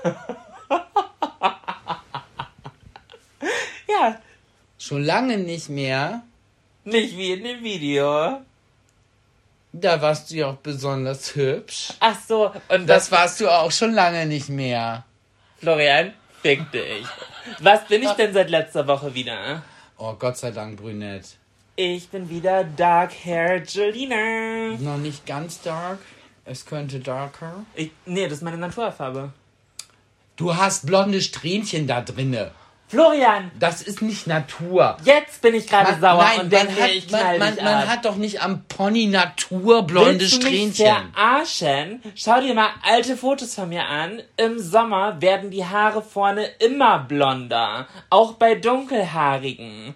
ja, 3.89 4.19
Schon 4.79 5.05
lange 5.05 5.39
nicht 5.39 5.69
mehr. 5.69 6.23
nicht 6.85 7.17
wie 7.17 7.33
in 7.33 7.45
dem 7.45 7.63
Video. 7.63 8.41
Da 9.73 10.01
warst 10.01 10.31
du 10.31 10.37
ja 10.37 10.47
auch 10.49 10.57
besonders 10.57 11.35
hübsch. 11.35 11.93
Ach 12.01 12.17
so, 12.27 12.53
und 12.69 12.87
Das 12.87 13.11
warst 13.13 13.41
du 13.41 13.49
auch 13.49 13.71
schon 13.71 13.93
lange 13.93 14.25
nicht 14.27 14.49
mehr. 14.49 15.05
Florian, 15.59 16.15
fick 16.43 16.71
dich. 16.73 17.07
Was 17.61 17.87
bin 17.87 18.03
ich 18.03 18.11
denn 18.13 18.33
seit 18.33 18.49
letzter 18.51 18.87
Woche 18.87 19.13
wieder? 19.15 19.63
Oh, 19.99 20.15
Gott 20.15 20.37
sei 20.39 20.53
Dank, 20.53 20.81
brünett. 20.81 21.37
Ich 21.77 22.09
bin 22.09 22.31
wieder 22.31 22.65
Dark 22.65 23.13
Hair 23.25 23.63
Jelina. 23.65 24.77
Noch 24.79 24.97
nicht 24.99 25.27
ganz 25.27 25.61
dark. 25.61 25.99
Es 26.45 26.65
könnte 26.65 26.99
darker. 27.01 27.65
Ich, 27.75 27.91
nee, 28.07 28.25
das 28.25 28.35
ist 28.39 28.43
meine 28.43 28.57
Naturfarbe. 28.57 29.33
Du 30.39 30.57
hast 30.57 30.87
blonde 30.87 31.21
Strähnchen 31.21 31.87
da 31.87 32.01
drinne. 32.01 32.53
Florian, 32.87 33.51
Das 33.59 33.83
ist 33.83 34.01
nicht 34.01 34.27
Natur. 34.27 34.97
jetzt 35.05 35.43
bin 35.43 35.55
ich 35.55 35.67
gerade 35.67 36.01
sauer 36.01 36.23
nein, 36.23 36.41
und 36.41 36.51
man 36.53 36.67
denke, 36.67 36.83
hat, 36.83 36.91
ich 36.91 37.11
man, 37.11 37.39
man, 37.39 37.57
man 37.57 37.87
hat 37.87 38.07
doch 38.07 38.17
nicht 38.17 38.41
am 38.41 38.65
Pony 38.65 39.07
Natur 39.09 39.83
blonde 39.87 40.21
Willst 40.21 40.33
du 40.33 40.39
mich 40.39 40.47
Strähnchen. 40.75 41.13
verarschen? 41.13 42.03
Schau 42.15 42.41
dir 42.41 42.55
mal 42.55 42.71
alte 42.83 43.19
Fotos 43.19 43.57
von 43.57 43.69
mir 43.69 43.85
an. 43.85 44.23
Im 44.39 44.59
Sommer 44.59 45.21
werden 45.21 45.51
die 45.51 45.67
Haare 45.67 46.01
vorne 46.01 46.47
immer 46.61 47.01
blonder. 47.01 47.87
Auch 48.09 48.35
bei 48.35 48.55
dunkelhaarigen. 48.55 49.95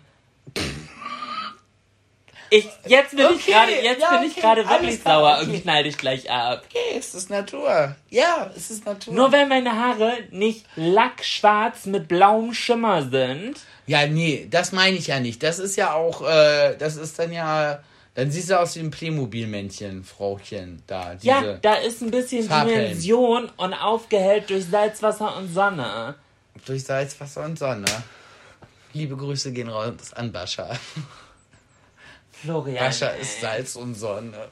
Ich, 2.55 2.69
jetzt 2.87 3.17
bin 3.17 3.21
ich 3.21 3.49
Okay, 3.49 3.51
gerade, 3.53 3.73
jetzt 3.73 4.01
ja, 4.03 4.17
bin 4.19 4.27
ich 4.27 4.33
okay, 4.33 4.41
gerade 4.43 4.69
wirklich 4.69 5.01
klar, 5.01 5.21
sauer 5.21 5.39
okay. 5.41 5.51
und 5.51 5.63
knall 5.63 5.85
dich 5.85 5.97
gleich 5.97 6.31
ab. 6.31 6.63
Okay, 6.69 6.99
es 6.99 7.15
ist 7.15 7.31
Natur. 7.31 7.97
Ja, 8.11 8.51
es 8.55 8.71
ist 8.71 8.85
Natur. 8.85 9.15
Nur 9.15 9.33
weil 9.33 9.47
meine 9.47 9.73
Haare 9.75 10.13
nicht 10.31 10.67
lackschwarz 10.77 11.87
mit 11.87 12.09
blauem 12.09 12.53
Schimmer 12.53 13.09
sind. 13.09 13.55
ja, 13.87 14.07
nee, 14.07 14.47
das 14.51 14.73
meine 14.73 14.99
ich 14.99 15.07
ja 15.07 15.19
nicht. 15.19 15.43
Das 15.43 15.59
ist 15.59 15.77
ja 15.77 15.95
auch, 15.95 16.29
äh, 16.29 16.77
das 16.77 16.97
ist 16.97 17.19
dann 17.19 17.33
ja, 17.33 17.83
dann 18.15 18.31
siehst 18.31 18.51
du 18.51 18.61
aus 18.61 18.77
wie 18.77 18.81
ein 18.81 18.91
Playmobil-Männchen, 18.91 20.05
Frauchen, 20.05 20.83
da. 20.87 21.15
Diese, 21.15 21.27
Ja, 21.27 21.55
da 21.55 21.77
ist 21.77 22.03
ein 22.03 22.11
bisschen 22.11 22.47
Farbhellen. 22.47 22.89
Dimension 22.89 23.51
und 23.57 23.73
aufgehellt 23.73 24.51
durch 24.51 24.67
Salzwasser 24.67 25.39
und 25.39 25.55
Sonne. 25.55 26.17
Durch 26.67 26.85
Salz, 26.85 27.19
Wasser 27.19 27.45
und 27.47 27.59
Sonne. 27.59 27.87
Liebe 28.93 29.17
Grüße 29.17 29.53
gehen 29.53 29.71
raus 29.71 30.13
an 30.15 30.31
Bascha. 30.33 30.69
Florian. 32.43 32.78
Bascha 32.78 33.09
ey. 33.09 33.22
ist 33.22 33.40
Salz 33.40 33.76
und 33.76 33.95
Sonne. 33.95 34.49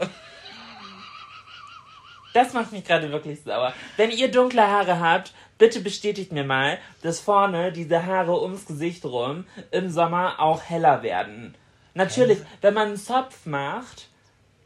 Das 2.32 2.52
macht 2.52 2.70
mich 2.72 2.84
gerade 2.84 3.10
wirklich 3.10 3.40
sauer. 3.42 3.74
Wenn 3.96 4.10
ihr 4.10 4.30
dunkle 4.30 4.62
Haare 4.62 5.00
habt, 5.00 5.32
bitte 5.58 5.80
bestätigt 5.80 6.32
mir 6.32 6.44
mal, 6.44 6.78
dass 7.02 7.18
vorne 7.18 7.72
diese 7.72 8.06
Haare 8.06 8.40
ums 8.40 8.66
Gesicht 8.66 9.04
rum 9.04 9.46
im 9.72 9.90
Sommer 9.90 10.38
auch 10.38 10.62
heller 10.62 11.02
werden. 11.02 11.56
Natürlich, 11.94 12.38
wenn 12.60 12.74
man 12.74 12.88
einen 12.88 12.96
Zopf 12.96 13.46
macht, 13.46 14.08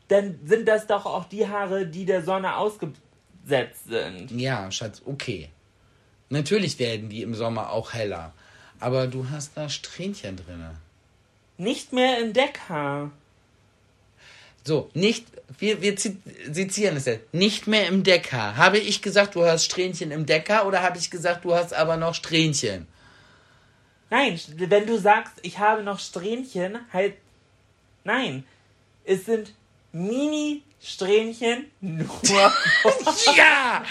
dann 0.08 0.38
sind 0.44 0.68
das 0.68 0.86
doch 0.86 1.06
auch 1.06 1.24
die 1.24 1.48
Haare, 1.48 1.86
die 1.86 2.04
der 2.04 2.22
Sonne 2.22 2.56
ausgesetzt 2.56 3.86
sind. 3.86 4.30
Ja, 4.32 4.70
Schatz, 4.70 5.00
okay. 5.06 5.48
Natürlich 6.28 6.78
werden 6.78 7.08
die 7.08 7.22
im 7.22 7.34
Sommer 7.34 7.70
auch 7.70 7.94
heller. 7.94 8.34
Aber 8.80 9.06
du 9.06 9.30
hast 9.30 9.56
da 9.56 9.70
Strähnchen 9.70 10.36
drinne. 10.36 10.76
Nicht 11.56 11.92
mehr 11.92 12.18
im 12.18 12.32
Deckhaar. 12.32 13.10
So, 14.66 14.90
nicht, 14.94 15.26
wir, 15.58 15.82
wir 15.82 15.94
zi- 15.96 16.16
sezieren 16.50 16.96
es 16.96 17.04
jetzt. 17.04 17.32
Nicht 17.34 17.66
mehr 17.66 17.86
im 17.86 18.02
Decker. 18.02 18.56
Habe 18.56 18.78
ich 18.78 19.02
gesagt, 19.02 19.34
du 19.34 19.44
hast 19.44 19.64
Strähnchen 19.66 20.10
im 20.10 20.24
Decker 20.26 20.66
oder 20.66 20.82
habe 20.82 20.98
ich 20.98 21.10
gesagt, 21.10 21.44
du 21.44 21.54
hast 21.54 21.74
aber 21.74 21.96
noch 21.96 22.14
Strähnchen? 22.14 22.86
Nein, 24.10 24.40
wenn 24.56 24.86
du 24.86 24.98
sagst, 24.98 25.34
ich 25.42 25.58
habe 25.58 25.82
noch 25.82 25.98
Strähnchen, 25.98 26.78
halt. 26.92 27.14
Nein. 28.04 28.44
Es 29.04 29.26
sind 29.26 29.52
Mini-Strähnchen 30.84 31.70
nur. 31.80 32.04
Ja! 33.36 33.82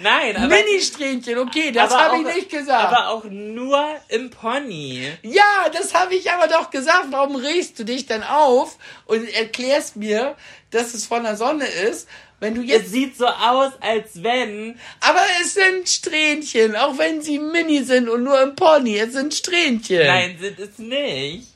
Nein, 0.00 0.36
aber. 0.36 0.48
Mini-Strähnchen, 0.48 1.38
okay, 1.38 1.70
das 1.72 1.94
habe 1.94 2.16
ich 2.18 2.34
nicht 2.34 2.50
gesagt. 2.50 2.92
Aber 2.92 3.08
auch 3.10 3.24
nur 3.24 3.84
im 4.08 4.30
Pony. 4.30 5.12
ja, 5.22 5.68
das 5.72 5.92
habe 5.94 6.14
ich 6.14 6.30
aber 6.30 6.48
doch 6.48 6.70
gesagt. 6.70 7.08
Warum 7.10 7.36
regst 7.36 7.78
du 7.78 7.84
dich 7.84 8.06
dann 8.06 8.22
auf 8.22 8.76
und 9.06 9.28
erklärst 9.34 9.96
mir, 9.96 10.36
dass 10.70 10.94
es 10.94 11.06
von 11.06 11.22
der 11.22 11.36
Sonne 11.36 11.66
ist, 11.66 12.08
wenn 12.40 12.54
du 12.54 12.62
Es 12.62 12.68
jetzt. 12.68 12.92
sieht 12.92 13.16
so 13.18 13.26
aus, 13.26 13.72
als 13.80 14.22
wenn. 14.22 14.78
Aber 15.00 15.20
es 15.42 15.54
sind 15.54 15.88
Strähnchen, 15.88 16.76
auch 16.76 16.96
wenn 16.96 17.20
sie 17.20 17.38
mini 17.38 17.82
sind 17.82 18.08
und 18.08 18.22
nur 18.24 18.40
im 18.40 18.54
Pony. 18.56 18.96
Es 18.98 19.12
sind 19.12 19.34
Strähnchen. 19.34 20.06
Nein, 20.06 20.38
sind 20.40 20.58
es 20.58 20.78
nicht. 20.78 21.48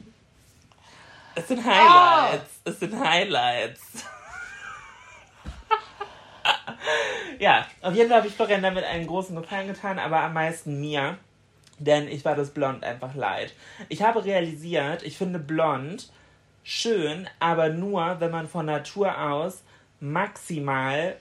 Es 1.35 1.49
sind 1.49 1.65
Ah! 1.67 2.27
Highlights. 2.33 2.51
Es 2.65 2.79
sind 2.81 2.99
Highlights. 3.01 3.81
Ja, 7.39 7.67
auf 7.81 7.95
jeden 7.95 8.09
Fall 8.09 8.19
habe 8.19 8.29
ich 8.29 8.35
Florian 8.35 8.63
damit 8.63 8.85
einen 8.85 9.07
großen 9.07 9.35
Gefallen 9.37 9.69
getan, 9.69 9.99
aber 9.99 10.21
am 10.21 10.35
meisten 10.35 10.81
mir. 10.81 11.19
Denn 11.79 12.07
ich 12.07 12.25
war 12.25 12.37
das 12.37 12.51
Blond 12.51 12.85
einfach 12.85 13.15
leid. 13.15 13.55
Ich 13.89 14.03
habe 14.03 14.25
realisiert, 14.25 15.03
ich 15.03 15.19
finde 15.19 15.39
Blond 15.39 16.11
schön, 16.63 17.29
aber 17.41 17.71
nur, 17.71 18.21
wenn 18.21 18.31
man 18.31 18.49
von 18.49 18.67
Natur 18.67 19.21
aus 19.21 19.63
maximal 19.99 21.17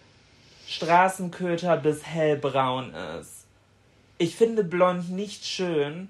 Straßenköter 0.68 1.78
bis 1.78 2.06
hellbraun 2.06 2.94
ist. 2.94 3.46
Ich 4.18 4.36
finde 4.36 4.64
Blond 4.64 5.10
nicht 5.10 5.46
schön, 5.46 6.10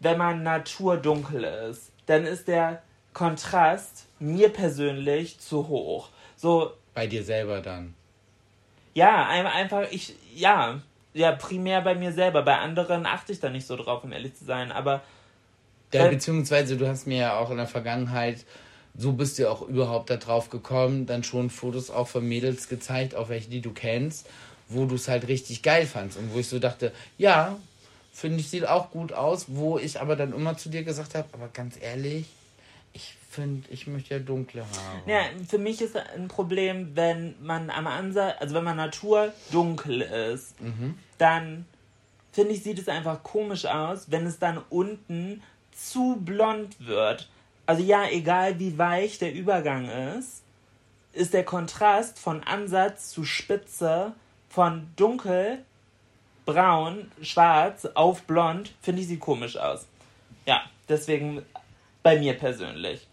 wenn 0.00 0.16
man 0.18 0.42
naturdunkel 0.42 1.44
ist. 1.44 1.92
Dann 2.06 2.24
ist 2.24 2.48
der 2.48 2.82
Kontrast 3.12 4.06
mir 4.18 4.48
persönlich 4.48 5.38
zu 5.38 5.68
hoch. 5.68 6.08
So, 6.36 6.72
Bei 6.94 7.06
dir 7.06 7.22
selber 7.22 7.60
dann. 7.60 7.94
Ja, 9.00 9.26
ein- 9.28 9.46
einfach, 9.46 9.84
ich, 9.90 10.14
ja, 10.34 10.80
ja, 11.14 11.32
primär 11.32 11.80
bei 11.82 11.94
mir 11.94 12.12
selber. 12.12 12.42
Bei 12.42 12.58
anderen 12.58 13.06
achte 13.06 13.32
ich 13.32 13.40
da 13.40 13.50
nicht 13.50 13.66
so 13.66 13.76
drauf, 13.76 14.04
um 14.04 14.12
ehrlich 14.12 14.34
zu 14.36 14.44
sein. 14.44 14.72
Aber 14.72 15.02
Ja, 15.92 16.06
Äh, 16.06 16.10
beziehungsweise 16.10 16.76
du 16.76 16.86
hast 16.88 17.06
mir 17.06 17.18
ja 17.18 17.38
auch 17.38 17.50
in 17.50 17.56
der 17.56 17.66
Vergangenheit, 17.66 18.44
so 18.96 19.12
bist 19.12 19.38
du 19.38 19.50
auch 19.50 19.62
überhaupt 19.62 20.10
da 20.10 20.16
drauf 20.16 20.50
gekommen, 20.50 21.06
dann 21.06 21.24
schon 21.24 21.50
Fotos 21.50 21.90
auch 21.90 22.08
von 22.08 22.26
Mädels 22.28 22.68
gezeigt, 22.68 23.14
auch 23.14 23.28
welche, 23.28 23.50
die 23.50 23.60
du 23.60 23.72
kennst, 23.72 24.26
wo 24.68 24.86
du 24.86 24.94
es 24.96 25.08
halt 25.08 25.26
richtig 25.28 25.62
geil 25.62 25.86
fandst 25.86 26.16
und 26.18 26.32
wo 26.34 26.38
ich 26.38 26.48
so 26.48 26.58
dachte, 26.58 26.92
ja, 27.18 27.56
finde 28.12 28.38
ich, 28.40 28.50
sieht 28.50 28.66
auch 28.68 28.90
gut 28.90 29.12
aus, 29.12 29.46
wo 29.48 29.78
ich 29.78 30.00
aber 30.00 30.16
dann 30.16 30.32
immer 30.32 30.56
zu 30.56 30.68
dir 30.68 30.84
gesagt 30.84 31.14
habe, 31.14 31.28
aber 31.32 31.48
ganz 31.52 31.76
ehrlich, 31.80 32.26
ich 32.26 32.39
finde, 33.30 33.68
ich 33.70 33.86
möchte 33.86 34.14
ja 34.14 34.20
dunkle 34.20 34.62
Haare. 34.62 35.02
Ja, 35.06 35.20
für 35.48 35.58
mich 35.58 35.80
ist 35.80 35.96
ein 35.96 36.28
Problem, 36.28 36.96
wenn 36.96 37.36
man 37.40 37.70
am 37.70 37.86
Ansatz, 37.86 38.34
also 38.40 38.56
wenn 38.56 38.64
man 38.64 38.76
Natur 38.76 39.32
dunkel 39.52 40.02
ist, 40.02 40.56
dann 41.18 41.64
finde 42.32 42.52
ich, 42.52 42.62
sieht 42.62 42.78
es 42.78 42.88
einfach 42.88 43.22
komisch 43.22 43.66
aus, 43.66 44.10
wenn 44.10 44.26
es 44.26 44.38
dann 44.38 44.60
unten 44.68 45.42
zu 45.72 46.16
blond 46.20 46.76
wird. 46.84 47.28
Also 47.66 47.82
ja, 47.82 48.08
egal 48.10 48.58
wie 48.58 48.76
weich 48.76 49.18
der 49.18 49.32
Übergang 49.32 49.88
ist, 50.18 50.42
ist 51.12 51.32
der 51.32 51.44
Kontrast 51.44 52.18
von 52.18 52.42
Ansatz 52.42 53.10
zu 53.10 53.24
Spitze, 53.24 54.12
von 54.48 54.88
dunkel, 54.96 55.64
braun, 56.46 57.10
schwarz 57.22 57.86
auf 57.94 58.22
blond, 58.22 58.72
finde 58.82 59.02
ich, 59.02 59.08
sieht 59.08 59.20
komisch 59.20 59.56
aus. 59.56 59.86
Ja, 60.46 60.62
deswegen 60.88 61.42
bei 62.02 62.18
mir 62.18 62.34
persönlich. 62.34 63.06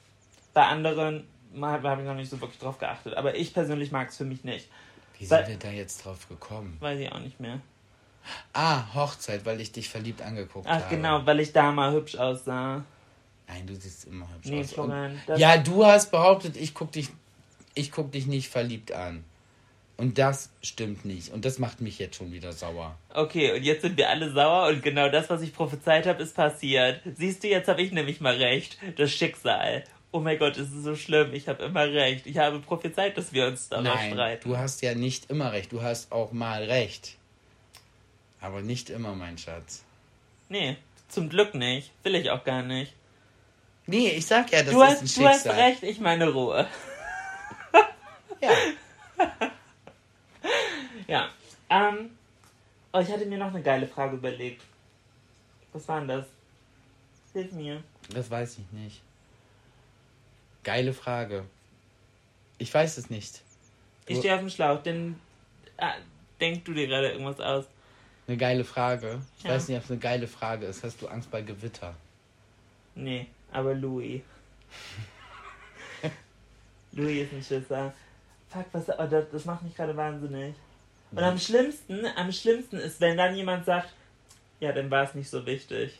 Bei 0.57 0.65
anderen 0.65 1.27
habe 1.61 1.87
hab 1.87 1.99
ich 1.99 2.05
noch 2.05 2.15
nicht 2.15 2.31
so 2.31 2.41
wirklich 2.41 2.57
drauf 2.57 2.79
geachtet. 2.79 3.13
Aber 3.13 3.35
ich 3.35 3.53
persönlich 3.53 3.91
mag 3.91 4.09
es 4.09 4.17
für 4.17 4.25
mich 4.25 4.43
nicht. 4.43 4.67
Wie 5.19 5.29
Weil- 5.29 5.45
sind 5.45 5.61
wir 5.61 5.69
da 5.69 5.75
jetzt 5.75 6.03
drauf 6.03 6.27
gekommen? 6.27 6.77
Weiß 6.79 6.99
ich 6.99 7.11
auch 7.11 7.19
nicht 7.19 7.39
mehr. 7.39 7.59
Ah, 8.53 8.91
Hochzeit, 8.95 9.45
weil 9.45 9.61
ich 9.61 9.71
dich 9.71 9.87
verliebt 9.87 10.23
angeguckt 10.23 10.67
habe. 10.67 10.83
Ach 10.83 10.89
genau, 10.89 11.23
weil 11.27 11.41
ich 11.41 11.53
da 11.53 11.71
mal 11.71 11.93
hübsch 11.93 12.15
aussah. 12.15 12.83
Nein, 13.47 13.67
du 13.67 13.75
siehst 13.75 14.05
immer 14.05 14.27
hübsch 14.33 14.47
Nee, 14.47 14.61
aus. 14.61 14.73
Florian, 14.73 15.21
ja, 15.35 15.57
du 15.59 15.85
hast 15.85 16.09
behauptet, 16.09 16.57
ich 16.57 16.73
guck 16.73 16.91
dich, 16.91 17.09
ich 17.75 17.91
guck 17.91 18.11
dich 18.11 18.25
nicht 18.25 18.49
verliebt 18.49 18.91
an. 18.91 19.23
Und 19.95 20.17
das 20.17 20.49
stimmt 20.63 21.05
nicht. 21.05 21.31
Und 21.33 21.45
das 21.45 21.59
macht 21.59 21.81
mich 21.81 21.99
jetzt 21.99 22.15
schon 22.15 22.31
wieder 22.31 22.51
sauer. 22.51 22.97
Okay, 23.13 23.51
und 23.55 23.61
jetzt 23.61 23.83
sind 23.83 23.95
wir 23.95 24.09
alle 24.09 24.31
sauer 24.31 24.69
und 24.69 24.81
genau 24.81 25.09
das, 25.09 25.29
was 25.29 25.43
ich 25.43 25.53
prophezeit 25.53 26.07
habe, 26.07 26.23
ist 26.23 26.35
passiert. 26.35 27.01
Siehst 27.15 27.43
du, 27.43 27.47
jetzt 27.47 27.67
habe 27.67 27.83
ich 27.83 27.91
nämlich 27.91 28.21
mal 28.21 28.35
recht. 28.35 28.79
Das 28.95 29.11
Schicksal. 29.11 29.83
Oh 30.11 30.19
mein 30.19 30.39
Gott, 30.39 30.57
es 30.57 30.71
ist 30.71 30.83
so 30.83 30.95
schlimm. 30.95 31.33
Ich 31.33 31.47
habe 31.47 31.63
immer 31.63 31.85
recht. 31.85 32.25
Ich 32.27 32.37
habe 32.37 32.59
prophezeit, 32.59 33.17
dass 33.17 33.33
wir 33.33 33.47
uns 33.47 33.69
darüber 33.69 33.93
Nein, 33.95 34.13
streiten. 34.13 34.49
du 34.49 34.57
hast 34.57 34.81
ja 34.81 34.95
nicht 34.95 35.29
immer 35.29 35.51
recht. 35.51 35.71
Du 35.71 35.81
hast 35.81 36.11
auch 36.11 36.31
mal 36.31 36.63
recht. 36.63 37.17
Aber 38.41 38.61
nicht 38.61 38.89
immer, 38.89 39.15
mein 39.15 39.37
Schatz. 39.37 39.83
Nee, 40.49 40.77
zum 41.09 41.29
Glück 41.29 41.53
nicht. 41.55 41.91
Will 42.03 42.15
ich 42.15 42.29
auch 42.29 42.43
gar 42.43 42.63
nicht. 42.63 42.93
Nee, 43.85 44.09
ich 44.09 44.25
sag 44.25 44.51
ja, 44.51 44.63
das 44.63 44.73
Du 44.73 44.81
ist 44.81 44.87
hast, 44.87 44.97
ein 45.01 45.05
du 45.05 45.07
Schicksal. 45.07 45.33
hast 45.33 45.47
recht, 45.47 45.83
ich 45.83 45.99
meine 45.99 46.29
Ruhe. 46.29 46.67
Ja. 48.41 48.51
Ja. 51.07 51.29
Ähm, 51.69 52.11
oh, 52.93 52.99
ich 52.99 53.09
hatte 53.11 53.25
mir 53.25 53.37
noch 53.37 53.47
eine 53.53 53.61
geile 53.61 53.87
Frage 53.87 54.17
überlegt. 54.17 54.61
Was 55.73 55.87
war 55.87 55.99
denn 55.99 56.09
das? 56.09 56.25
Hilf 57.33 57.51
mir. 57.53 57.83
Das 58.13 58.29
weiß 58.29 58.57
ich 58.59 58.71
nicht. 58.71 59.01
Geile 60.67 60.91
Frage. 60.91 61.45
Ich 62.57 62.73
weiß 62.73 62.97
es 62.97 63.09
nicht. 63.09 63.41
Ich 64.05 64.17
stehe 64.17 64.33
auf 64.33 64.41
dem 64.41 64.49
Schlauch, 64.49 64.83
denn 64.83 65.15
ah, 65.77 65.93
denk 66.41 66.65
du 66.65 66.73
dir 66.73 66.87
gerade 66.87 67.11
irgendwas 67.11 67.39
aus. 67.39 67.63
Eine 68.27 68.35
geile 68.35 68.65
Frage. 68.65 69.21
Ich 69.37 69.45
Ja. 69.45 69.51
weiß 69.51 69.69
nicht, 69.69 69.77
ob 69.77 69.85
es 69.85 69.91
eine 69.91 69.99
geile 70.01 70.27
Frage 70.27 70.65
ist. 70.65 70.83
Hast 70.83 71.01
du 71.01 71.07
Angst 71.07 71.31
bei 71.31 71.41
Gewitter? 71.41 71.95
Nee, 72.95 73.27
aber 73.53 73.73
Louis. 73.75 74.21
Louis 76.91 77.21
ist 77.21 77.31
ein 77.31 77.43
Schisser. 77.43 77.93
Fuck, 78.49 78.65
was, 78.73 78.89
oh, 78.89 79.07
das, 79.09 79.23
das 79.31 79.45
macht 79.45 79.63
mich 79.63 79.73
gerade 79.73 79.95
wahnsinnig. 79.95 80.53
Und 81.11 81.19
am 81.19 81.37
schlimmsten, 81.37 82.05
am 82.17 82.29
schlimmsten 82.33 82.75
ist, 82.75 82.99
wenn 82.99 83.15
dann 83.15 83.33
jemand 83.37 83.63
sagt, 83.63 83.93
ja, 84.59 84.73
dann 84.73 84.91
war 84.91 85.05
es 85.05 85.15
nicht 85.15 85.29
so 85.29 85.45
wichtig. 85.45 85.97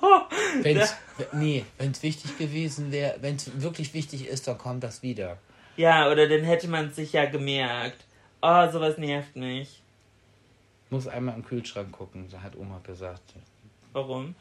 Wenn's, 0.62 0.94
nee, 1.32 1.64
wenn 1.78 1.90
es 1.90 2.02
wichtig 2.02 2.38
gewesen 2.38 2.92
wäre, 2.92 3.16
wenn 3.20 3.36
es 3.36 3.60
wirklich 3.60 3.94
wichtig 3.94 4.26
ist, 4.26 4.46
dann 4.48 4.58
kommt 4.58 4.84
das 4.84 5.02
wieder. 5.02 5.38
Ja, 5.76 6.10
oder 6.10 6.28
dann 6.28 6.42
hätte 6.44 6.68
man 6.68 6.88
es 6.88 6.96
sich 6.96 7.12
ja 7.12 7.26
gemerkt. 7.26 8.04
Oh, 8.42 8.70
sowas 8.70 8.98
nervt 8.98 9.36
mich. 9.36 9.82
Muss 10.90 11.08
einmal 11.08 11.34
im 11.34 11.44
Kühlschrank 11.44 11.92
gucken, 11.92 12.28
hat 12.42 12.56
Oma 12.56 12.80
gesagt. 12.82 13.34
Warum? 13.92 14.34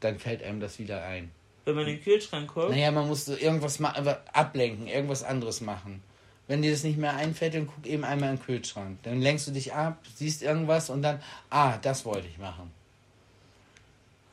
Dann 0.00 0.18
fällt 0.18 0.42
einem 0.42 0.60
das 0.60 0.78
wieder 0.78 1.04
ein. 1.04 1.30
Wenn 1.64 1.76
man 1.76 1.86
in 1.86 1.96
den 1.96 2.02
Kühlschrank 2.02 2.52
guckt. 2.52 2.70
Naja, 2.70 2.90
man 2.90 3.06
muss 3.06 3.26
so 3.26 3.36
irgendwas 3.36 3.78
ma 3.78 3.90
ablenken, 4.32 4.88
irgendwas 4.88 5.22
anderes 5.22 5.60
machen. 5.60 6.02
Wenn 6.48 6.62
dir 6.62 6.72
das 6.72 6.82
nicht 6.82 6.98
mehr 6.98 7.14
einfällt, 7.14 7.54
dann 7.54 7.68
guck 7.68 7.86
eben 7.86 8.04
einmal 8.04 8.30
im 8.30 8.42
Kühlschrank. 8.42 8.98
Dann 9.04 9.20
lenkst 9.20 9.46
du 9.46 9.52
dich 9.52 9.72
ab, 9.72 9.98
siehst 10.14 10.42
irgendwas 10.42 10.90
und 10.90 11.02
dann, 11.02 11.22
ah, 11.50 11.78
das 11.78 12.04
wollte 12.04 12.26
ich 12.26 12.38
machen. 12.38 12.72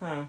Ha. 0.02 0.28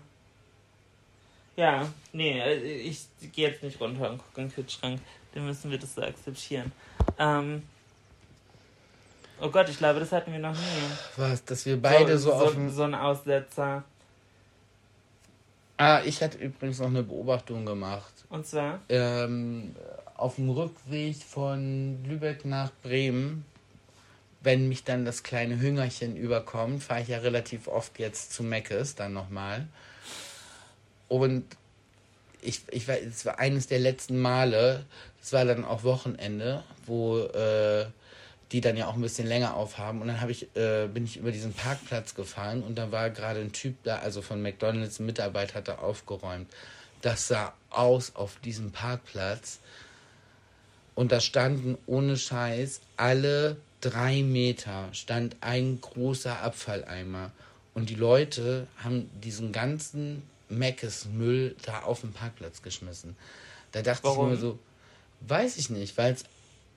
Ja, 1.56 1.86
nee, 2.12 2.40
äh, 2.40 2.54
ich 2.56 3.06
gehe 3.32 3.48
jetzt 3.48 3.62
nicht 3.62 3.80
runter 3.80 4.10
und 4.10 4.18
gucke 4.18 4.40
in 4.40 4.48
den 4.48 4.54
Kühlschrank. 4.54 5.00
Dann 5.34 5.46
müssen 5.46 5.70
wir 5.70 5.78
das 5.78 5.94
so 5.94 6.02
akzeptieren. 6.02 6.72
Ähm. 7.18 7.62
Oh 9.40 9.48
Gott, 9.48 9.68
ich 9.68 9.78
glaube, 9.78 10.00
das 10.00 10.12
hatten 10.12 10.32
wir 10.32 10.38
noch 10.38 10.54
nie. 10.54 10.90
Was, 11.16 11.44
dass 11.44 11.64
wir 11.64 11.80
beide 11.80 12.18
so, 12.18 12.32
auf 12.32 12.50
so, 12.50 12.54
dem... 12.54 12.70
so 12.70 12.82
ein 12.82 12.94
Aussetzer. 12.94 13.84
Ah, 15.78 16.02
ich 16.04 16.22
hatte 16.22 16.36
übrigens 16.36 16.78
noch 16.78 16.88
eine 16.88 17.02
Beobachtung 17.02 17.64
gemacht. 17.64 18.12
Und 18.28 18.46
zwar, 18.46 18.80
ähm, 18.90 19.74
auf 20.14 20.34
dem 20.34 20.50
Rückweg 20.50 21.16
von 21.16 22.04
Lübeck 22.04 22.44
nach 22.44 22.70
Bremen, 22.82 23.46
wenn 24.42 24.68
mich 24.68 24.84
dann 24.84 25.06
das 25.06 25.22
kleine 25.22 25.58
Hüngerchen 25.58 26.16
überkommt, 26.16 26.82
fahre 26.82 27.00
ich 27.00 27.08
ja 27.08 27.18
relativ 27.18 27.66
oft 27.66 27.98
jetzt 27.98 28.34
zu 28.34 28.42
Meckes 28.42 28.94
dann 28.94 29.14
nochmal. 29.14 29.66
Und 31.10 31.44
ich, 32.40 32.62
ich 32.70 32.86
war, 32.86 32.96
es 32.96 33.26
war 33.26 33.40
eines 33.40 33.66
der 33.66 33.80
letzten 33.80 34.18
Male, 34.18 34.86
es 35.20 35.32
war 35.32 35.44
dann 35.44 35.64
auch 35.64 35.82
Wochenende, 35.82 36.62
wo 36.86 37.18
äh, 37.18 37.86
die 38.52 38.60
dann 38.60 38.76
ja 38.76 38.86
auch 38.86 38.94
ein 38.94 39.00
bisschen 39.00 39.26
länger 39.26 39.54
aufhaben. 39.56 40.00
Und 40.00 40.06
dann 40.06 40.30
ich, 40.30 40.44
äh, 40.54 40.86
bin 40.86 41.04
ich 41.04 41.16
über 41.16 41.32
diesen 41.32 41.52
Parkplatz 41.52 42.14
gefahren 42.14 42.62
und 42.62 42.76
da 42.76 42.92
war 42.92 43.10
gerade 43.10 43.40
ein 43.40 43.50
Typ 43.50 43.74
da, 43.82 43.98
also 43.98 44.22
von 44.22 44.40
McDonalds, 44.40 45.00
ein 45.00 45.06
Mitarbeiter 45.06 45.54
hat 45.54 45.66
da 45.66 45.78
aufgeräumt. 45.78 46.48
Das 47.02 47.26
sah 47.26 47.54
aus 47.70 48.14
auf 48.14 48.36
diesem 48.44 48.70
Parkplatz, 48.70 49.58
Und 50.94 51.10
da 51.10 51.20
standen 51.20 51.76
ohne 51.86 52.16
Scheiß 52.16 52.80
alle 52.96 53.56
drei 53.80 54.22
Meter 54.22 54.88
stand 54.92 55.36
ein 55.40 55.80
großer 55.80 56.40
Abfalleimer. 56.40 57.32
Und 57.74 57.90
die 57.90 57.94
Leute 57.96 58.68
haben 58.84 59.10
diesen 59.20 59.50
ganzen 59.50 60.22
Meckes-Müll 60.50 61.56
da 61.64 61.80
auf 61.80 62.00
den 62.02 62.12
Parkplatz 62.12 62.62
geschmissen. 62.62 63.16
Da 63.72 63.82
dachte 63.82 64.04
Warum? 64.04 64.26
ich 64.26 64.34
mir 64.34 64.40
so, 64.40 64.58
weiß 65.22 65.56
ich 65.56 65.70
nicht, 65.70 65.96
weil 65.96 66.12
es 66.14 66.24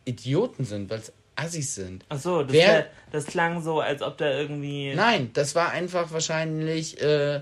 Idioten 0.05 0.65
sind, 0.65 0.89
weil 0.89 0.99
es 0.99 1.11
Assis 1.35 1.73
sind. 1.75 2.05
Ach 2.09 2.19
so, 2.19 2.43
das, 2.43 2.51
Wer- 2.53 2.67
wär- 2.67 2.87
das 3.11 3.25
klang 3.25 3.63
so, 3.63 3.79
als 3.81 4.01
ob 4.01 4.17
da 4.17 4.29
irgendwie. 4.31 4.93
Nein, 4.93 5.31
das 5.33 5.55
war 5.55 5.71
einfach 5.71 6.11
wahrscheinlich 6.11 7.01
äh, 7.01 7.41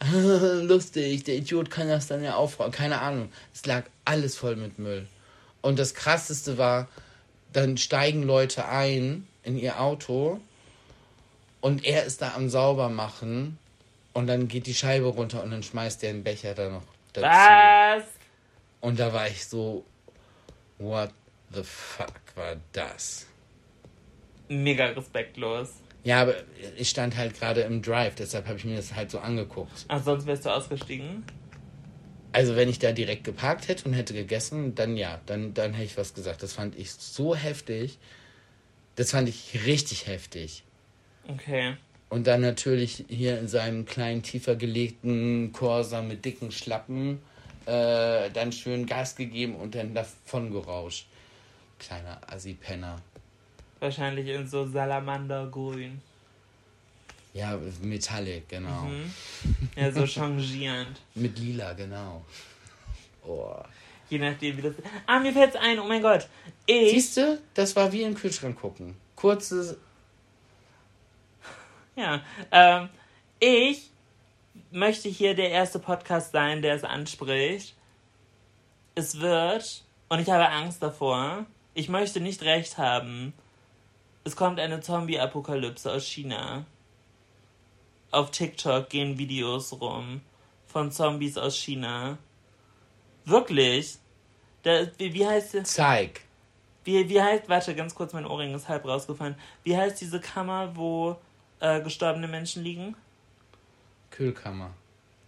lustig. 0.12 1.24
Der 1.24 1.36
Idiot 1.36 1.70
kann 1.70 1.88
das 1.88 2.06
dann 2.08 2.22
ja 2.22 2.34
aufräumen. 2.34 2.72
Keine 2.72 3.00
Ahnung. 3.00 3.30
Es 3.54 3.64
lag 3.66 3.84
alles 4.04 4.36
voll 4.36 4.56
mit 4.56 4.78
Müll. 4.78 5.06
Und 5.62 5.78
das 5.78 5.94
Krasseste 5.94 6.58
war, 6.58 6.88
dann 7.52 7.76
steigen 7.76 8.22
Leute 8.22 8.66
ein 8.68 9.26
in 9.42 9.56
ihr 9.58 9.80
Auto 9.80 10.40
und 11.60 11.84
er 11.84 12.04
ist 12.04 12.20
da 12.22 12.34
am 12.34 12.48
Saubermachen 12.48 13.58
und 14.16 14.26
dann 14.28 14.48
geht 14.48 14.66
die 14.66 14.74
Scheibe 14.74 15.06
runter 15.08 15.42
und 15.42 15.50
dann 15.50 15.62
schmeißt 15.62 16.02
er 16.02 16.10
einen 16.10 16.24
Becher 16.24 16.54
da 16.54 16.70
noch 16.70 16.84
dazu. 17.12 17.28
Was? 17.28 18.04
Und 18.80 18.98
da 18.98 19.12
war 19.12 19.28
ich 19.28 19.44
so, 19.44 19.84
what 20.78 21.10
the 21.52 21.62
fuck 21.62 22.14
war 22.34 22.56
das? 22.72 23.26
Mega 24.48 24.86
respektlos. 24.86 25.74
Ja, 26.02 26.22
aber 26.22 26.34
ich 26.78 26.88
stand 26.88 27.14
halt 27.16 27.38
gerade 27.38 27.60
im 27.62 27.82
Drive, 27.82 28.14
deshalb 28.14 28.46
habe 28.46 28.56
ich 28.56 28.64
mir 28.64 28.76
das 28.76 28.94
halt 28.94 29.10
so 29.10 29.18
angeguckt. 29.18 29.84
Ach, 29.88 30.02
sonst 30.02 30.24
wärst 30.26 30.46
du 30.46 30.50
ausgestiegen? 30.50 31.22
Also 32.32 32.56
wenn 32.56 32.70
ich 32.70 32.78
da 32.78 32.92
direkt 32.92 33.24
geparkt 33.24 33.68
hätte 33.68 33.84
und 33.84 33.92
hätte 33.92 34.14
gegessen, 34.14 34.74
dann 34.74 34.96
ja, 34.96 35.20
dann, 35.26 35.52
dann 35.52 35.74
hätte 35.74 35.84
ich 35.84 35.98
was 35.98 36.14
gesagt. 36.14 36.42
Das 36.42 36.54
fand 36.54 36.74
ich 36.78 36.90
so 36.92 37.34
heftig. 37.36 37.98
Das 38.94 39.10
fand 39.10 39.28
ich 39.28 39.66
richtig 39.66 40.06
heftig. 40.06 40.64
Okay. 41.28 41.76
Und 42.08 42.26
dann 42.26 42.40
natürlich 42.40 43.04
hier 43.08 43.38
in 43.38 43.48
seinem 43.48 43.84
kleinen, 43.84 44.22
tiefer 44.22 44.54
gelegten 44.54 45.52
Corsa 45.52 46.02
mit 46.02 46.24
dicken 46.24 46.52
Schlappen 46.52 47.20
äh, 47.66 48.30
dann 48.30 48.52
schön 48.52 48.86
Gas 48.86 49.16
gegeben 49.16 49.56
und 49.56 49.74
dann 49.74 49.92
davon 49.92 50.52
gerauscht. 50.52 51.06
Kleiner 51.78 52.20
Assi-Penner. 52.28 53.02
Wahrscheinlich 53.80 54.28
in 54.28 54.46
so 54.46 54.66
Salamandergrün. 54.66 56.00
Ja, 57.34 57.58
Metallic, 57.82 58.48
genau. 58.48 58.84
Mhm. 58.84 59.12
Ja, 59.76 59.92
so 59.92 60.06
changierend. 60.06 60.98
Mit 61.14 61.38
lila, 61.38 61.74
genau. 61.74 62.24
Oh. 63.26 63.56
Je 64.08 64.18
nachdem, 64.18 64.56
wie 64.56 64.62
das. 64.62 64.74
Ah, 65.06 65.18
mir 65.18 65.32
fällt's 65.32 65.56
ein, 65.56 65.78
oh 65.78 65.84
mein 65.84 66.00
Gott. 66.00 66.28
Ich. 66.64 66.92
Siehst 66.92 67.16
du, 67.16 67.38
das 67.52 67.76
war 67.76 67.92
wie 67.92 68.02
im 68.02 68.14
Kühlschrank 68.14 68.58
gucken. 68.58 68.96
Kurzes, 69.16 69.76
Ja. 71.96 72.22
Ähm, 72.52 72.88
ich 73.40 73.90
möchte 74.70 75.08
hier 75.08 75.34
der 75.34 75.50
erste 75.50 75.78
Podcast 75.78 76.32
sein, 76.32 76.62
der 76.62 76.74
es 76.74 76.84
anspricht. 76.84 77.74
Es 78.94 79.20
wird, 79.20 79.84
und 80.08 80.20
ich 80.20 80.30
habe 80.30 80.48
Angst 80.48 80.82
davor, 80.82 81.46
ich 81.74 81.88
möchte 81.88 82.20
nicht 82.20 82.42
recht 82.42 82.78
haben. 82.78 83.32
Es 84.24 84.36
kommt 84.36 84.60
eine 84.60 84.80
Zombie-Apokalypse 84.80 85.92
aus 85.92 86.06
China. 86.06 86.64
Auf 88.10 88.30
TikTok 88.30 88.88
gehen 88.88 89.18
Videos 89.18 89.72
rum 89.80 90.20
von 90.66 90.90
Zombies 90.90 91.36
aus 91.38 91.56
China. 91.56 92.18
Wirklich? 93.24 93.98
Da, 94.62 94.86
wie, 94.98 95.12
wie 95.14 95.26
heißt 95.26 95.54
es? 95.56 95.74
zeig. 95.74 96.22
Wie, 96.84 97.08
wie 97.08 97.20
heißt, 97.20 97.48
warte, 97.48 97.74
ganz 97.74 97.94
kurz, 97.94 98.12
mein 98.12 98.26
Ohrring 98.26 98.54
ist 98.54 98.68
halb 98.68 98.84
rausgefallen. 98.84 99.36
Wie 99.64 99.76
heißt 99.76 100.00
diese 100.00 100.20
Kammer, 100.20 100.76
wo 100.76 101.16
äh, 101.60 101.80
gestorbene 101.80 102.28
Menschen 102.28 102.62
liegen? 102.62 102.96
Kühlkammer. 104.10 104.70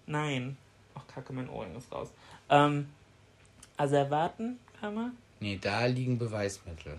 Nein. 0.06 0.56
Ach, 0.94 1.06
kacke, 1.06 1.32
mein 1.32 1.48
Ohrring 1.48 1.76
ist 1.76 1.92
raus. 1.92 2.08
Ähm, 2.48 2.88
Asservatenkammer? 3.76 5.10
Nee, 5.40 5.58
da 5.60 5.86
liegen 5.86 6.18
Beweismittel. 6.18 6.98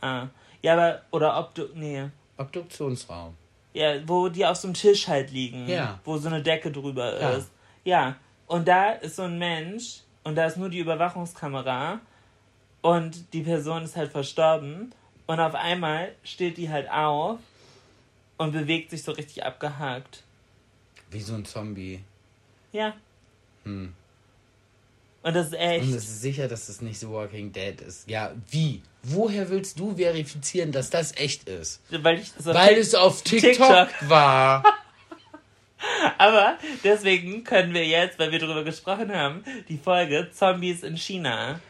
Ah. 0.00 0.26
Ja, 0.62 0.74
aber, 0.74 1.02
oder 1.10 1.38
ob 1.38 1.54
du, 1.54 1.68
nee. 1.74 2.08
Obduktionsraum. 2.36 3.34
Ja, 3.72 4.06
wo 4.08 4.28
die 4.28 4.44
auf 4.46 4.56
so 4.56 4.68
einem 4.68 4.74
Tisch 4.74 5.08
halt 5.08 5.30
liegen. 5.30 5.68
Ja. 5.68 5.98
Wo 6.04 6.16
so 6.16 6.28
eine 6.28 6.42
Decke 6.42 6.70
drüber 6.70 7.20
Ja. 7.20 7.30
ist. 7.30 7.50
Ja. 7.84 8.16
Und 8.46 8.68
da 8.68 8.92
ist 8.92 9.16
so 9.16 9.22
ein 9.22 9.38
Mensch 9.38 10.00
und 10.22 10.36
da 10.36 10.46
ist 10.46 10.56
nur 10.56 10.68
die 10.68 10.78
Überwachungskamera 10.78 12.00
und 12.82 13.32
die 13.32 13.42
Person 13.42 13.82
ist 13.84 13.96
halt 13.96 14.12
verstorben 14.12 14.94
und 15.26 15.40
auf 15.40 15.54
einmal 15.54 16.14
steht 16.22 16.58
die 16.58 16.68
halt 16.70 16.90
auf 16.90 17.38
und 18.36 18.52
bewegt 18.52 18.90
sich 18.90 19.02
so 19.02 19.12
richtig 19.12 19.44
abgehakt. 19.44 20.22
Wie 21.10 21.20
so 21.20 21.34
ein 21.34 21.44
Zombie. 21.44 22.02
Ja. 22.72 22.94
Hm. 23.64 23.94
Und 25.22 25.34
das 25.34 25.46
ist 25.46 25.54
echt. 25.54 25.84
Und 25.84 25.94
es 25.94 26.04
ist 26.04 26.20
sicher, 26.20 26.48
dass 26.48 26.68
es 26.68 26.82
nicht 26.82 26.98
The 27.00 27.08
Walking 27.08 27.52
Dead 27.52 27.80
ist. 27.80 28.08
Ja, 28.10 28.32
wie? 28.50 28.82
Woher 29.02 29.48
willst 29.48 29.78
du 29.78 29.96
verifizieren, 29.96 30.70
dass 30.70 30.90
das 30.90 31.16
echt 31.16 31.48
ist? 31.48 31.80
weil 31.90 32.18
ich 32.18 32.32
das 32.34 32.46
auf 32.46 32.54
Weil 32.54 32.74
es 32.76 32.94
auf 32.94 33.22
TikTok, 33.22 33.88
TikTok. 33.88 34.08
war. 34.10 34.64
Aber 36.18 36.58
deswegen 36.82 37.44
können 37.44 37.72
wir 37.74 37.86
jetzt, 37.86 38.18
weil 38.18 38.32
wir 38.32 38.38
darüber 38.38 38.64
gesprochen 38.64 39.14
haben, 39.14 39.44
die 39.68 39.78
Folge 39.78 40.30
Zombies 40.32 40.82
in 40.82 40.96
China 40.96 41.60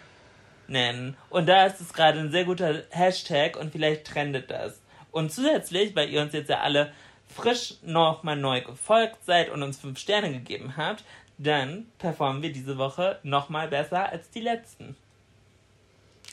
nennen. 0.66 1.16
Und 1.30 1.46
da 1.46 1.66
ist 1.66 1.80
es 1.80 1.92
gerade 1.92 2.18
ein 2.18 2.30
sehr 2.30 2.44
guter 2.44 2.82
Hashtag 2.90 3.56
und 3.56 3.72
vielleicht 3.72 4.04
trendet 4.06 4.50
das. 4.50 4.80
Und 5.14 5.32
zusätzlich, 5.32 5.94
weil 5.94 6.10
ihr 6.10 6.20
uns 6.20 6.32
jetzt 6.32 6.50
ja 6.50 6.60
alle 6.60 6.92
frisch 7.28 7.74
nochmal 7.82 8.36
neu 8.36 8.62
gefolgt 8.62 9.24
seid 9.24 9.48
und 9.48 9.62
uns 9.62 9.78
fünf 9.78 10.00
Sterne 10.00 10.32
gegeben 10.32 10.76
habt, 10.76 11.04
dann 11.38 11.86
performen 11.98 12.42
wir 12.42 12.52
diese 12.52 12.78
Woche 12.78 13.20
nochmal 13.22 13.68
besser 13.68 14.10
als 14.10 14.28
die 14.30 14.40
letzten. 14.40 14.96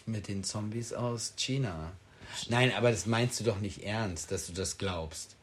Mit 0.07 0.27
den 0.27 0.43
Zombies 0.43 0.93
aus 0.93 1.33
China. 1.37 1.91
Nein, 2.49 2.73
aber 2.75 2.89
das 2.89 3.05
meinst 3.05 3.39
du 3.39 3.43
doch 3.43 3.59
nicht 3.59 3.83
ernst, 3.83 4.31
dass 4.31 4.47
du 4.47 4.53
das 4.53 4.79
glaubst. 4.79 5.35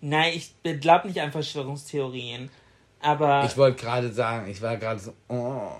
Nein, 0.00 0.32
ich 0.34 0.54
glaube 0.80 1.08
nicht 1.08 1.20
an 1.20 1.30
Verschwörungstheorien. 1.30 2.50
Aber 3.00 3.44
Ich 3.44 3.56
wollte 3.58 3.82
gerade 3.82 4.10
sagen, 4.12 4.50
ich 4.50 4.62
war 4.62 4.78
gerade 4.78 4.98
so, 4.98 5.12
oh, 5.28 5.72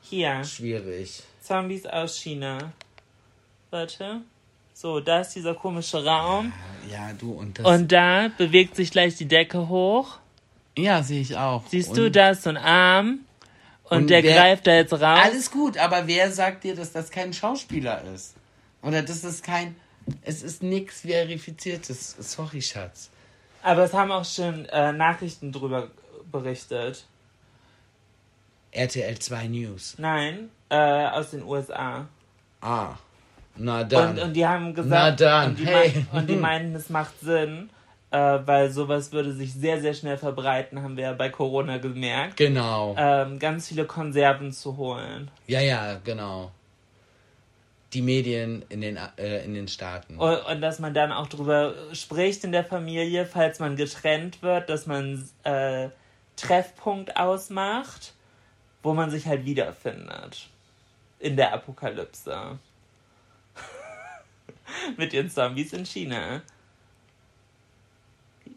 hier, 0.00 0.42
schwierig. 0.44 1.22
Zombies 1.42 1.84
aus 1.84 2.16
China. 2.16 2.72
Warte. 3.70 4.22
So, 4.78 5.00
da 5.00 5.20
ist 5.20 5.30
dieser 5.34 5.54
komische 5.54 6.04
Raum. 6.04 6.52
Ja, 6.92 7.10
du 7.18 7.32
und 7.32 7.58
das. 7.58 7.64
Und 7.66 7.90
da 7.92 8.28
bewegt 8.36 8.76
sich 8.76 8.90
gleich 8.90 9.16
die 9.16 9.24
Decke 9.26 9.70
hoch. 9.70 10.18
ja, 10.76 11.02
sehe 11.02 11.22
ich 11.22 11.34
auch. 11.34 11.64
Siehst 11.68 11.88
und 11.90 11.96
du, 11.96 12.10
da 12.10 12.28
ist 12.30 12.42
so 12.42 12.50
ein 12.50 12.58
Arm. 12.58 13.20
Und, 13.84 13.98
Und 14.02 14.10
der 14.10 14.22
wer- 14.22 14.36
greift 14.36 14.66
da 14.66 14.74
jetzt 14.74 14.92
raus. 14.92 15.00
Alles 15.22 15.50
gut, 15.50 15.78
aber 15.78 16.06
wer 16.06 16.30
sagt 16.30 16.64
dir, 16.64 16.76
dass 16.76 16.92
das 16.92 17.10
kein 17.10 17.32
Schauspieler 17.32 18.02
ist? 18.14 18.34
Oder 18.82 19.00
das 19.02 19.24
ist 19.24 19.42
kein. 19.42 19.76
Es 20.20 20.42
ist 20.42 20.62
nichts 20.62 21.00
Verifiziertes. 21.00 22.14
Sorry, 22.18 22.60
Schatz. 22.60 23.08
Aber 23.62 23.84
es 23.84 23.94
haben 23.94 24.12
auch 24.12 24.26
schon 24.26 24.66
äh, 24.66 24.92
Nachrichten 24.92 25.52
drüber 25.52 25.90
berichtet. 26.30 27.06
RTL 28.72 29.18
2 29.18 29.46
News. 29.48 29.94
Nein, 29.96 30.50
äh, 30.68 31.06
aus 31.06 31.30
den 31.30 31.44
USA. 31.44 32.06
Ah. 32.60 32.96
Na 33.58 33.84
dann. 33.84 34.10
Und, 34.10 34.22
und 34.22 34.32
die 34.34 34.46
haben 34.46 34.74
gesagt, 34.74 34.90
Na 34.90 35.10
dann, 35.10 35.50
und, 35.50 35.58
die 35.58 35.66
hey. 35.66 36.06
und 36.12 36.28
die 36.28 36.36
meinten, 36.36 36.74
es 36.74 36.90
macht 36.90 37.18
Sinn, 37.20 37.70
äh, 38.10 38.38
weil 38.44 38.70
sowas 38.70 39.12
würde 39.12 39.32
sich 39.32 39.52
sehr, 39.52 39.80
sehr 39.80 39.94
schnell 39.94 40.16
verbreiten, 40.16 40.82
haben 40.82 40.96
wir 40.96 41.04
ja 41.04 41.12
bei 41.12 41.28
Corona 41.28 41.78
gemerkt. 41.78 42.36
genau. 42.36 42.94
Ähm, 42.98 43.38
ganz 43.38 43.68
viele 43.68 43.84
Konserven 43.84 44.52
zu 44.52 44.76
holen. 44.76 45.30
Ja, 45.46 45.60
ja, 45.60 45.98
genau. 46.04 46.50
Die 47.92 48.02
Medien 48.02 48.64
in 48.68 48.80
den, 48.80 48.98
äh, 49.16 49.44
in 49.44 49.54
den 49.54 49.68
Staaten. 49.68 50.18
Und, 50.18 50.38
und 50.46 50.60
dass 50.60 50.78
man 50.78 50.92
dann 50.92 51.12
auch 51.12 51.28
drüber 51.28 51.74
spricht 51.92 52.44
in 52.44 52.52
der 52.52 52.64
Familie, 52.64 53.26
falls 53.26 53.58
man 53.58 53.76
getrennt 53.76 54.42
wird, 54.42 54.68
dass 54.68 54.86
man 54.86 55.28
äh, 55.44 55.88
Treffpunkt 56.36 57.16
ausmacht, 57.16 58.12
wo 58.82 58.92
man 58.92 59.10
sich 59.10 59.26
halt 59.26 59.44
wiederfindet. 59.44 60.48
In 61.18 61.36
der 61.36 61.52
Apokalypse. 61.54 62.58
Mit 64.96 65.12
den 65.12 65.30
Zombies 65.30 65.72
in 65.72 65.84
China. 65.86 66.42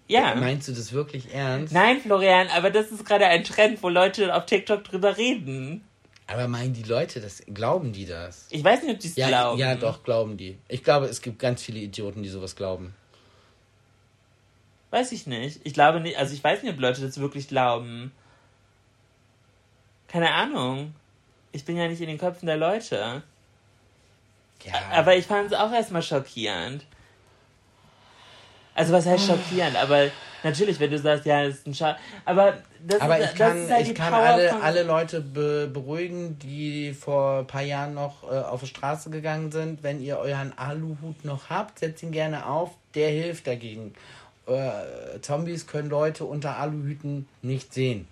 Ja. 0.08 0.34
Meinst 0.36 0.68
du 0.68 0.72
das 0.72 0.92
wirklich 0.92 1.34
ernst? 1.34 1.72
Nein, 1.74 2.02
Florian, 2.02 2.48
aber 2.48 2.72
das 2.72 2.92
ist 2.92 3.06
gerade 3.06 3.28
ein 3.28 3.44
Trend, 3.44 3.82
wo 3.84 3.90
Leute 3.90 4.34
auf 4.36 4.46
TikTok 4.48 4.84
drüber 4.84 5.18
reden. 5.18 5.84
Aber 6.26 6.48
meinen 6.48 6.74
die 6.74 6.84
Leute 6.84 7.22
das? 7.22 7.44
Glauben 7.54 7.92
die 7.92 8.06
das? 8.06 8.48
Ich 8.50 8.64
weiß 8.64 8.84
nicht, 8.84 8.94
ob 8.94 9.00
die 9.00 9.08
es 9.08 9.16
Ja, 9.16 9.28
glauben. 9.28 9.60
ja, 9.60 9.76
doch, 9.76 10.04
glauben 10.04 10.38
die. 10.38 10.58
Ich 10.68 10.84
glaube, 10.84 11.08
es 11.08 11.22
gibt 11.22 11.40
ganz 11.40 11.62
viele 11.64 11.80
Idioten, 11.80 12.22
die 12.24 12.30
sowas 12.30 12.56
glauben. 12.56 12.94
Weiß 14.92 15.12
ich 15.12 15.28
nicht. 15.28 15.62
Ich 15.64 15.74
glaube 15.74 16.00
nicht, 16.00 16.18
also 16.18 16.34
ich 16.34 16.44
weiß 16.44 16.64
nicht, 16.64 16.74
ob 16.74 16.80
Leute 16.80 17.02
das 17.02 17.20
wirklich 17.20 17.48
glauben. 17.48 18.12
Keine 20.08 20.32
Ahnung. 20.32 20.94
Ich 21.52 21.66
bin 21.66 21.78
ja 21.78 21.88
nicht 21.88 22.02
in 22.02 22.08
den 22.08 22.18
Köpfen 22.18 22.48
der 22.48 22.58
Leute. 22.58 23.22
Ja. 24.66 24.74
Aber 24.92 25.16
ich 25.16 25.26
fand 25.26 25.52
es 25.52 25.58
auch 25.58 25.72
erstmal 25.72 26.02
schockierend. 26.02 26.86
Also 28.76 28.94
was 28.94 29.06
heißt 29.06 29.28
schockierend? 29.28 29.76
Aber 29.76 30.06
natürlich, 30.44 30.80
wenn 30.80 30.90
du 30.90 30.98
sagst, 30.98 31.26
ja, 31.26 31.46
das 31.46 31.56
ist 31.56 31.68
ein 31.68 31.74
Schal. 31.74 31.98
Aber 32.24 32.54
das 32.86 33.02
Aber 33.02 33.18
ist, 33.18 33.26
ich 33.26 33.30
das 33.32 33.38
kann, 33.38 33.58
ist 33.58 33.72
halt 33.72 33.88
die 33.88 33.92
ich 33.92 33.98
kann 33.98 34.14
Power 34.14 34.22
alle, 34.22 34.50
von, 34.50 34.62
alle 34.62 34.84
Leute 34.84 35.22
be 35.22 35.70
beruhigen, 35.72 36.40
die 36.40 36.94
vor 36.94 37.40
ein 37.40 37.48
paar 37.48 37.62
Jahren 37.62 37.94
noch 37.94 38.24
äh, 38.24 38.38
auf 38.38 38.62
die 38.62 38.68
Straße 38.68 39.10
gegangen 39.10 39.52
sind. 39.52 39.84
Wenn 39.84 40.02
ihr 40.02 40.18
euren 40.18 40.58
Aluhut 40.58 41.26
noch 41.26 41.50
habt, 41.50 41.80
setzt 41.80 42.04
ihn 42.04 42.12
gerne 42.12 42.46
auf. 42.46 42.72
Der 42.96 43.10
hilft 43.10 43.48
dagegen. 43.48 43.94
Äh, 44.48 45.20
Zombies 45.22 45.68
können 45.68 45.90
Leute 45.90 46.26
unter 46.26 46.58
Aluhüten 46.58 47.28
nicht 47.42 47.74
sehen. 47.74 48.08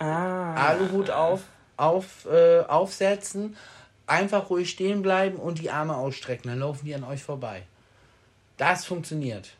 Ah, 0.00 0.54
Aluhut 0.54 1.10
auf, 1.10 1.42
auf, 1.76 2.26
äh, 2.26 2.60
aufsetzen, 2.60 3.56
einfach 4.10 4.50
ruhig 4.50 4.70
stehen 4.70 5.02
bleiben 5.02 5.36
und 5.36 5.60
die 5.60 5.70
Arme 5.70 5.96
ausstrecken. 5.96 6.50
Dann 6.50 6.58
laufen 6.58 6.84
die 6.84 6.94
an 6.94 7.04
euch 7.04 7.22
vorbei. 7.22 7.62
Das 8.56 8.84
funktioniert. 8.84 9.50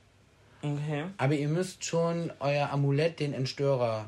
okay. 0.63 1.05
Aber 1.17 1.35
ihr 1.35 1.49
müsst 1.49 1.85
schon 1.85 2.33
euer 2.41 2.71
Amulett, 2.71 3.21
den 3.21 3.33
Entstörer, 3.33 4.07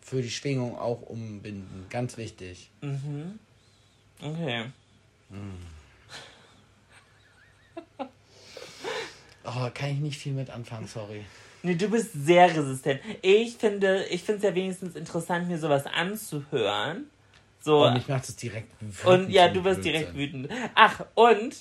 für 0.00 0.22
die 0.22 0.30
Schwingung 0.30 0.78
auch 0.78 1.02
umbinden. 1.02 1.86
Ganz 1.90 2.16
wichtig. 2.16 2.70
Okay. 4.22 4.64
Oh, 9.50 9.70
kann 9.72 9.92
ich 9.92 9.98
nicht 10.00 10.18
viel 10.18 10.34
mit 10.34 10.50
anfangen, 10.50 10.86
sorry. 10.86 11.24
Nee, 11.62 11.74
du 11.74 11.88
bist 11.88 12.10
sehr 12.12 12.54
resistent. 12.54 13.00
Ich 13.22 13.56
finde, 13.56 14.04
ich 14.10 14.22
finde 14.22 14.38
es 14.38 14.42
ja 14.44 14.54
wenigstens 14.54 14.94
interessant, 14.94 15.48
mir 15.48 15.58
sowas 15.58 15.86
anzuhören. 15.86 17.06
So, 17.60 17.84
Und 17.84 17.94
mich 17.94 18.08
macht 18.08 18.24
es 18.24 18.36
direkt 18.36 18.72
wütend. 18.80 19.04
Und 19.04 19.30
ja, 19.30 19.48
du 19.48 19.64
wirst 19.64 19.84
direkt 19.84 20.14
wütend. 20.14 20.48
Ach, 20.74 21.00
und 21.14 21.54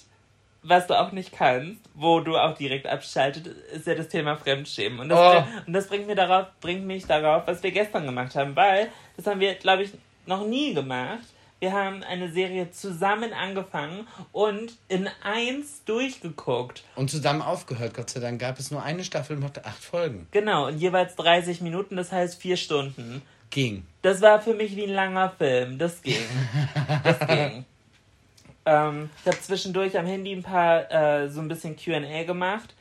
was 0.64 0.88
du 0.88 1.00
auch 1.00 1.12
nicht 1.12 1.32
kannst, 1.32 1.80
wo 1.94 2.20
du 2.20 2.36
auch 2.38 2.56
direkt 2.58 2.88
abschaltet, 2.88 3.48
ist 3.48 3.88
ja 3.88 3.96
das 3.96 4.10
Thema 4.10 4.36
Fremdschämen. 4.36 5.00
Und 5.00 5.10
das, 5.10 5.20
Oh. 5.20 5.44
und 5.66 5.74
das 5.74 5.88
bringt, 5.88 6.08
mir 6.08 6.16
darauf, 6.16 6.48
bringt 6.62 6.86
mich 6.86 7.06
darauf, 7.06 7.48
was 7.48 7.64
wir 7.64 7.72
gestern 7.72 8.06
gemacht 8.06 8.36
haben, 8.36 8.56
weil 8.56 8.90
das 9.16 9.26
haben 9.28 9.40
wir, 9.40 9.56
glaube 9.56 9.84
ich, 9.84 9.92
noch 10.26 10.46
nie 10.46 10.74
gemacht. 10.74 11.24
Wir 11.60 11.72
haben 11.74 12.04
eine 12.04 12.32
Serie 12.32 12.70
zusammen 12.70 13.34
angefangen 13.34 14.08
und 14.32 14.74
in 14.90 15.10
eins 15.24 15.84
durchgeguckt. 15.86 16.84
Und 16.96 17.10
zusammen 17.10 17.42
aufgehört. 17.42 17.96
Gott 17.96 18.10
sei 18.12 18.20
Dank 18.20 18.40
gab 18.40 18.60
es 18.60 18.70
nur 18.70 18.84
eine 18.84 19.04
Staffel 19.04 19.38
und 19.38 19.66
acht 19.66 19.84
Folgen. 19.84 20.28
Genau, 20.32 20.68
und 20.68 20.78
jeweils 20.78 21.16
30 21.16 21.62
Minuten, 21.62 21.96
das 21.96 22.12
heißt 22.12 22.40
vier 22.40 22.58
Stunden. 22.58 23.24
Ging. 23.50 23.86
Das 24.02 24.22
war 24.22 24.42
für 24.42 24.54
mich 24.54 24.76
wie 24.76 24.84
ein 24.84 24.94
langer 24.94 25.30
Film. 25.32 25.78
Das 25.78 26.02
ging. 26.02 26.22
Das 27.04 27.20
ging. 27.28 27.66
ähm, 28.66 29.10
ich 29.22 29.28
habe 29.28 29.42
zwischendurch 29.42 29.98
am 29.98 30.06
Handy 30.06 30.34
ein 30.34 30.44
paar 30.44 30.92
äh, 30.92 31.30
so 31.30 31.42
ein 31.42 31.48
bisschen 31.48 31.76
QA 31.76 32.24
gemacht. 32.24 32.76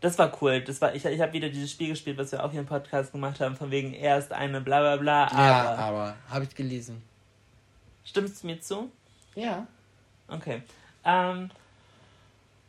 Das 0.00 0.18
war 0.18 0.32
cool. 0.40 0.62
Das 0.62 0.80
war, 0.80 0.94
ich 0.94 1.04
ich 1.04 1.20
habe 1.20 1.32
wieder 1.32 1.48
dieses 1.48 1.70
Spiel 1.70 1.88
gespielt, 1.88 2.18
was 2.18 2.32
wir 2.32 2.42
auch 2.42 2.50
hier 2.50 2.60
im 2.60 2.66
Podcast 2.66 3.12
gemacht 3.12 3.40
haben, 3.40 3.54
von 3.56 3.70
wegen 3.70 3.92
erst 3.92 4.32
eine 4.32 4.60
bla 4.60 4.80
bla 4.80 4.96
bla. 4.96 5.24
Aber. 5.26 5.38
Ja, 5.38 5.74
aber 5.76 6.16
habe 6.28 6.44
ich 6.44 6.54
gelesen. 6.54 7.02
Stimmst 8.04 8.42
du 8.42 8.46
mir 8.46 8.60
zu? 8.60 8.90
Ja. 9.34 9.66
Okay. 10.28 10.62
Ähm, 11.04 11.50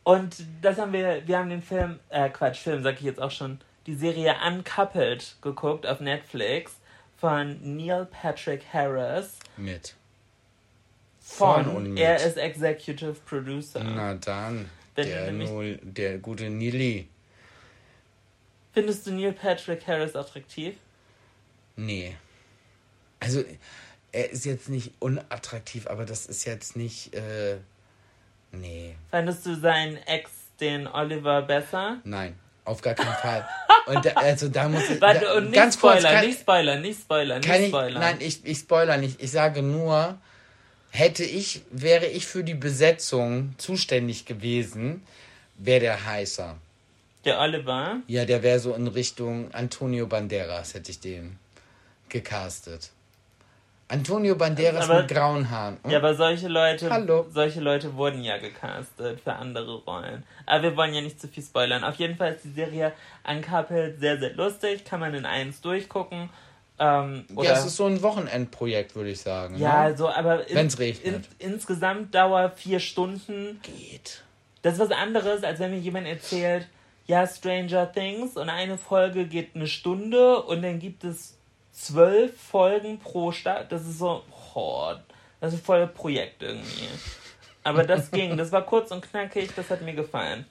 und 0.04 0.36
das 0.60 0.78
haben 0.78 0.92
wir, 0.92 1.26
wir 1.26 1.38
haben 1.38 1.50
den 1.50 1.62
Film, 1.62 2.00
äh, 2.08 2.28
Quatsch, 2.28 2.58
Film 2.58 2.82
sag 2.82 2.96
ich 2.96 3.02
jetzt 3.02 3.20
auch 3.20 3.30
schon, 3.30 3.60
die 3.86 3.94
Serie 3.94 4.34
Uncoupled 4.46 5.36
geguckt 5.42 5.86
auf 5.86 6.00
Netflix 6.00 6.76
von 7.22 7.56
Neil 7.76 8.04
Patrick 8.06 8.64
Harris. 8.72 9.38
Mit. 9.56 9.94
Von, 11.20 11.64
Von 11.66 11.76
und 11.76 11.90
mit. 11.94 12.02
er 12.02 12.16
ist 12.16 12.36
Executive 12.36 13.14
Producer. 13.24 13.84
Na 13.84 14.14
dann. 14.14 14.68
Wenn 14.96 15.06
der, 15.06 15.26
nämlich- 15.26 15.48
Nul, 15.48 15.78
der 15.84 16.18
gute 16.18 16.50
Nili. 16.50 17.08
Findest 18.72 19.06
du 19.06 19.12
Neil 19.12 19.32
Patrick 19.32 19.86
Harris 19.86 20.16
attraktiv? 20.16 20.74
Nee. 21.76 22.16
Also, 23.20 23.44
er 24.10 24.30
ist 24.30 24.44
jetzt 24.44 24.68
nicht 24.68 24.90
unattraktiv, 24.98 25.86
aber 25.86 26.04
das 26.04 26.26
ist 26.26 26.44
jetzt 26.44 26.74
nicht. 26.74 27.14
Äh, 27.14 27.58
nee. 28.50 28.96
Fandest 29.12 29.46
du 29.46 29.54
seinen 29.54 29.96
Ex, 30.08 30.28
den 30.58 30.88
Oliver, 30.88 31.42
besser? 31.42 31.98
Nein. 32.02 32.34
Auf 32.64 32.80
gar 32.80 32.94
keinen 32.94 33.14
Fall. 33.14 33.46
Und 33.86 34.04
da, 34.04 34.10
also 34.12 34.48
da 34.48 34.68
muss 34.68 34.88
ich. 34.88 35.00
Warte, 35.00 35.24
da, 35.24 35.34
und 35.34 35.44
nicht 35.44 35.54
ganz 35.54 35.80
kurz, 35.80 35.98
spoilern, 35.98 36.14
kann, 36.14 36.26
nicht 36.26 36.40
spoilern, 36.40 36.80
nicht 36.80 37.00
spoilern, 37.00 37.40
kann 37.40 37.52
nicht 37.52 37.62
ich, 37.62 37.68
spoilern. 37.68 38.00
Nein, 38.00 38.16
ich, 38.20 38.46
ich 38.46 38.58
spoiler 38.58 38.96
nicht. 38.96 39.22
Ich 39.22 39.30
sage 39.32 39.62
nur, 39.62 40.18
hätte 40.90 41.24
ich, 41.24 41.62
wäre 41.70 42.06
ich 42.06 42.26
für 42.26 42.44
die 42.44 42.54
Besetzung 42.54 43.54
zuständig 43.58 44.26
gewesen, 44.26 45.04
wäre 45.58 45.80
der 45.80 46.06
heißer. 46.06 46.56
Der 47.24 47.40
Oliver? 47.40 48.00
Ja, 48.06 48.24
der 48.24 48.42
wäre 48.42 48.58
so 48.60 48.74
in 48.74 48.86
Richtung 48.86 49.52
Antonio 49.52 50.06
Banderas, 50.06 50.74
hätte 50.74 50.90
ich 50.90 51.00
den 51.00 51.38
gecastet. 52.08 52.90
Antonio 53.88 54.34
Banderas 54.36 54.88
Aber- 54.88 55.00
mit 55.02 55.08
grauen 55.10 55.50
Haaren. 55.50 55.78
Hm? 55.82 55.90
Ja, 55.90 55.98
aber 55.98 56.14
solche 56.14 56.48
Leute, 56.48 56.88
Hallo. 56.90 57.26
solche 57.30 57.60
Leute 57.60 57.94
wurden 57.94 58.22
ja 58.24 58.38
gecastet 58.38 59.20
für 59.20 59.34
andere 59.34 59.76
Rollen. 59.84 60.22
Aber 60.46 60.62
wir 60.62 60.76
wollen 60.76 60.94
ja 60.94 61.00
nicht 61.02 61.20
zu 61.20 61.28
viel 61.28 61.42
spoilern. 61.42 61.84
Auf 61.84 61.96
jeden 61.96 62.16
Fall 62.16 62.32
ist 62.32 62.44
die 62.44 62.52
Serie 62.52 62.92
Uncoupled 63.28 64.00
sehr, 64.00 64.18
sehr 64.18 64.32
lustig. 64.34 64.84
Kann 64.84 65.00
man 65.00 65.12
in 65.14 65.26
eins 65.26 65.60
durchgucken. 65.60 66.30
Ähm, 66.78 67.26
oder 67.36 67.50
ja, 67.50 67.54
es 67.58 67.66
ist 67.66 67.76
so 67.76 67.84
ein 67.84 68.00
Wochenendprojekt, 68.02 68.96
würde 68.96 69.10
ich 69.10 69.20
sagen. 69.20 69.58
ja, 69.58 69.88
ne? 69.90 69.96
so, 69.96 70.08
aber 70.08 70.48
in, 70.48 70.56
Wenn's 70.56 70.78
regnet. 70.78 71.28
In, 71.38 71.52
insgesamt 71.52 72.14
Dauer 72.14 72.50
vier 72.50 72.80
Stunden. 72.80 73.60
geht. 73.62 74.22
Das 74.62 74.74
ist 74.74 74.80
was 74.80 74.90
anderes, 74.90 75.44
als 75.44 75.60
wenn 75.60 75.70
mir 75.70 75.78
jemand 75.78 76.06
erzählt, 76.06 76.66
ja, 77.06 77.26
Stranger 77.26 77.92
Things 77.92 78.36
und 78.36 78.48
eine 78.48 78.78
Folge 78.78 79.26
geht 79.26 79.54
eine 79.54 79.66
Stunde 79.66 80.40
und 80.42 80.62
dann 80.62 80.78
gibt 80.78 81.04
es 81.04 81.36
zwölf 81.72 82.40
Folgen 82.40 82.98
pro 82.98 83.32
Stadt. 83.32 83.72
Das 83.72 83.82
ist 83.82 83.98
so, 83.98 84.22
oh, 84.54 84.92
das 85.40 85.54
ist 85.54 85.64
voll 85.64 85.86
Projekt 85.88 86.42
irgendwie. 86.42 86.88
Aber 87.64 87.84
das 87.84 88.10
ging, 88.12 88.36
das 88.36 88.52
war 88.52 88.64
kurz 88.64 88.90
und 88.90 89.02
knackig, 89.02 89.50
das 89.56 89.70
hat 89.70 89.82
mir 89.82 89.94
gefallen. 89.94 90.46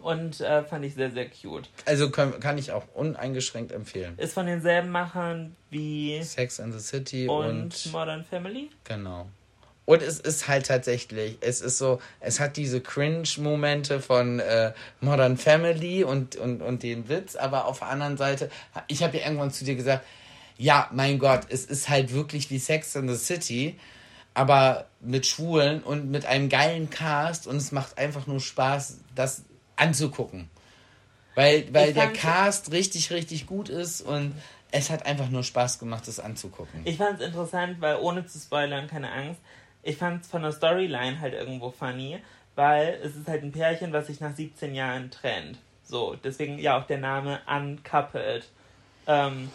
Und 0.00 0.40
äh, 0.40 0.64
fand 0.64 0.84
ich 0.86 0.94
sehr, 0.94 1.10
sehr 1.10 1.28
cute. 1.28 1.68
Also 1.84 2.10
kann, 2.10 2.40
kann 2.40 2.56
ich 2.56 2.72
auch 2.72 2.84
uneingeschränkt 2.94 3.72
empfehlen. 3.72 4.14
Ist 4.16 4.32
von 4.32 4.46
denselben 4.46 4.90
Machern 4.90 5.54
wie 5.68 6.22
Sex 6.22 6.60
and 6.60 6.72
the 6.72 6.80
City 6.80 7.28
und, 7.28 7.46
und, 7.46 7.92
Modern 7.92 8.24
Family. 8.24 8.70
genau. 8.84 9.28
Und 9.84 10.00
es 10.00 10.20
ist 10.20 10.46
halt 10.46 10.66
tatsächlich, 10.66 11.38
es 11.40 11.60
ist 11.60 11.76
so, 11.76 12.00
es 12.20 12.38
hat 12.38 12.56
diese 12.56 12.80
Cringe-Momente 12.80 14.00
von 14.00 14.38
äh, 14.38 14.72
Modern 15.00 15.36
Family 15.36 16.04
und, 16.04 16.36
und, 16.36 16.62
und 16.62 16.84
den 16.84 17.08
Witz, 17.08 17.34
aber 17.34 17.66
auf 17.66 17.80
der 17.80 17.88
anderen 17.88 18.16
Seite, 18.16 18.48
ich 18.86 19.02
habe 19.02 19.18
ja 19.18 19.24
irgendwann 19.24 19.50
zu 19.50 19.64
dir 19.64 19.74
gesagt, 19.74 20.06
ja, 20.62 20.88
mein 20.92 21.18
Gott, 21.18 21.46
es 21.48 21.64
ist 21.64 21.88
halt 21.88 22.12
wirklich 22.14 22.48
wie 22.50 22.58
Sex 22.58 22.96
and 22.96 23.10
the 23.10 23.16
City, 23.16 23.78
aber 24.32 24.86
mit 25.00 25.26
Schwulen 25.26 25.82
und 25.82 26.10
mit 26.10 26.24
einem 26.24 26.48
geilen 26.48 26.88
Cast 26.88 27.48
und 27.48 27.56
es 27.56 27.72
macht 27.72 27.98
einfach 27.98 28.28
nur 28.28 28.40
Spaß, 28.40 29.00
das 29.14 29.44
anzugucken. 29.74 30.48
Weil, 31.34 31.66
weil 31.74 31.88
Ich 31.88 31.94
der 31.94 32.12
Cast 32.12 32.70
richtig, 32.70 33.10
richtig 33.10 33.46
gut 33.46 33.68
ist 33.68 34.02
und 34.02 34.34
es 34.70 34.88
hat 34.88 35.04
einfach 35.04 35.28
nur 35.30 35.42
Spaß 35.42 35.80
gemacht, 35.80 36.06
das 36.06 36.20
anzugucken. 36.20 36.82
Ich 36.84 36.96
fand 36.96 37.20
es 37.20 37.26
interessant, 37.26 37.80
weil 37.80 37.96
ohne 37.96 38.24
zu 38.24 38.38
spoilern, 38.38 38.86
keine 38.86 39.10
Angst, 39.10 39.40
ich 39.82 39.96
fand 39.96 40.22
es 40.22 40.30
von 40.30 40.42
der 40.42 40.52
Storyline 40.52 41.20
halt 41.20 41.34
irgendwo 41.34 41.72
funny, 41.72 42.18
weil 42.54 43.00
es 43.02 43.16
ist 43.16 43.26
halt 43.26 43.42
ein 43.42 43.50
Pärchen, 43.50 43.92
was 43.92 44.06
sich 44.06 44.20
nach 44.20 44.34
17 44.34 44.76
Jahren 44.76 45.10
trennt. 45.10 45.58
So, 45.82 46.14
deswegen 46.14 46.60
ja 46.60 46.78
auch 46.78 46.86
der 46.86 46.98
Name 46.98 47.40
Uncoupled. 47.48 48.48
Ähm, 49.08 49.50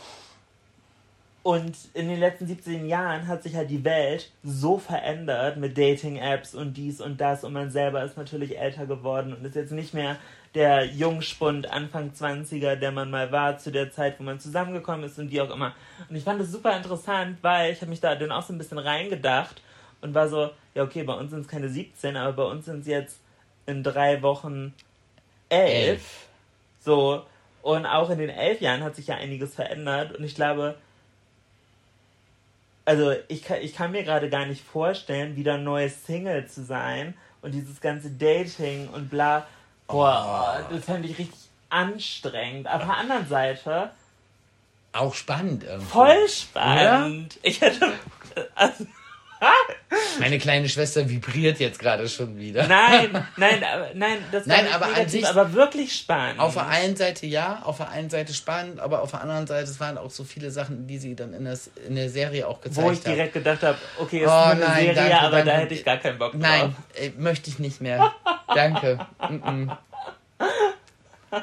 und 1.47 1.77
in 1.93 2.09
den 2.09 2.19
letzten 2.19 2.45
17 2.45 2.89
Jahren 2.89 3.25
hat 3.25 3.41
sich 3.41 3.55
halt 3.55 3.69
die 3.69 3.85
Welt 3.85 4.33
so 4.43 4.77
verändert 4.77 5.55
mit 5.55 5.77
Dating-Apps 5.77 6.53
und 6.53 6.73
dies 6.73 6.99
und 6.99 7.21
das 7.21 7.45
und 7.45 7.53
man 7.53 7.71
selber 7.71 8.03
ist 8.03 8.17
natürlich 8.17 8.59
älter 8.59 8.85
geworden 8.85 9.33
und 9.33 9.45
ist 9.45 9.55
jetzt 9.55 9.71
nicht 9.71 9.93
mehr 9.93 10.17
der 10.55 10.87
Jungspund 10.87 11.71
Anfang 11.71 12.11
20er, 12.11 12.75
der 12.75 12.91
man 12.91 13.09
mal 13.09 13.31
war 13.31 13.57
zu 13.59 13.71
der 13.71 13.93
Zeit, 13.93 14.19
wo 14.19 14.23
man 14.23 14.41
zusammengekommen 14.41 15.05
ist 15.05 15.19
und 15.19 15.31
wie 15.31 15.39
auch 15.39 15.49
immer. 15.49 15.73
Und 16.09 16.17
ich 16.17 16.25
fand 16.25 16.41
das 16.41 16.51
super 16.51 16.75
interessant, 16.75 17.37
weil 17.43 17.71
ich 17.71 17.79
habe 17.79 17.91
mich 17.91 18.01
da 18.01 18.13
dann 18.15 18.33
auch 18.33 18.43
so 18.43 18.51
ein 18.51 18.57
bisschen 18.57 18.79
reingedacht 18.79 19.61
und 20.01 20.13
war 20.13 20.27
so, 20.27 20.49
ja 20.75 20.83
okay, 20.83 21.03
bei 21.03 21.13
uns 21.13 21.31
sind 21.31 21.39
es 21.39 21.47
keine 21.47 21.69
17, 21.69 22.17
aber 22.17 22.33
bei 22.33 22.51
uns 22.51 22.65
sind 22.65 22.81
es 22.81 22.87
jetzt 22.87 23.21
in 23.67 23.83
drei 23.83 24.21
Wochen 24.21 24.73
elf. 25.47 25.71
Elf. 25.71 26.27
So, 26.81 27.23
und 27.61 27.85
auch 27.85 28.09
in 28.09 28.19
den 28.19 28.29
elf 28.29 28.59
Jahren 28.59 28.83
hat 28.83 28.97
sich 28.97 29.07
ja 29.07 29.15
einiges 29.15 29.55
verändert 29.55 30.13
und 30.17 30.25
ich 30.25 30.35
glaube, 30.35 30.75
also 32.87 33.13
ich 33.27 33.43
kann, 33.43 33.57
ich 33.61 33.75
kann 33.75 33.91
mir 33.91 34.03
gerade 34.03 34.29
gar 34.29 34.45
nicht 34.45 34.63
vorstellen, 34.65 35.35
wieder 35.35 35.55
ein 35.55 35.65
neues 35.65 36.05
Single 36.05 36.47
zu 36.47 36.63
sein 36.63 37.15
und 37.41 37.51
dieses 37.51 37.81
ganze 37.81 38.09
Dating 38.09 38.87
und 38.87 39.09
bla. 39.09 39.45
Boah, 39.87 40.65
das 40.71 40.85
fände 40.85 41.09
ich 41.09 41.17
richtig 41.17 41.49
anstrengend. 41.69 42.67
Aber 42.67 42.83
auf 42.83 42.89
der 42.89 42.97
anderen 42.97 43.27
Seite 43.27 43.91
Auch 44.93 45.13
spannend 45.13 45.65
irgendwie. 45.65 45.85
voll 45.91 46.29
spannend. 46.29 47.37
Ich 47.43 47.61
hätte. 47.61 47.91
Also, 48.53 48.85
Meine 50.19 50.37
kleine 50.39 50.67
Schwester 50.69 51.07
vibriert 51.09 51.59
jetzt 51.59 51.79
gerade 51.79 52.07
schon 52.09 52.37
wieder. 52.37 52.67
Nein, 52.67 53.23
nein, 53.37 53.63
aber, 53.73 53.89
nein, 53.93 54.17
das 54.31 54.47
war 54.47 54.55
Nein, 54.55 54.65
nicht 54.65 54.73
aber 54.75 54.85
an 54.85 54.91
negativ, 54.91 55.11
sich- 55.11 55.27
aber 55.27 55.53
wirklich 55.53 55.93
spannend. 55.95 56.39
Auf 56.39 56.53
der 56.55 56.67
einen 56.67 56.95
Seite 56.95 57.25
ja, 57.25 57.61
auf 57.63 57.77
der 57.77 57.89
einen 57.89 58.09
Seite 58.09 58.33
spannend, 58.33 58.79
aber 58.79 59.01
auf 59.01 59.11
der 59.11 59.21
anderen 59.21 59.45
Seite 59.47 59.69
es 59.69 59.79
waren 59.79 59.97
auch 59.97 60.09
so 60.11 60.23
viele 60.23 60.49
Sachen, 60.51 60.87
die 60.87 60.97
sie 60.97 61.15
dann 61.15 61.33
in, 61.33 61.45
das, 61.45 61.69
in 61.87 61.95
der 61.95 62.09
Serie 62.09 62.47
auch 62.47 62.61
gezeigt 62.61 62.85
wo 62.87 62.91
ich 62.91 62.99
haben. 62.99 63.13
direkt 63.15 63.33
gedacht 63.33 63.63
habe, 63.63 63.77
okay, 63.99 64.23
es 64.23 64.29
Oh, 64.29 64.33
ist 64.33 64.35
nur 64.35 64.45
eine 64.47 64.59
nein, 64.61 64.75
Serie, 64.75 64.95
danke, 64.95 65.19
aber 65.19 65.37
da 65.37 65.43
danke. 65.45 65.61
hätte 65.61 65.73
ich 65.75 65.85
gar 65.85 65.97
keinen 65.97 66.17
Bock 66.17 66.31
drauf. 66.31 66.41
Nein, 66.41 66.75
äh, 66.95 67.09
möchte 67.17 67.49
ich 67.49 67.59
nicht 67.59 67.81
mehr. 67.81 68.11
Danke. 68.53 68.99
Mm 69.29 69.35
-mm. 69.35 69.77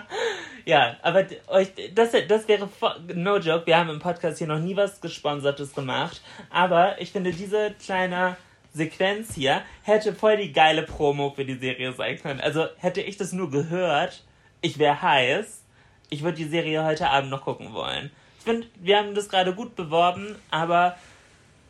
Ja, 0.67 0.97
aber 1.03 1.27
euch, 1.49 1.69
das, 1.95 2.13
das 2.27 2.49
wäre 2.49 2.67
no 3.15 3.37
joke. 3.37 3.67
Wir 3.67 3.77
haben 3.77 3.91
im 3.91 3.99
Podcast 3.99 4.39
hier 4.39 4.47
noch 4.47 4.59
nie 4.59 4.75
was 4.75 4.99
Gesponsertes 5.03 5.75
gemacht. 5.75 6.23
Aber 6.49 6.99
ich 7.03 7.13
finde, 7.13 7.33
diese 7.33 7.73
kleine 7.85 8.37
Sequenz 8.75 9.35
hier 9.35 9.63
hätte 9.83 10.15
voll 10.15 10.37
die 10.37 10.53
geile 10.53 10.83
Promo 10.83 11.33
für 11.35 11.45
die 11.45 11.55
Serie 11.55 11.93
sein 11.93 12.21
können. 12.21 12.41
Also 12.41 12.67
hätte 12.77 13.01
ich 13.01 13.17
das 13.17 13.33
nur 13.33 13.51
gehört, 13.51 14.25
ich 14.61 14.79
wäre 14.79 15.01
heiß. 15.01 15.63
Ich 16.11 16.23
würde 16.23 16.37
die 16.37 16.49
Serie 16.49 16.85
heute 16.85 17.09
Abend 17.09 17.31
noch 17.31 17.45
gucken 17.45 17.73
wollen. 17.73 18.11
Ich 18.39 18.45
finde, 18.45 18.67
wir 18.77 18.99
haben 18.99 19.15
das 19.15 19.29
gerade 19.29 19.55
gut 19.55 19.75
beworben, 19.75 20.37
aber 20.51 20.97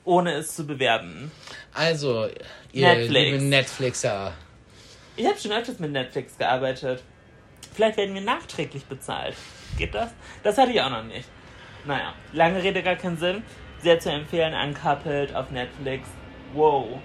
ohne 0.05 0.33
es 0.33 0.57
zu 0.57 0.67
bewerben. 0.67 1.31
Also, 1.73 2.29
ihr 2.73 2.89
Netflix. 2.89 3.13
liebe 3.13 3.45
Netflixer. 3.45 4.33
Ich 5.17 5.27
habe 5.27 5.39
schon 5.39 5.53
öfters 5.53 5.79
mit 5.79 5.93
Netflix 5.93 6.37
gearbeitet. 6.37 7.03
Vielleicht 7.75 7.97
werden 7.97 8.15
wir 8.15 8.23
nachträglich 8.23 8.85
bezahlt. 8.85 9.37
Geht 9.79 9.95
das? 9.95 10.11
Das 10.43 10.59
hatte 10.59 10.73
ich 10.73 10.81
auch 10.81 10.91
noch 10.91 11.05
nicht. 11.05 11.29
Naja, 11.85 12.15
lange 12.33 12.63
Rede, 12.63 12.83
gar 12.83 12.97
keinen 12.97 13.19
Sinn. 13.19 13.43
Sehr 13.83 14.01
zu 14.01 14.11
empfehlen, 14.11 14.55
Uncoupled 14.55 15.35
auf 15.35 15.51
Netflix. 15.51 16.09
Wow. 16.55 17.01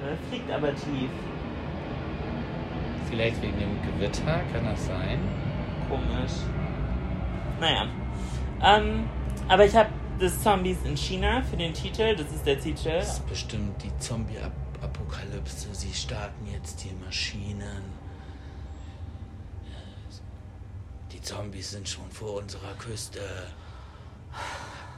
Das 0.00 0.28
fliegt 0.28 0.50
aber 0.50 0.74
tief. 0.74 1.10
Vielleicht 3.08 3.42
wegen 3.42 3.58
dem 3.58 3.82
Gewitter, 3.82 4.40
kann 4.52 4.64
das 4.64 4.86
sein? 4.86 5.18
Komisch. 5.88 6.32
Naja. 7.58 7.88
Ähm, 8.62 9.08
aber 9.48 9.64
ich 9.64 9.74
habe 9.74 9.88
das 10.18 10.42
Zombies 10.42 10.78
in 10.84 10.96
China 10.96 11.42
für 11.42 11.56
den 11.56 11.72
Titel. 11.72 12.14
Das 12.14 12.30
ist 12.30 12.46
der 12.46 12.60
Titel. 12.60 12.90
Das 12.90 13.14
ist 13.14 13.28
bestimmt 13.28 13.82
die 13.82 13.96
Zombie-Apokalypse. 13.98 15.68
Sie 15.72 15.92
starten 15.92 16.46
jetzt 16.52 16.84
die 16.84 16.92
Maschinen. 17.04 17.82
Die 21.12 21.22
Zombies 21.22 21.70
sind 21.70 21.88
schon 21.88 22.10
vor 22.10 22.34
unserer 22.34 22.74
Küste. 22.78 23.20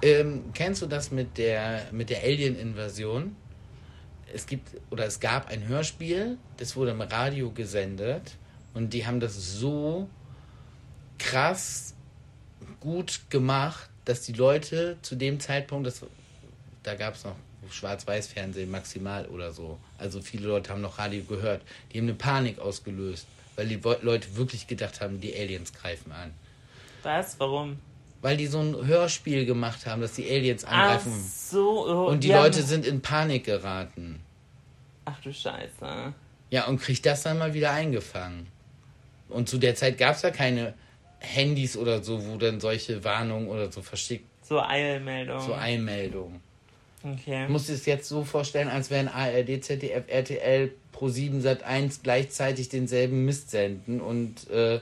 Ähm, 0.03 0.53
kennst 0.55 0.83
du 0.83 0.87
das 0.87 1.11
mit 1.11 1.37
der, 1.37 1.87
mit 1.93 2.11
der 2.11 2.23
Alien-Invasion? 2.23 3.37
Es 4.33 4.47
gibt 4.47 4.71
oder 4.91 5.07
es 5.07 5.21
gab 5.21 5.49
ein 5.49 5.67
Hörspiel, 5.67 6.39
das 6.57 6.77
wurde 6.77 6.93
im 6.93 7.01
Radio 7.01 7.51
gesendet 7.51 8.37
und 8.75 8.95
die 8.95 9.07
haben 9.07 9.21
das 9.21 9.35
so 9.35 10.09
krass 11.19 11.95
gut 12.79 13.21
gemacht, 13.29 13.91
dass 14.05 14.23
die 14.23 14.33
Leute 14.33 14.99
zu 15.03 15.17
dem 15.17 15.41
Zeitpunkt, 15.41 15.87
das, 15.87 16.05
da 16.83 16.95
gab 16.95 17.15
es 17.15 17.25
noch 17.25 17.37
Schwarz-Weiß-Fernsehen 17.71 18.71
maximal 18.71 19.27
oder 19.27 19.53
so. 19.53 19.79
Also 19.99 20.21
viele 20.21 20.49
Leute 20.49 20.71
haben 20.71 20.81
noch 20.81 20.99
Radio 20.99 21.23
gehört. 21.25 21.63
Die 21.93 21.99
haben 21.99 22.07
eine 22.07 22.15
Panik 22.15 22.59
ausgelöst, 22.59 23.27
weil 23.57 23.69
die 23.69 23.81
Leute 24.03 24.37
wirklich 24.37 24.67
gedacht 24.67 25.01
haben, 25.01 25.21
die 25.21 25.35
Aliens 25.35 25.73
greifen 25.73 26.13
an. 26.13 26.33
Was? 27.03 27.39
Warum? 27.39 27.79
Weil 28.23 28.37
die 28.37 28.47
so 28.47 28.59
ein 28.61 28.87
Hörspiel 28.87 29.47
gemacht 29.47 29.87
haben, 29.87 30.03
dass 30.03 30.13
die 30.13 30.29
Aliens 30.31 30.65
Ach 30.67 30.73
angreifen. 30.73 31.13
so. 31.35 31.87
oh, 31.89 32.07
und 32.09 32.23
die 32.23 32.29
die 32.29 32.35
Leute 32.35 32.63
sind 32.63 32.85
in 32.87 33.01
Panik 33.01 33.45
geraten. 33.45 34.21
Ach 35.07 35.19
du 35.23 35.33
Scheiße. 35.33 36.13
Ja, 36.51 36.67
und 36.67 36.81
kriegt 36.81 37.07
das 37.07 37.23
dann 37.23 37.39
mal 37.39 37.55
wieder 37.55 37.71
eingefangen. 37.73 38.47
Und 39.29 39.49
zu 39.49 39.57
der 39.59 39.75
Zeit 39.75 39.97
gab 39.97 40.17
es 40.17 40.23
ja 40.23 40.31
keine 40.31 40.75
Handys 41.19 41.77
oder 41.77 42.03
so, 42.03 42.27
wo 42.27 42.37
dann 42.37 42.61
solche 42.61 43.03
Warnungen 43.05 43.49
oder 43.49 43.71
so 43.73 43.81
verschickt, 43.83 44.25
So 44.43 44.61
Eilmeldung. 44.61 45.41
so 45.41 45.53
Einmeldungen. 45.55 46.41
okay. 47.05 47.45
Ich 47.45 47.49
muss 47.49 47.69
es 47.69 47.87
jetzt 47.87 48.09
so 48.09 48.25
vorstellen, 48.25 48.69
als 48.69 48.91
wären 48.91 49.09
ARD, 49.09 49.63
ZDF, 49.65 50.05
RTL, 50.09 50.73
Pro7, 50.95 51.41
Sat1 51.43 52.01
gleichzeitig 52.03 52.69
denselben 52.69 53.25
Mist 53.25 53.51
senden 53.51 54.01
und 54.01 54.51
äh, 54.51 54.81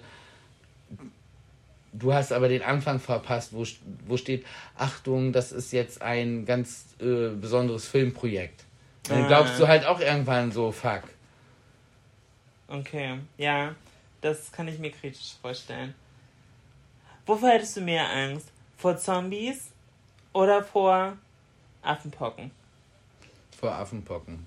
du 1.92 2.12
hast 2.12 2.32
aber 2.32 2.48
den 2.48 2.62
Anfang 2.62 3.00
verpasst, 3.00 3.52
wo, 3.52 3.64
wo 4.06 4.16
steht, 4.16 4.44
Achtung, 4.76 5.32
das 5.32 5.52
ist 5.52 5.72
jetzt 5.72 6.02
ein 6.02 6.44
ganz 6.44 6.86
äh, 7.00 7.28
besonderes 7.28 7.86
Filmprojekt. 7.88 8.64
Dann 9.04 9.26
glaubst 9.26 9.58
du 9.58 9.66
halt 9.66 9.86
auch 9.86 10.00
irgendwann 10.00 10.52
so, 10.52 10.70
fuck. 10.70 11.04
Okay, 12.68 13.18
ja, 13.38 13.74
das 14.20 14.52
kann 14.52 14.68
ich 14.68 14.78
mir 14.78 14.90
kritisch 14.90 15.34
vorstellen. 15.40 15.94
Wovor 17.24 17.50
hättest 17.50 17.76
du 17.78 17.80
mehr 17.80 18.08
Angst? 18.10 18.48
Vor 18.76 18.96
Zombies 18.98 19.70
oder 20.32 20.62
vor 20.62 21.16
Affenpocken? 21.82 22.50
Vor 23.58 23.72
Affenpocken. 23.72 24.46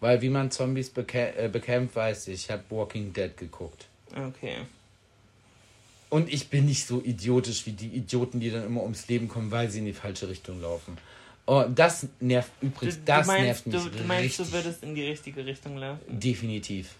Weil 0.00 0.20
wie 0.22 0.28
man 0.28 0.50
Zombies 0.50 0.90
bekä 0.90 1.32
äh, 1.36 1.48
bekämpft, 1.48 1.96
weiß 1.96 2.28
ich. 2.28 2.34
Ich 2.34 2.50
habe 2.50 2.62
Walking 2.70 3.12
Dead 3.12 3.36
geguckt. 3.36 3.86
Okay. 4.10 4.58
Und 6.12 6.30
ich 6.30 6.48
bin 6.48 6.66
nicht 6.66 6.86
so 6.86 7.00
idiotisch 7.00 7.64
wie 7.64 7.72
die 7.72 7.86
Idioten, 7.86 8.38
die 8.38 8.50
dann 8.50 8.66
immer 8.66 8.82
ums 8.82 9.08
Leben 9.08 9.28
kommen, 9.28 9.50
weil 9.50 9.70
sie 9.70 9.78
in 9.78 9.86
die 9.86 9.94
falsche 9.94 10.28
Richtung 10.28 10.60
laufen. 10.60 10.98
Oh, 11.46 11.64
das 11.74 12.06
nervt 12.20 12.52
Du, 12.60 12.66
übrigens, 12.66 12.96
du 12.96 13.00
das 13.06 13.26
meinst, 13.26 13.44
nervt 13.44 13.66
mich 13.66 13.82
du, 13.82 13.88
du 13.88 14.04
meinst, 14.04 14.24
richtig. 14.24 14.46
du 14.46 14.52
würdest 14.52 14.82
in 14.82 14.94
die 14.94 15.04
richtige 15.06 15.46
Richtung 15.46 15.78
laufen? 15.78 16.02
Definitiv. 16.20 16.90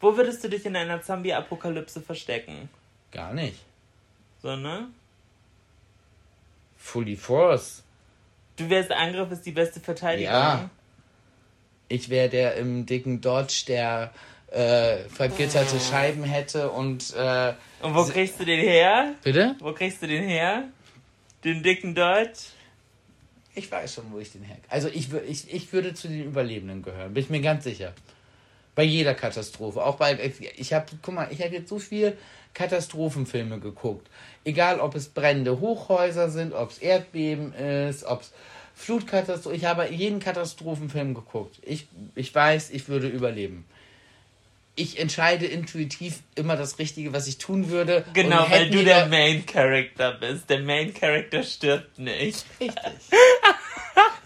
Wo 0.00 0.16
würdest 0.16 0.42
du 0.42 0.48
dich 0.48 0.64
in 0.64 0.74
einer 0.76 1.02
Zombie-Apokalypse 1.02 2.00
verstecken? 2.00 2.70
Gar 3.12 3.34
nicht. 3.34 3.58
So, 4.40 4.56
ne? 4.56 4.88
Fully 6.78 7.16
Force. 7.16 7.82
Du 8.56 8.70
wärst 8.70 8.92
Angriff 8.92 9.30
ist 9.30 9.44
die 9.44 9.52
beste 9.52 9.78
Verteidigung. 9.78 10.32
Ja. 10.32 10.70
Ich 11.88 12.08
wäre 12.08 12.30
der 12.30 12.56
im 12.56 12.86
dicken 12.86 13.20
Dodge, 13.20 13.64
der 13.68 14.14
äh, 14.54 15.08
vergitterte 15.08 15.80
Scheiben 15.80 16.22
hätte 16.22 16.70
und 16.70 17.12
äh, 17.16 17.52
Und 17.82 17.94
wo 17.94 18.04
kriegst 18.04 18.38
du 18.38 18.44
den 18.44 18.60
her? 18.60 19.14
bitte? 19.22 19.56
Wo 19.58 19.72
kriegst 19.72 20.00
du 20.00 20.06
den 20.06 20.22
her? 20.22 20.64
Den 21.42 21.62
dicken 21.62 21.94
Deutsch? 21.94 22.50
Ich 23.56 23.70
weiß 23.70 23.94
schon, 23.94 24.04
wo 24.12 24.18
ich 24.18 24.32
den 24.32 24.42
her. 24.42 24.56
Also 24.68 24.88
ich, 24.88 25.12
ich, 25.12 25.52
ich 25.52 25.72
würde 25.72 25.94
zu 25.94 26.08
den 26.08 26.24
Überlebenden 26.24 26.82
gehören, 26.82 27.14
bin 27.14 27.22
ich 27.22 27.30
mir 27.30 27.40
ganz 27.40 27.64
sicher. 27.64 27.92
Bei 28.74 28.82
jeder 28.82 29.14
Katastrophe. 29.14 29.84
Auch 29.84 29.96
bei. 29.96 30.32
Ich 30.56 30.72
habe, 30.72 30.86
guck 31.02 31.14
mal, 31.14 31.28
ich 31.30 31.40
habe 31.42 31.54
jetzt 31.54 31.68
so 31.68 31.78
viel 31.78 32.16
Katastrophenfilme 32.54 33.60
geguckt. 33.60 34.08
Egal, 34.44 34.80
ob 34.80 34.94
es 34.94 35.08
brennende 35.08 35.60
Hochhäuser 35.60 36.30
sind, 36.30 36.52
ob 36.52 36.70
es 36.70 36.78
Erdbeben 36.78 37.52
ist, 37.54 38.04
ob 38.04 38.22
es 38.22 38.32
Flutkatastrophen. 38.74 39.56
Ich 39.58 39.64
habe 39.64 39.88
jeden 39.88 40.18
Katastrophenfilm 40.18 41.14
geguckt. 41.14 41.60
Ich, 41.62 41.86
ich 42.16 42.34
weiß, 42.34 42.70
ich 42.70 42.88
würde 42.88 43.08
überleben. 43.08 43.64
Ich 44.76 44.98
entscheide 44.98 45.46
intuitiv 45.46 46.20
immer 46.34 46.56
das 46.56 46.78
Richtige, 46.78 47.12
was 47.12 47.28
ich 47.28 47.38
tun 47.38 47.68
würde. 47.68 48.04
Genau, 48.12 48.50
weil 48.50 48.70
du 48.70 48.82
der 48.82 49.06
Main 49.06 49.46
Character 49.46 50.12
bist. 50.12 50.50
Der 50.50 50.60
Main 50.60 50.92
Character 50.92 51.44
stirbt 51.44 51.98
nicht. 51.98 52.44
Richtig. 52.60 52.82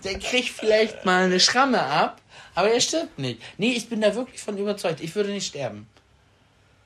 Der 0.05 0.19
kriegt 0.19 0.49
vielleicht 0.49 1.05
mal 1.05 1.25
eine 1.25 1.41
Schramme 1.41 1.83
ab, 1.83 2.23
aber 2.55 2.71
er 2.71 2.81
stirbt 2.81 3.19
nicht. 3.19 3.43
Nee, 3.59 3.73
ich 3.73 3.89
bin 3.89 4.01
da 4.01 4.15
wirklich 4.15 4.41
von 4.41 4.57
überzeugt. 4.57 5.01
Ich 5.01 5.15
würde 5.15 5.31
nicht 5.31 5.49
sterben. 5.49 5.87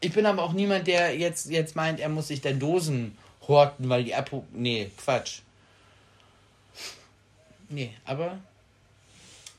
Ich 0.00 0.12
bin 0.12 0.26
aber 0.26 0.42
auch 0.42 0.52
niemand, 0.52 0.88
der 0.88 1.16
jetzt, 1.16 1.48
jetzt 1.48 1.76
meint, 1.76 2.00
er 2.00 2.08
muss 2.08 2.28
sich 2.28 2.40
dann 2.40 2.58
Dosen 2.58 3.16
horten, 3.46 3.88
weil 3.88 4.02
die 4.02 4.14
Apo. 4.14 4.44
Nee, 4.52 4.90
Quatsch. 4.96 5.40
Nee, 7.68 7.92
aber. 8.04 8.38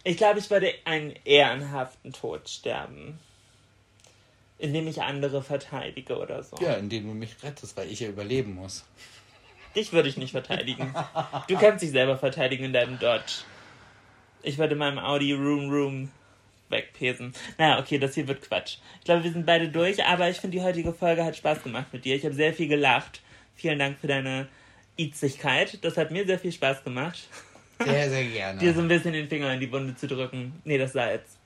Ich 0.03 0.17
glaube, 0.17 0.39
ich 0.39 0.49
würde 0.49 0.73
einen 0.83 1.13
ehrenhaften 1.23 2.11
Tod 2.11 2.49
sterben. 2.49 3.17
Indem 4.63 4.87
ich 4.87 5.01
andere 5.01 5.43
verteidige 5.43 6.17
oder 6.17 6.41
so. 6.41 6.55
Ja, 6.61 6.75
indem 6.75 7.05
du 7.05 7.13
mich 7.13 7.35
rettest, 7.43 7.75
weil 7.75 7.91
ich 7.91 7.99
ja 7.99 8.07
überleben 8.07 8.55
muss. 8.55 8.85
Dich 9.75 9.91
würde 9.91 10.07
ich 10.07 10.15
nicht 10.15 10.31
verteidigen. 10.31 10.95
Du 11.49 11.57
kannst 11.57 11.83
dich 11.83 11.91
selber 11.91 12.17
verteidigen 12.17 12.63
in 12.63 12.71
deinem 12.71 12.97
Dodge. 12.97 13.43
Ich 14.41 14.57
würde 14.57 14.75
meinem 14.75 14.99
Audi 14.99 15.33
Room 15.33 15.69
Room 15.69 16.11
wegpesen. 16.69 17.33
Naja, 17.57 17.77
okay, 17.77 17.97
das 17.97 18.15
hier 18.15 18.25
wird 18.29 18.41
Quatsch. 18.41 18.77
Ich 18.99 19.03
glaube, 19.03 19.25
wir 19.25 19.33
sind 19.33 19.45
beide 19.45 19.67
durch, 19.67 20.01
aber 20.05 20.29
ich 20.29 20.37
finde, 20.37 20.55
die 20.55 20.63
heutige 20.63 20.93
Folge 20.93 21.25
hat 21.25 21.35
Spaß 21.35 21.61
gemacht 21.61 21.87
mit 21.91 22.05
dir. 22.05 22.15
Ich 22.15 22.23
habe 22.23 22.33
sehr 22.33 22.53
viel 22.53 22.69
gelacht. 22.69 23.21
Vielen 23.55 23.79
Dank 23.79 23.99
für 23.99 24.07
deine 24.07 24.47
Itzigkeit. 24.95 25.83
Das 25.83 25.97
hat 25.97 26.09
mir 26.11 26.25
sehr 26.25 26.39
viel 26.39 26.53
Spaß 26.53 26.85
gemacht. 26.85 27.27
Sehr, 27.83 28.09
sehr 28.09 28.23
gerne. 28.23 28.59
Dir 28.61 28.73
so 28.73 28.79
ein 28.79 28.87
bisschen 28.87 29.11
den 29.11 29.27
Finger 29.27 29.51
in 29.53 29.59
die 29.59 29.69
Wunde 29.73 29.93
zu 29.93 30.07
drücken. 30.07 30.61
Nee, 30.63 30.77
das 30.77 30.93
Salz. 30.93 31.37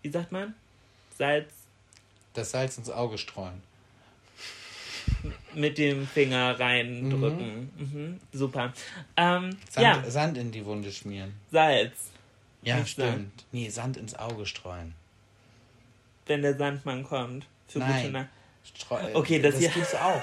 Wie 0.00 0.08
sagt 0.08 0.32
man? 0.32 0.54
Salz 1.18 1.63
das 2.34 2.50
Salz 2.50 2.76
ins 2.78 2.90
Auge 2.90 3.18
streuen. 3.18 3.62
mit 5.54 5.78
dem 5.78 6.06
Finger 6.06 6.58
reindrücken. 6.58 7.70
Mhm. 7.78 8.20
Super. 8.32 8.72
Ähm, 9.16 9.56
Sand, 9.70 10.04
ja, 10.04 10.10
Sand 10.10 10.36
in 10.38 10.50
die 10.50 10.64
Wunde 10.64 10.90
schmieren. 10.92 11.32
Salz. 11.50 12.10
Ja, 12.62 12.76
Nicht 12.78 12.90
stimmt. 12.90 13.08
Sand. 13.10 13.44
Nee, 13.52 13.68
Sand 13.68 13.96
ins 13.96 14.14
Auge 14.14 14.46
streuen. 14.46 14.94
Wenn 16.26 16.42
der 16.42 16.56
Sandmann 16.56 17.04
kommt. 17.04 17.46
Für 17.68 17.80
gute 17.80 17.90
Nein. 17.90 18.12
Nacht. 18.12 18.28
Streu 18.74 19.00
Okay, 19.14 19.40
das 19.40 19.54
das 19.54 19.60
hier- 19.60 19.70
gibt's 19.70 19.94
auch. 19.94 20.22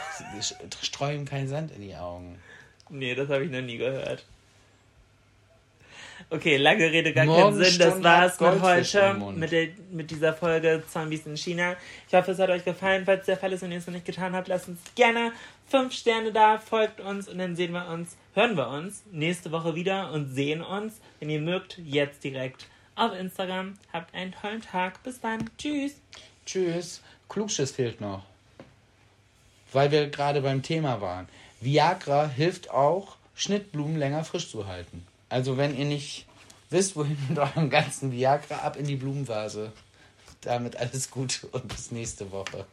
Streuen 0.81 1.25
kein 1.25 1.47
Sand 1.47 1.71
in 1.71 1.81
die 1.81 1.95
Augen. 1.95 2.39
Nee, 2.89 3.13
das 3.15 3.29
habe 3.29 3.45
ich 3.45 3.51
noch 3.51 3.61
nie 3.61 3.77
gehört. 3.77 4.25
Okay, 6.29 6.57
lange 6.57 6.91
Rede, 6.91 7.13
gar 7.13 7.25
keinen 7.25 7.63
Sinn. 7.63 7.79
Das 7.79 8.03
war's 8.03 8.39
mit 8.39 8.61
heute, 8.61 9.13
mit, 9.35 9.51
der, 9.51 9.67
mit 9.91 10.11
dieser 10.11 10.33
Folge 10.33 10.83
Zombies 10.91 11.25
in 11.25 11.35
China. 11.37 11.75
Ich 12.07 12.13
hoffe, 12.13 12.31
es 12.31 12.39
hat 12.39 12.49
euch 12.49 12.63
gefallen. 12.63 13.03
Falls 13.05 13.25
der 13.25 13.37
Fall 13.37 13.53
ist 13.53 13.63
und 13.63 13.71
ihr 13.71 13.77
es 13.77 13.87
noch 13.87 13.93
nicht 13.93 14.05
getan 14.05 14.35
habt, 14.35 14.47
lasst 14.47 14.67
uns 14.67 14.79
gerne 14.95 15.31
fünf 15.67 15.93
Sterne 15.93 16.31
da, 16.31 16.57
folgt 16.59 16.99
uns 16.99 17.29
und 17.29 17.37
dann 17.37 17.55
sehen 17.55 17.71
wir 17.71 17.87
uns, 17.87 18.17
hören 18.33 18.57
wir 18.57 18.67
uns 18.67 19.03
nächste 19.11 19.51
Woche 19.51 19.73
wieder 19.75 20.11
und 20.11 20.33
sehen 20.33 20.61
uns, 20.61 20.99
wenn 21.19 21.29
ihr 21.29 21.39
mögt, 21.39 21.77
jetzt 21.77 22.23
direkt 22.23 22.67
auf 22.95 23.13
Instagram. 23.17 23.77
Habt 23.93 24.13
einen 24.13 24.33
tollen 24.33 24.61
Tag. 24.61 25.01
Bis 25.03 25.19
dann. 25.19 25.49
Tschüss. 25.57 25.95
Tschüss. 26.45 27.01
Klugschiss 27.29 27.71
fehlt 27.71 28.01
noch. 28.01 28.23
Weil 29.71 29.91
wir 29.91 30.09
gerade 30.09 30.41
beim 30.41 30.61
Thema 30.61 30.99
waren. 30.99 31.29
Viagra 31.61 32.27
hilft 32.27 32.69
auch, 32.69 33.15
Schnittblumen 33.35 33.97
länger 33.97 34.23
frisch 34.23 34.49
zu 34.49 34.67
halten. 34.67 35.07
Also 35.31 35.55
wenn 35.55 35.77
ihr 35.77 35.85
nicht 35.85 36.25
wisst, 36.69 36.97
wohin 36.97 37.17
mit 37.29 37.39
eurem 37.39 37.69
ganzen 37.69 38.11
Viagra, 38.11 38.55
ab 38.55 38.75
in 38.75 38.85
die 38.85 38.97
Blumenvase. 38.97 39.71
Damit 40.41 40.75
alles 40.75 41.09
Gute 41.09 41.47
und 41.47 41.69
bis 41.69 41.91
nächste 41.91 42.29
Woche. 42.31 42.65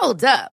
Hold 0.00 0.24
up. 0.24 0.59